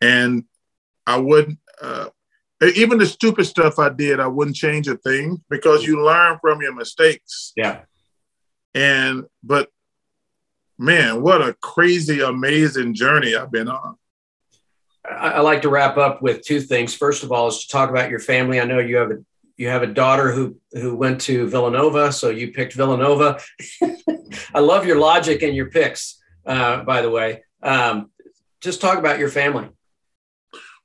And 0.00 0.44
I 1.06 1.18
wouldn't, 1.18 1.58
uh, 1.80 2.08
even 2.62 2.98
the 2.98 3.06
stupid 3.06 3.44
stuff 3.44 3.78
I 3.78 3.88
did, 3.88 4.20
I 4.20 4.26
wouldn't 4.26 4.56
change 4.56 4.88
a 4.88 4.96
thing 4.96 5.42
because 5.48 5.86
you 5.86 6.04
learn 6.04 6.38
from 6.40 6.60
your 6.60 6.74
mistakes. 6.74 7.52
Yeah. 7.56 7.80
And, 8.74 9.24
but 9.42 9.70
man, 10.78 11.22
what 11.22 11.40
a 11.40 11.54
crazy, 11.54 12.20
amazing 12.20 12.94
journey 12.94 13.36
I've 13.36 13.52
been 13.52 13.68
on. 13.68 13.96
I, 15.08 15.40
like 15.40 15.62
to 15.62 15.70
wrap 15.70 15.96
up 15.96 16.20
with 16.20 16.42
two 16.42 16.60
things. 16.60 16.94
First 16.94 17.22
of 17.22 17.32
all, 17.32 17.48
is 17.48 17.60
to 17.60 17.68
talk 17.68 17.88
about 17.88 18.10
your 18.10 18.20
family. 18.20 18.60
I 18.60 18.64
know 18.64 18.78
you 18.78 18.96
have 18.96 19.10
a 19.10 19.18
you 19.58 19.68
have 19.68 19.82
a 19.82 19.86
daughter 19.86 20.32
who 20.32 20.56
who 20.72 20.96
went 20.96 21.20
to 21.22 21.46
Villanova, 21.48 22.12
so 22.12 22.30
you 22.30 22.52
picked 22.52 22.72
Villanova. 22.72 23.38
I 24.54 24.60
love 24.60 24.86
your 24.86 24.98
logic 24.98 25.42
and 25.42 25.54
your 25.54 25.70
picks 25.70 26.18
uh, 26.48 26.82
by 26.82 27.02
the 27.02 27.10
way. 27.10 27.44
Um, 27.62 28.10
just 28.60 28.80
talk 28.80 28.98
about 28.98 29.18
your 29.18 29.28
family. 29.28 29.68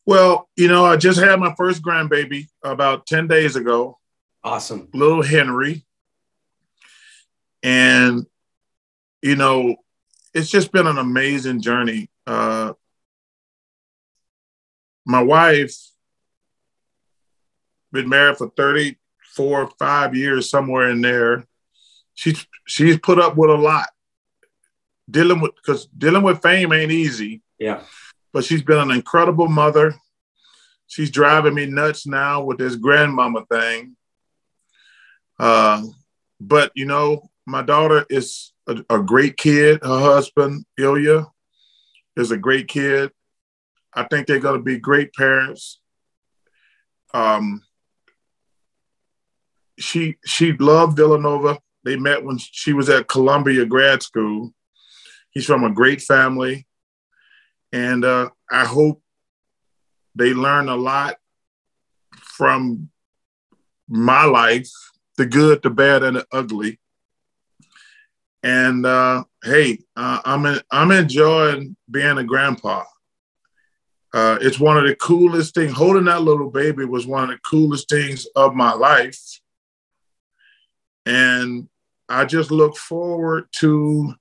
Well, 0.05 0.49
you 0.57 0.67
know, 0.67 0.85
I 0.85 0.97
just 0.97 1.19
had 1.19 1.39
my 1.39 1.55
first 1.57 1.81
grandbaby 1.81 2.47
about 2.61 3.07
10 3.07 3.27
days 3.27 3.55
ago. 3.55 3.97
Awesome. 4.43 4.89
Little 4.93 5.23
Henry. 5.23 5.85
And, 7.63 8.25
you 9.21 9.37
know, 9.37 9.77
it's 10.33 10.49
just 10.49 10.73
been 10.73 10.87
an 10.87 10.97
amazing 10.97 11.61
journey. 11.61 12.09
Uh, 12.27 12.73
my 15.05 15.21
wife 15.21 15.73
been 17.93 18.09
married 18.09 18.37
for 18.37 18.51
34 18.57 19.69
five 19.79 20.15
years 20.15 20.49
somewhere 20.49 20.89
in 20.89 21.01
there 21.01 21.45
she's 22.13 22.45
she's 22.67 22.97
put 22.99 23.19
up 23.19 23.37
with 23.37 23.49
a 23.49 23.55
lot 23.55 23.87
dealing 25.09 25.41
with 25.41 25.55
because 25.55 25.85
dealing 25.87 26.23
with 26.23 26.41
fame 26.41 26.73
ain't 26.73 26.91
easy. 26.91 27.41
Yeah. 27.59 27.81
But 28.31 28.45
she's 28.45 28.63
been 28.63 28.79
an 28.79 28.91
incredible 28.91 29.47
mother. 29.47 29.95
She's 30.87 31.11
driving 31.11 31.53
me 31.53 31.65
nuts 31.65 32.05
now 32.05 32.43
with 32.43 32.57
this 32.57 32.75
grandmama 32.75 33.45
thing. 33.45 33.95
Uh, 35.39 35.83
but 36.39 36.71
you 36.75 36.85
know, 36.85 37.29
my 37.45 37.61
daughter 37.61 38.05
is 38.09 38.53
a, 38.67 38.83
a 38.89 38.99
great 38.99 39.37
kid. 39.37 39.79
Her 39.83 39.99
husband, 39.99 40.65
Ilya, 40.77 41.27
is 42.15 42.31
a 42.31 42.37
great 42.37 42.67
kid. 42.67 43.11
I 43.93 44.03
think 44.03 44.27
they're 44.27 44.39
going 44.39 44.59
to 44.59 44.63
be 44.63 44.79
great 44.79 45.13
parents. 45.13 45.79
Um, 47.13 47.61
she 49.79 50.17
she 50.25 50.53
loved 50.53 50.97
Villanova. 50.97 51.59
They 51.83 51.97
met 51.97 52.23
when 52.23 52.37
she 52.37 52.73
was 52.73 52.89
at 52.89 53.07
Columbia 53.07 53.65
grad 53.65 54.01
school, 54.03 54.53
He's 55.33 55.45
from 55.45 55.63
a 55.63 55.71
great 55.71 56.01
family. 56.01 56.67
And 57.71 58.05
uh, 58.05 58.29
I 58.51 58.65
hope 58.65 59.01
they 60.15 60.33
learn 60.33 60.69
a 60.69 60.75
lot 60.75 61.15
from 62.19 62.89
my 63.87 64.25
life 64.25 64.69
the 65.17 65.25
good, 65.25 65.61
the 65.61 65.69
bad, 65.69 66.03
and 66.03 66.17
the 66.17 66.25
ugly. 66.31 66.79
And 68.41 68.85
uh, 68.85 69.23
hey, 69.43 69.79
uh, 69.95 70.21
I'm 70.25 70.45
in, 70.45 70.59
I'm 70.71 70.91
enjoying 70.91 71.75
being 71.89 72.17
a 72.17 72.23
grandpa. 72.23 72.83
Uh, 74.13 74.37
it's 74.41 74.59
one 74.59 74.77
of 74.77 74.85
the 74.85 74.95
coolest 74.95 75.55
things. 75.55 75.73
Holding 75.73 76.05
that 76.05 76.21
little 76.21 76.51
baby 76.51 76.85
was 76.85 77.07
one 77.07 77.23
of 77.23 77.29
the 77.29 77.39
coolest 77.49 77.89
things 77.89 78.27
of 78.35 78.53
my 78.53 78.73
life, 78.73 79.19
and 81.05 81.67
I 82.09 82.25
just 82.25 82.51
look 82.51 82.77
forward 82.77 83.47
to 83.59 84.13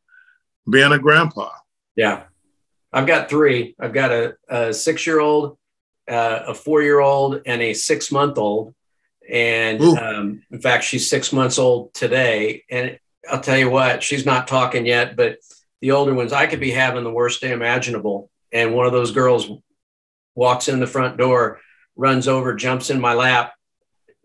being 0.68 0.92
a 0.92 0.98
grandpa. 0.98 1.50
Yeah. 1.96 2.24
I've 2.92 3.06
got 3.06 3.30
three. 3.30 3.74
I've 3.80 3.92
got 3.92 4.10
a, 4.10 4.36
a 4.48 4.74
six 4.74 5.06
year 5.06 5.20
old, 5.20 5.58
uh, 6.08 6.40
a 6.48 6.54
four 6.54 6.82
year 6.82 7.00
old, 7.00 7.42
and 7.46 7.62
a 7.62 7.74
six 7.74 8.12
month 8.12 8.38
old. 8.38 8.74
And 9.30 9.80
um, 9.80 10.42
in 10.50 10.60
fact, 10.60 10.84
she's 10.84 11.08
six 11.08 11.32
months 11.32 11.58
old 11.58 11.94
today. 11.94 12.64
And 12.70 12.98
I'll 13.30 13.40
tell 13.40 13.56
you 13.56 13.70
what, 13.70 14.02
she's 14.02 14.26
not 14.26 14.48
talking 14.48 14.84
yet, 14.84 15.16
but 15.16 15.38
the 15.80 15.92
older 15.92 16.14
ones, 16.14 16.32
I 16.32 16.46
could 16.46 16.60
be 16.60 16.70
having 16.70 17.04
the 17.04 17.10
worst 17.10 17.40
day 17.40 17.52
imaginable. 17.52 18.30
And 18.52 18.74
one 18.74 18.86
of 18.86 18.92
those 18.92 19.12
girls 19.12 19.48
walks 20.34 20.68
in 20.68 20.80
the 20.80 20.86
front 20.86 21.16
door, 21.16 21.60
runs 21.96 22.28
over, 22.28 22.54
jumps 22.54 22.90
in 22.90 23.00
my 23.00 23.14
lap. 23.14 23.52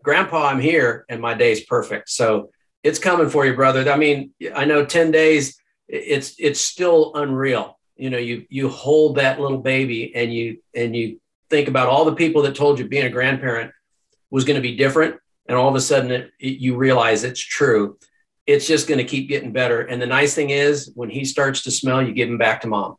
Grandpa, 0.02 0.48
I'm 0.48 0.60
here, 0.60 1.04
and 1.08 1.20
my 1.20 1.34
day's 1.34 1.64
perfect. 1.64 2.10
So 2.10 2.50
it's 2.82 2.98
coming 2.98 3.28
for 3.28 3.44
you, 3.44 3.54
brother. 3.54 3.90
I 3.90 3.96
mean, 3.96 4.32
I 4.54 4.64
know 4.64 4.84
10 4.84 5.10
days 5.10 5.60
it's 5.88 6.34
it's 6.38 6.60
still 6.60 7.12
unreal. 7.14 7.78
You 7.96 8.10
know, 8.10 8.18
you 8.18 8.46
you 8.50 8.68
hold 8.68 9.16
that 9.16 9.40
little 9.40 9.58
baby 9.58 10.14
and 10.14 10.32
you 10.32 10.58
and 10.74 10.94
you 10.94 11.20
think 11.50 11.68
about 11.68 11.88
all 11.88 12.04
the 12.04 12.14
people 12.14 12.42
that 12.42 12.54
told 12.54 12.78
you 12.78 12.86
being 12.86 13.06
a 13.06 13.10
grandparent 13.10 13.72
was 14.30 14.44
going 14.44 14.56
to 14.56 14.62
be 14.62 14.76
different 14.76 15.16
and 15.48 15.56
all 15.56 15.68
of 15.68 15.74
a 15.74 15.80
sudden 15.80 16.10
it, 16.10 16.30
it, 16.38 16.58
you 16.58 16.76
realize 16.76 17.24
it's 17.24 17.40
true. 17.40 17.98
It's 18.46 18.66
just 18.66 18.86
going 18.86 18.98
to 18.98 19.04
keep 19.04 19.28
getting 19.28 19.52
better. 19.52 19.80
And 19.80 20.00
the 20.00 20.06
nice 20.06 20.34
thing 20.34 20.50
is, 20.50 20.90
when 20.94 21.10
he 21.10 21.24
starts 21.24 21.62
to 21.62 21.70
smell, 21.70 22.02
you 22.02 22.12
give 22.12 22.28
him 22.28 22.38
back 22.38 22.60
to 22.62 22.68
mom. 22.68 22.96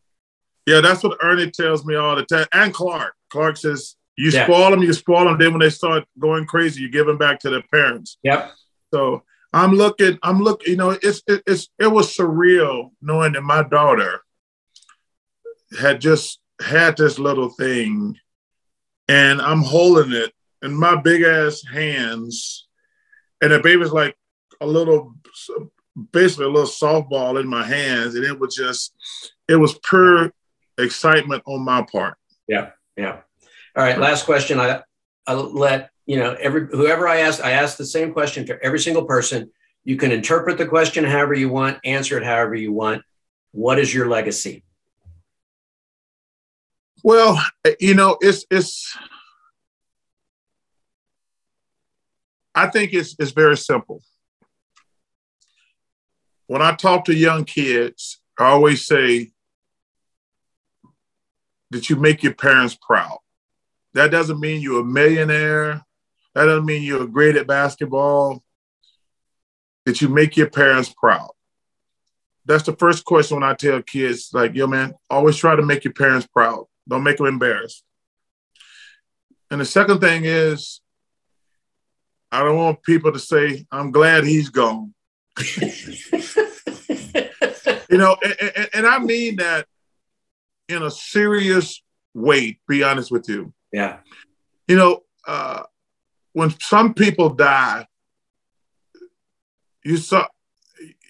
Yeah, 0.66 0.82
that's 0.82 1.04
what 1.04 1.18
Ernie 1.22 1.50
tells 1.50 1.86
me 1.86 1.96
all 1.96 2.16
the 2.16 2.26
time. 2.26 2.46
And 2.54 2.74
Clark. 2.74 3.14
Clark 3.30 3.58
says, 3.58 3.96
you 4.20 4.32
yeah. 4.32 4.44
spoil 4.44 4.72
them, 4.72 4.84
you 4.84 4.92
spoil 4.92 5.24
them. 5.24 5.38
Then 5.38 5.54
when 5.54 5.62
they 5.62 5.70
start 5.70 6.04
going 6.20 6.46
crazy, 6.46 6.82
you 6.82 6.90
give 6.90 7.08
them 7.08 7.18
back 7.18 7.40
to 7.40 7.50
their 7.50 7.64
parents. 7.72 8.18
Yep. 8.24 8.52
So 8.94 9.24
I'm 9.54 9.72
looking, 9.72 10.20
I'm 10.22 10.42
looking, 10.42 10.72
you 10.72 10.78
know, 10.78 10.90
it's, 11.02 11.24
it, 11.26 11.42
it's, 11.48 11.70
it 11.80 11.88
was 11.88 12.16
surreal 12.16 12.92
knowing 13.02 13.32
that 13.34 13.44
my 13.44 13.64
daughter 13.64 14.20
had 15.80 16.02
just 16.02 16.42
had 16.62 16.98
this 16.98 17.18
little 17.18 17.48
thing 17.48 18.18
and 19.08 19.42
I'm 19.42 19.62
holding 19.62 20.12
it 20.12 20.34
in 20.64 20.74
my 20.74 20.98
big 20.98 21.22
ass 21.22 21.64
hands. 21.66 22.68
And 23.42 23.54
the 23.54 23.60
baby's 23.60 23.94
like 23.94 24.18
a 24.60 24.68
little, 24.68 25.16
basically 26.12 26.46
a 26.46 26.50
little 26.50 26.68
softball 26.68 27.40
in 27.40 27.48
my 27.48 27.64
hands. 27.64 28.16
And 28.16 28.26
it 28.26 28.38
was 28.38 28.54
just, 28.54 28.94
it 29.48 29.56
was 29.56 29.80
pure 29.80 30.34
excitement 30.78 31.44
on 31.46 31.64
my 31.64 31.84
part. 31.90 32.18
Yeah. 32.50 32.72
Yeah. 32.98 33.22
All 33.80 33.86
right. 33.86 33.98
Last 33.98 34.26
question. 34.26 34.60
I, 34.60 34.82
I 35.26 35.36
let, 35.36 35.92
you 36.06 36.18
know, 36.18 36.36
every, 36.38 36.68
whoever 36.68 37.08
I 37.08 37.22
ask, 37.22 37.42
I 37.42 37.52
ask 37.52 37.78
the 37.78 37.86
same 37.86 38.12
question 38.12 38.46
to 38.48 38.62
every 38.62 38.78
single 38.78 39.06
person. 39.06 39.52
You 39.86 39.96
can 39.96 40.12
interpret 40.12 40.58
the 40.58 40.66
question 40.66 41.06
however 41.06 41.34
you 41.34 41.48
want, 41.48 41.78
answer 41.86 42.18
it 42.18 42.26
however 42.26 42.56
you 42.56 42.74
want. 42.74 43.04
What 43.54 43.80
is 43.80 43.94
your 43.94 44.10
legacy? 44.10 44.66
Well, 47.06 47.42
eh, 47.64 47.76
you 47.80 47.94
know, 47.94 48.18
it's 48.20 48.46
it's. 48.52 48.98
I 52.54 52.68
think 52.68 52.92
it's 52.92 53.16
it's 53.18 53.32
very 53.32 53.56
simple. 53.56 54.04
When 56.48 56.62
I 56.62 56.76
talk 56.76 57.06
to 57.06 57.16
young 57.16 57.46
kids, 57.46 58.20
I 58.38 58.48
always 58.48 58.86
say 58.86 59.32
that 61.72 61.90
you 61.90 61.96
make 61.96 62.24
your 62.24 62.34
parents 62.34 62.76
proud. 62.76 63.20
That 63.94 64.12
doesn't 64.12 64.40
mean 64.40 64.62
you're 64.62 64.82
a 64.82 64.86
millionaire. 64.86 65.84
That 66.36 66.46
doesn't 66.46 66.66
mean 66.66 66.84
you're 66.84 67.08
great 67.08 67.36
at 67.36 67.48
basketball. 67.48 68.44
That 69.86 70.02
you 70.02 70.10
make 70.10 70.38
your 70.38 70.50
parents 70.50 70.94
proud. 70.96 71.32
That's 72.46 72.64
the 72.64 72.74
first 72.74 73.06
question 73.06 73.40
when 73.40 73.50
I 73.50 73.54
tell 73.54 73.82
kids, 73.82 74.30
like, 74.34 74.56
yo, 74.56 74.68
man, 74.68 74.94
always 75.10 75.38
try 75.38 75.56
to 75.56 75.62
make 75.62 75.84
your 75.84 75.94
parents 75.94 76.28
proud. 76.28 76.66
Don't 76.88 77.04
make 77.04 77.18
them 77.18 77.28
embarrassed. 77.28 77.84
And 79.52 79.62
the 79.62 79.66
second 79.66 80.00
thing 80.00 80.24
is, 80.26 80.82
I 82.32 82.44
don't 82.44 82.58
want 82.58 82.84
people 82.84 83.12
to 83.12 83.20
say, 83.20 83.66
I'm 83.72 83.92
glad 83.92 84.24
he's 84.24 84.50
gone. 84.50 84.94
you 85.38 85.46
know, 87.98 88.16
and, 88.24 88.36
and, 88.40 88.70
and, 88.74 88.88
I 88.88 89.00
mean 89.00 89.38
that 89.38 89.66
in 90.68 90.84
a 90.84 90.92
serious 90.92 91.82
way, 92.14 92.60
be 92.68 92.84
honest 92.84 93.12
with 93.12 93.30
you. 93.30 93.54
Yeah. 93.72 93.98
You 94.68 94.78
know, 94.78 95.04
uh, 95.28 95.64
when 96.34 96.54
some 96.60 96.94
people 96.94 97.30
die, 97.30 97.88
you 99.84 99.98
saw 99.98 100.28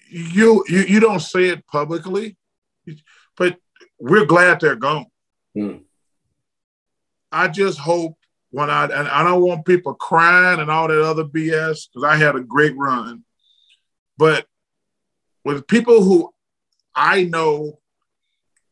you, 0.08 0.64
you 0.68 0.80
you 0.80 1.00
don't 1.00 1.20
say 1.20 1.48
it 1.48 1.66
publicly, 1.66 2.36
but 3.36 3.58
we're 3.98 4.24
glad 4.24 4.60
they're 4.60 4.76
gone. 4.76 5.06
Mm. 5.56 5.82
I 7.30 7.48
just 7.48 7.78
hope 7.78 8.16
when 8.50 8.70
I 8.70 8.84
and 8.84 9.08
I 9.08 9.22
don't 9.22 9.42
want 9.42 9.64
people 9.64 9.94
crying 9.94 10.60
and 10.60 10.70
all 10.70 10.88
that 10.88 11.02
other 11.02 11.24
BS 11.24 11.88
because 11.88 12.04
I 12.04 12.16
had 12.16 12.36
a 12.36 12.40
great 12.40 12.76
run, 12.76 13.24
but 14.18 14.46
with 15.44 15.66
people 15.66 16.02
who 16.02 16.32
I 16.94 17.24
know 17.24 17.78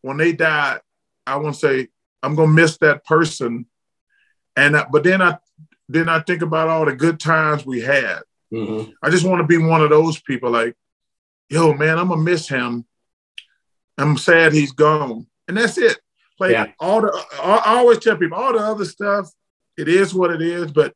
when 0.03 0.17
they 0.17 0.33
die, 0.33 0.81
I 1.27 1.37
want 1.37 1.55
to 1.55 1.61
say 1.61 1.89
I'm 2.23 2.35
gonna 2.35 2.53
miss 2.53 2.79
that 2.79 3.05
person, 3.05 3.67
and 4.59 4.77
but 4.91 5.05
then 5.05 5.23
I 5.23 5.39
then 5.89 6.09
I 6.09 6.21
think 6.21 6.43
about 6.43 6.69
all 6.69 6.85
the 6.85 6.95
good 6.95 7.19
times 7.21 7.65
we 7.65 7.81
had. 7.81 8.21
Mm-hmm. 8.53 8.91
I 9.03 9.11
just 9.11 9.25
want 9.25 9.41
to 9.41 9.47
be 9.47 9.59
one 9.59 9.83
of 9.83 9.91
those 9.91 10.21
people 10.21 10.51
like, 10.51 10.75
yo, 11.49 11.73
man, 11.75 11.99
I'm 11.99 12.09
gonna 12.09 12.23
miss 12.23 12.49
him. 12.49 12.85
I'm 13.97 14.17
sad 14.17 14.53
he's 14.53 14.73
gone, 14.73 15.27
and 15.47 15.57
that's 15.57 15.79
it. 15.79 15.99
Like 16.39 16.53
yeah. 16.53 16.67
all 16.79 17.01
the, 17.01 17.25
I 17.43 17.77
always 17.79 17.99
tell 17.99 18.17
people 18.17 18.39
all 18.39 18.53
the 18.53 18.61
other 18.61 18.85
stuff. 18.85 19.31
It 19.77 19.89
is 19.89 20.15
what 20.15 20.31
it 20.31 20.43
is, 20.43 20.73
but 20.73 20.93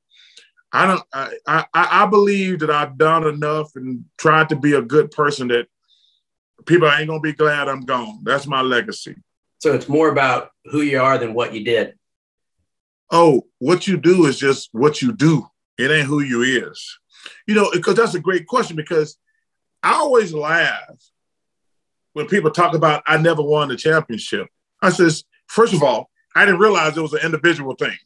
I 0.72 0.86
don't. 0.86 1.02
I, 1.12 1.34
I 1.46 1.66
I 1.74 2.06
believe 2.06 2.60
that 2.60 2.70
I've 2.70 2.98
done 2.98 3.26
enough 3.26 3.76
and 3.76 4.04
tried 4.18 4.48
to 4.48 4.56
be 4.56 4.74
a 4.74 4.82
good 4.82 5.10
person 5.10 5.48
that 5.48 5.66
people 6.66 6.90
ain't 6.90 7.08
gonna 7.08 7.20
be 7.20 7.32
glad 7.32 7.68
I'm 7.68 7.84
gone. 7.84 8.20
That's 8.22 8.46
my 8.46 8.60
legacy. 8.60 9.16
So 9.58 9.74
it's 9.74 9.88
more 9.88 10.08
about 10.08 10.50
who 10.64 10.82
you 10.82 11.00
are 11.00 11.18
than 11.18 11.34
what 11.34 11.54
you 11.54 11.64
did. 11.64 11.94
Oh, 13.12 13.46
what 13.58 13.86
you 13.86 13.96
do 13.98 14.26
is 14.26 14.38
just 14.38 14.70
what 14.72 15.02
you 15.02 15.12
do. 15.12 15.46
It 15.78 15.90
ain't 15.90 16.08
who 16.08 16.20
you 16.20 16.42
is. 16.42 16.98
You 17.46 17.54
know, 17.54 17.70
because 17.72 17.94
that's 17.94 18.14
a 18.14 18.20
great 18.20 18.46
question 18.46 18.74
because 18.74 19.16
I 19.82 19.92
always 19.92 20.32
laugh 20.32 20.96
when 22.14 22.26
people 22.26 22.50
talk 22.50 22.74
about 22.74 23.02
I 23.06 23.18
never 23.18 23.42
won 23.42 23.68
the 23.68 23.76
championship. 23.76 24.48
I 24.80 24.90
says, 24.90 25.24
First 25.52 25.74
of 25.74 25.82
all, 25.82 26.08
I 26.34 26.46
didn't 26.46 26.60
realize 26.60 26.96
it 26.96 27.02
was 27.02 27.12
an 27.12 27.20
individual 27.24 27.74
thing. 27.74 27.96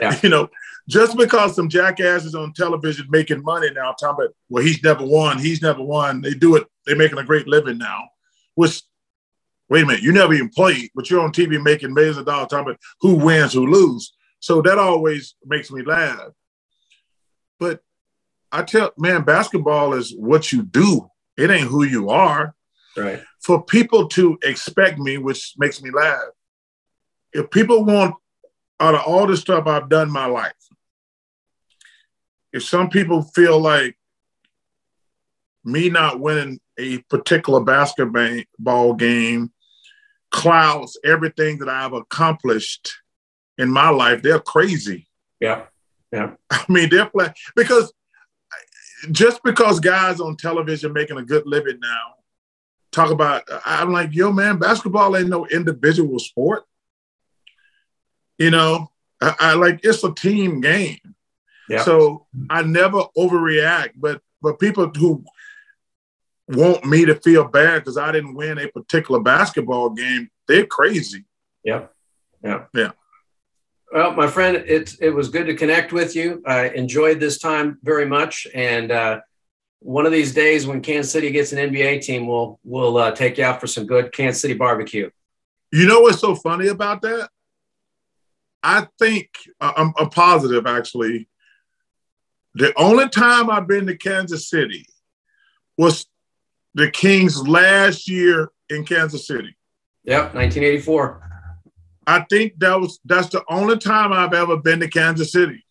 Yeah. 0.00 0.18
You 0.22 0.28
know, 0.28 0.48
just 0.88 1.16
because 1.16 1.54
some 1.54 1.68
jackasses 1.68 2.34
on 2.34 2.52
television 2.52 3.06
making 3.10 3.42
money 3.42 3.70
now, 3.70 3.92
talking 3.92 4.24
about, 4.24 4.34
well, 4.48 4.64
he's 4.64 4.82
never 4.82 5.04
won, 5.04 5.38
he's 5.38 5.62
never 5.62 5.82
won. 5.82 6.20
They 6.20 6.34
do 6.34 6.56
it, 6.56 6.66
they're 6.84 6.96
making 6.96 7.18
a 7.18 7.24
great 7.24 7.46
living 7.46 7.78
now. 7.78 8.08
Which, 8.56 8.82
wait 9.68 9.84
a 9.84 9.86
minute, 9.86 10.02
you 10.02 10.12
never 10.12 10.34
even 10.34 10.48
played, 10.48 10.90
but 10.96 11.08
you're 11.08 11.20
on 11.20 11.32
TV 11.32 11.62
making 11.62 11.94
millions 11.94 12.16
of 12.16 12.26
dollars 12.26 12.48
talking 12.48 12.66
about 12.66 12.80
who 13.00 13.14
wins, 13.14 13.52
who 13.52 13.66
lose. 13.66 14.12
So 14.44 14.60
that 14.60 14.78
always 14.78 15.36
makes 15.46 15.70
me 15.70 15.82
laugh. 15.82 16.28
But 17.58 17.80
I 18.52 18.62
tell, 18.62 18.92
man, 18.98 19.22
basketball 19.22 19.94
is 19.94 20.14
what 20.14 20.52
you 20.52 20.62
do. 20.62 21.08
It 21.38 21.50
ain't 21.50 21.68
who 21.68 21.84
you 21.84 22.10
are. 22.10 22.54
Right. 22.94 23.22
For 23.40 23.64
people 23.64 24.06
to 24.08 24.36
expect 24.42 24.98
me, 24.98 25.16
which 25.16 25.54
makes 25.56 25.80
me 25.82 25.90
laugh, 25.90 26.26
if 27.32 27.50
people 27.50 27.86
want 27.86 28.16
out 28.80 28.94
of 28.94 29.00
all 29.06 29.26
the 29.26 29.38
stuff 29.38 29.66
I've 29.66 29.88
done 29.88 30.10
my 30.10 30.26
life, 30.26 30.52
if 32.52 32.64
some 32.64 32.90
people 32.90 33.22
feel 33.22 33.58
like 33.58 33.96
me 35.64 35.88
not 35.88 36.20
winning 36.20 36.60
a 36.78 36.98
particular 37.08 37.64
basketball 37.64 38.92
game 38.92 39.54
clouds 40.30 40.98
everything 41.02 41.60
that 41.60 41.70
I've 41.70 41.94
accomplished 41.94 42.92
in 43.58 43.70
my 43.70 43.90
life, 43.90 44.22
they're 44.22 44.40
crazy. 44.40 45.06
Yeah. 45.40 45.64
Yeah. 46.12 46.34
I 46.50 46.64
mean, 46.68 46.88
they're 46.90 47.06
flat 47.06 47.36
because 47.56 47.92
just 49.10 49.42
because 49.42 49.80
guys 49.80 50.20
on 50.20 50.36
television 50.36 50.92
making 50.92 51.18
a 51.18 51.22
good 51.22 51.46
living 51.46 51.78
now 51.80 52.14
talk 52.92 53.10
about, 53.10 53.42
I'm 53.64 53.92
like, 53.92 54.14
yo, 54.14 54.32
man, 54.32 54.58
basketball 54.58 55.16
ain't 55.16 55.28
no 55.28 55.46
individual 55.46 56.18
sport. 56.18 56.64
You 58.38 58.50
know, 58.50 58.90
I, 59.20 59.34
I 59.38 59.54
like 59.54 59.80
it's 59.82 60.04
a 60.04 60.12
team 60.14 60.60
game. 60.60 60.98
Yeah. 61.68 61.82
So 61.82 62.26
I 62.50 62.62
never 62.62 63.04
overreact, 63.16 63.92
but 63.96 64.20
but 64.42 64.60
people 64.60 64.90
who 64.90 65.24
want 66.48 66.84
me 66.84 67.06
to 67.06 67.14
feel 67.14 67.44
bad 67.44 67.80
because 67.80 67.96
I 67.96 68.12
didn't 68.12 68.34
win 68.34 68.58
a 68.58 68.68
particular 68.68 69.20
basketball 69.20 69.90
game, 69.90 70.30
they're 70.46 70.66
crazy. 70.66 71.24
Yeah. 71.62 71.86
Yeah. 72.42 72.64
Yeah. 72.74 72.92
Well, 73.94 74.12
my 74.12 74.26
friend, 74.26 74.56
it 74.56 74.96
it 75.00 75.10
was 75.10 75.28
good 75.28 75.46
to 75.46 75.54
connect 75.54 75.92
with 75.92 76.16
you. 76.16 76.42
I 76.44 76.70
enjoyed 76.70 77.20
this 77.20 77.38
time 77.38 77.78
very 77.84 78.06
much, 78.06 78.44
and 78.52 78.90
uh, 78.90 79.20
one 79.78 80.04
of 80.04 80.10
these 80.10 80.34
days 80.34 80.66
when 80.66 80.80
Kansas 80.80 81.12
City 81.12 81.30
gets 81.30 81.52
an 81.52 81.72
NBA 81.72 82.02
team, 82.02 82.26
we'll 82.26 82.58
we'll 82.64 82.96
uh, 82.96 83.12
take 83.12 83.38
you 83.38 83.44
out 83.44 83.60
for 83.60 83.68
some 83.68 83.86
good 83.86 84.10
Kansas 84.10 84.42
City 84.42 84.54
barbecue. 84.54 85.10
You 85.70 85.86
know 85.86 86.00
what's 86.00 86.18
so 86.18 86.34
funny 86.34 86.66
about 86.66 87.02
that? 87.02 87.30
I 88.64 88.88
think 88.98 89.28
uh, 89.60 89.74
I'm, 89.76 89.94
I'm 89.96 90.10
positive 90.10 90.66
actually. 90.66 91.28
The 92.54 92.72
only 92.76 93.08
time 93.08 93.48
I've 93.48 93.68
been 93.68 93.86
to 93.86 93.96
Kansas 93.96 94.50
City 94.50 94.86
was 95.78 96.06
the 96.74 96.90
Kings 96.90 97.46
last 97.46 98.08
year 98.08 98.50
in 98.68 98.84
Kansas 98.84 99.24
City. 99.28 99.56
Yep, 100.02 100.34
1984. 100.34 101.33
I 102.06 102.24
think 102.30 102.58
that 102.58 102.80
was 102.80 103.00
that's 103.04 103.28
the 103.28 103.42
only 103.48 103.78
time 103.78 104.12
I've 104.12 104.34
ever 104.34 104.56
been 104.56 104.80
to 104.80 104.88
Kansas 104.88 105.32
City. 105.32 105.64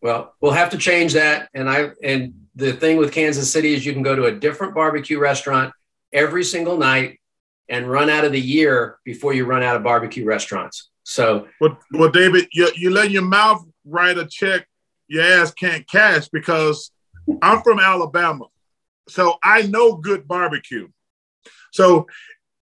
Well, 0.00 0.34
we'll 0.40 0.52
have 0.52 0.70
to 0.70 0.78
change 0.78 1.14
that. 1.14 1.48
And 1.54 1.68
I 1.68 1.90
and 2.02 2.46
the 2.54 2.72
thing 2.72 2.96
with 2.96 3.12
Kansas 3.12 3.50
City 3.50 3.74
is 3.74 3.84
you 3.84 3.92
can 3.92 4.02
go 4.02 4.16
to 4.16 4.26
a 4.26 4.32
different 4.32 4.74
barbecue 4.74 5.18
restaurant 5.18 5.72
every 6.12 6.44
single 6.44 6.76
night 6.76 7.20
and 7.68 7.90
run 7.90 8.08
out 8.08 8.24
of 8.24 8.32
the 8.32 8.40
year 8.40 8.98
before 9.04 9.34
you 9.34 9.44
run 9.44 9.62
out 9.62 9.76
of 9.76 9.82
barbecue 9.82 10.24
restaurants. 10.24 10.90
So, 11.04 11.48
well, 11.60 11.78
well 11.92 12.10
David, 12.10 12.48
you, 12.52 12.70
you 12.76 12.90
let 12.90 13.10
your 13.10 13.22
mouth 13.22 13.64
write 13.84 14.18
a 14.18 14.26
check 14.26 14.66
your 15.08 15.24
ass 15.24 15.52
can't 15.52 15.88
cash 15.88 16.28
because 16.28 16.92
I'm 17.42 17.62
from 17.62 17.80
Alabama. 17.80 18.46
So 19.08 19.36
I 19.42 19.62
know 19.62 19.96
good 19.96 20.28
barbecue. 20.28 20.88
So 21.72 22.06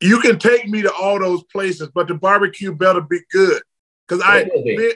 you 0.02 0.20
can 0.22 0.40
take 0.40 0.68
me 0.68 0.82
to 0.82 0.94
all 0.94 1.20
those 1.20 1.44
places, 1.46 1.90
but 1.94 2.08
the 2.08 2.16
barbecue 2.16 2.74
better 2.74 3.02
be 3.02 3.20
good. 3.32 3.62
Because 4.08 4.24
I 4.26 4.46
be, 4.46 4.96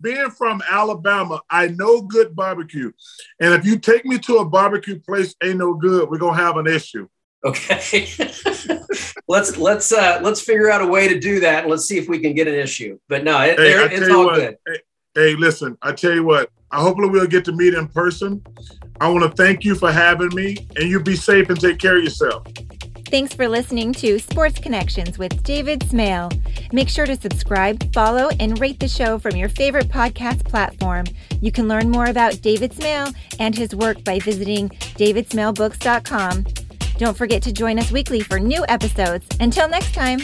being 0.00 0.30
from 0.30 0.62
Alabama, 0.68 1.42
I 1.50 1.68
know 1.68 2.02
good 2.02 2.34
barbecue. 2.34 2.92
And 3.40 3.54
if 3.54 3.64
you 3.64 3.78
take 3.78 4.04
me 4.04 4.18
to 4.20 4.38
a 4.38 4.44
barbecue 4.44 5.00
place 5.00 5.34
ain't 5.42 5.58
no 5.58 5.74
good, 5.74 6.10
we're 6.10 6.18
gonna 6.18 6.36
have 6.36 6.56
an 6.56 6.66
issue. 6.66 7.08
Okay. 7.44 8.08
let's 9.28 9.56
let's 9.56 9.92
uh 9.92 10.20
let's 10.22 10.40
figure 10.40 10.70
out 10.70 10.82
a 10.82 10.86
way 10.86 11.08
to 11.08 11.18
do 11.18 11.40
that. 11.40 11.62
and 11.62 11.70
Let's 11.70 11.86
see 11.86 11.98
if 11.98 12.08
we 12.08 12.18
can 12.18 12.34
get 12.34 12.48
an 12.48 12.54
issue. 12.54 12.98
But 13.08 13.24
no, 13.24 13.40
it, 13.40 13.58
hey, 13.58 13.72
it's 13.94 14.08
all 14.10 14.26
what, 14.26 14.34
good. 14.36 14.58
Hey, 14.66 14.78
hey, 15.14 15.34
listen, 15.34 15.76
I 15.82 15.92
tell 15.92 16.14
you 16.14 16.24
what, 16.24 16.50
I 16.70 16.80
hopefully 16.80 17.08
we'll 17.08 17.26
get 17.26 17.44
to 17.46 17.52
meet 17.52 17.74
in 17.74 17.88
person. 17.88 18.44
I 19.00 19.08
want 19.08 19.24
to 19.24 19.42
thank 19.42 19.64
you 19.64 19.74
for 19.74 19.92
having 19.92 20.34
me 20.34 20.56
and 20.76 20.88
you 20.88 21.00
be 21.00 21.16
safe 21.16 21.50
and 21.50 21.60
take 21.60 21.78
care 21.78 21.98
of 21.98 22.04
yourself. 22.04 22.46
Thanks 23.08 23.32
for 23.32 23.48
listening 23.48 23.92
to 23.94 24.18
Sports 24.18 24.58
Connections 24.58 25.16
with 25.16 25.44
David 25.44 25.82
Smale. 25.84 26.28
Make 26.72 26.88
sure 26.88 27.06
to 27.06 27.14
subscribe, 27.14 27.92
follow, 27.92 28.30
and 28.40 28.58
rate 28.58 28.80
the 28.80 28.88
show 28.88 29.20
from 29.20 29.36
your 29.36 29.48
favorite 29.48 29.88
podcast 29.88 30.44
platform. 30.44 31.06
You 31.40 31.52
can 31.52 31.68
learn 31.68 31.88
more 31.88 32.06
about 32.06 32.42
David 32.42 32.72
Smale 32.72 33.08
and 33.38 33.56
his 33.56 33.76
work 33.76 34.02
by 34.02 34.18
visiting 34.18 34.70
davidsmalebooks.com. 34.70 36.44
Don't 36.98 37.16
forget 37.16 37.42
to 37.42 37.52
join 37.52 37.78
us 37.78 37.92
weekly 37.92 38.20
for 38.20 38.40
new 38.40 38.64
episodes. 38.68 39.26
Until 39.38 39.68
next 39.68 39.94
time. 39.94 40.20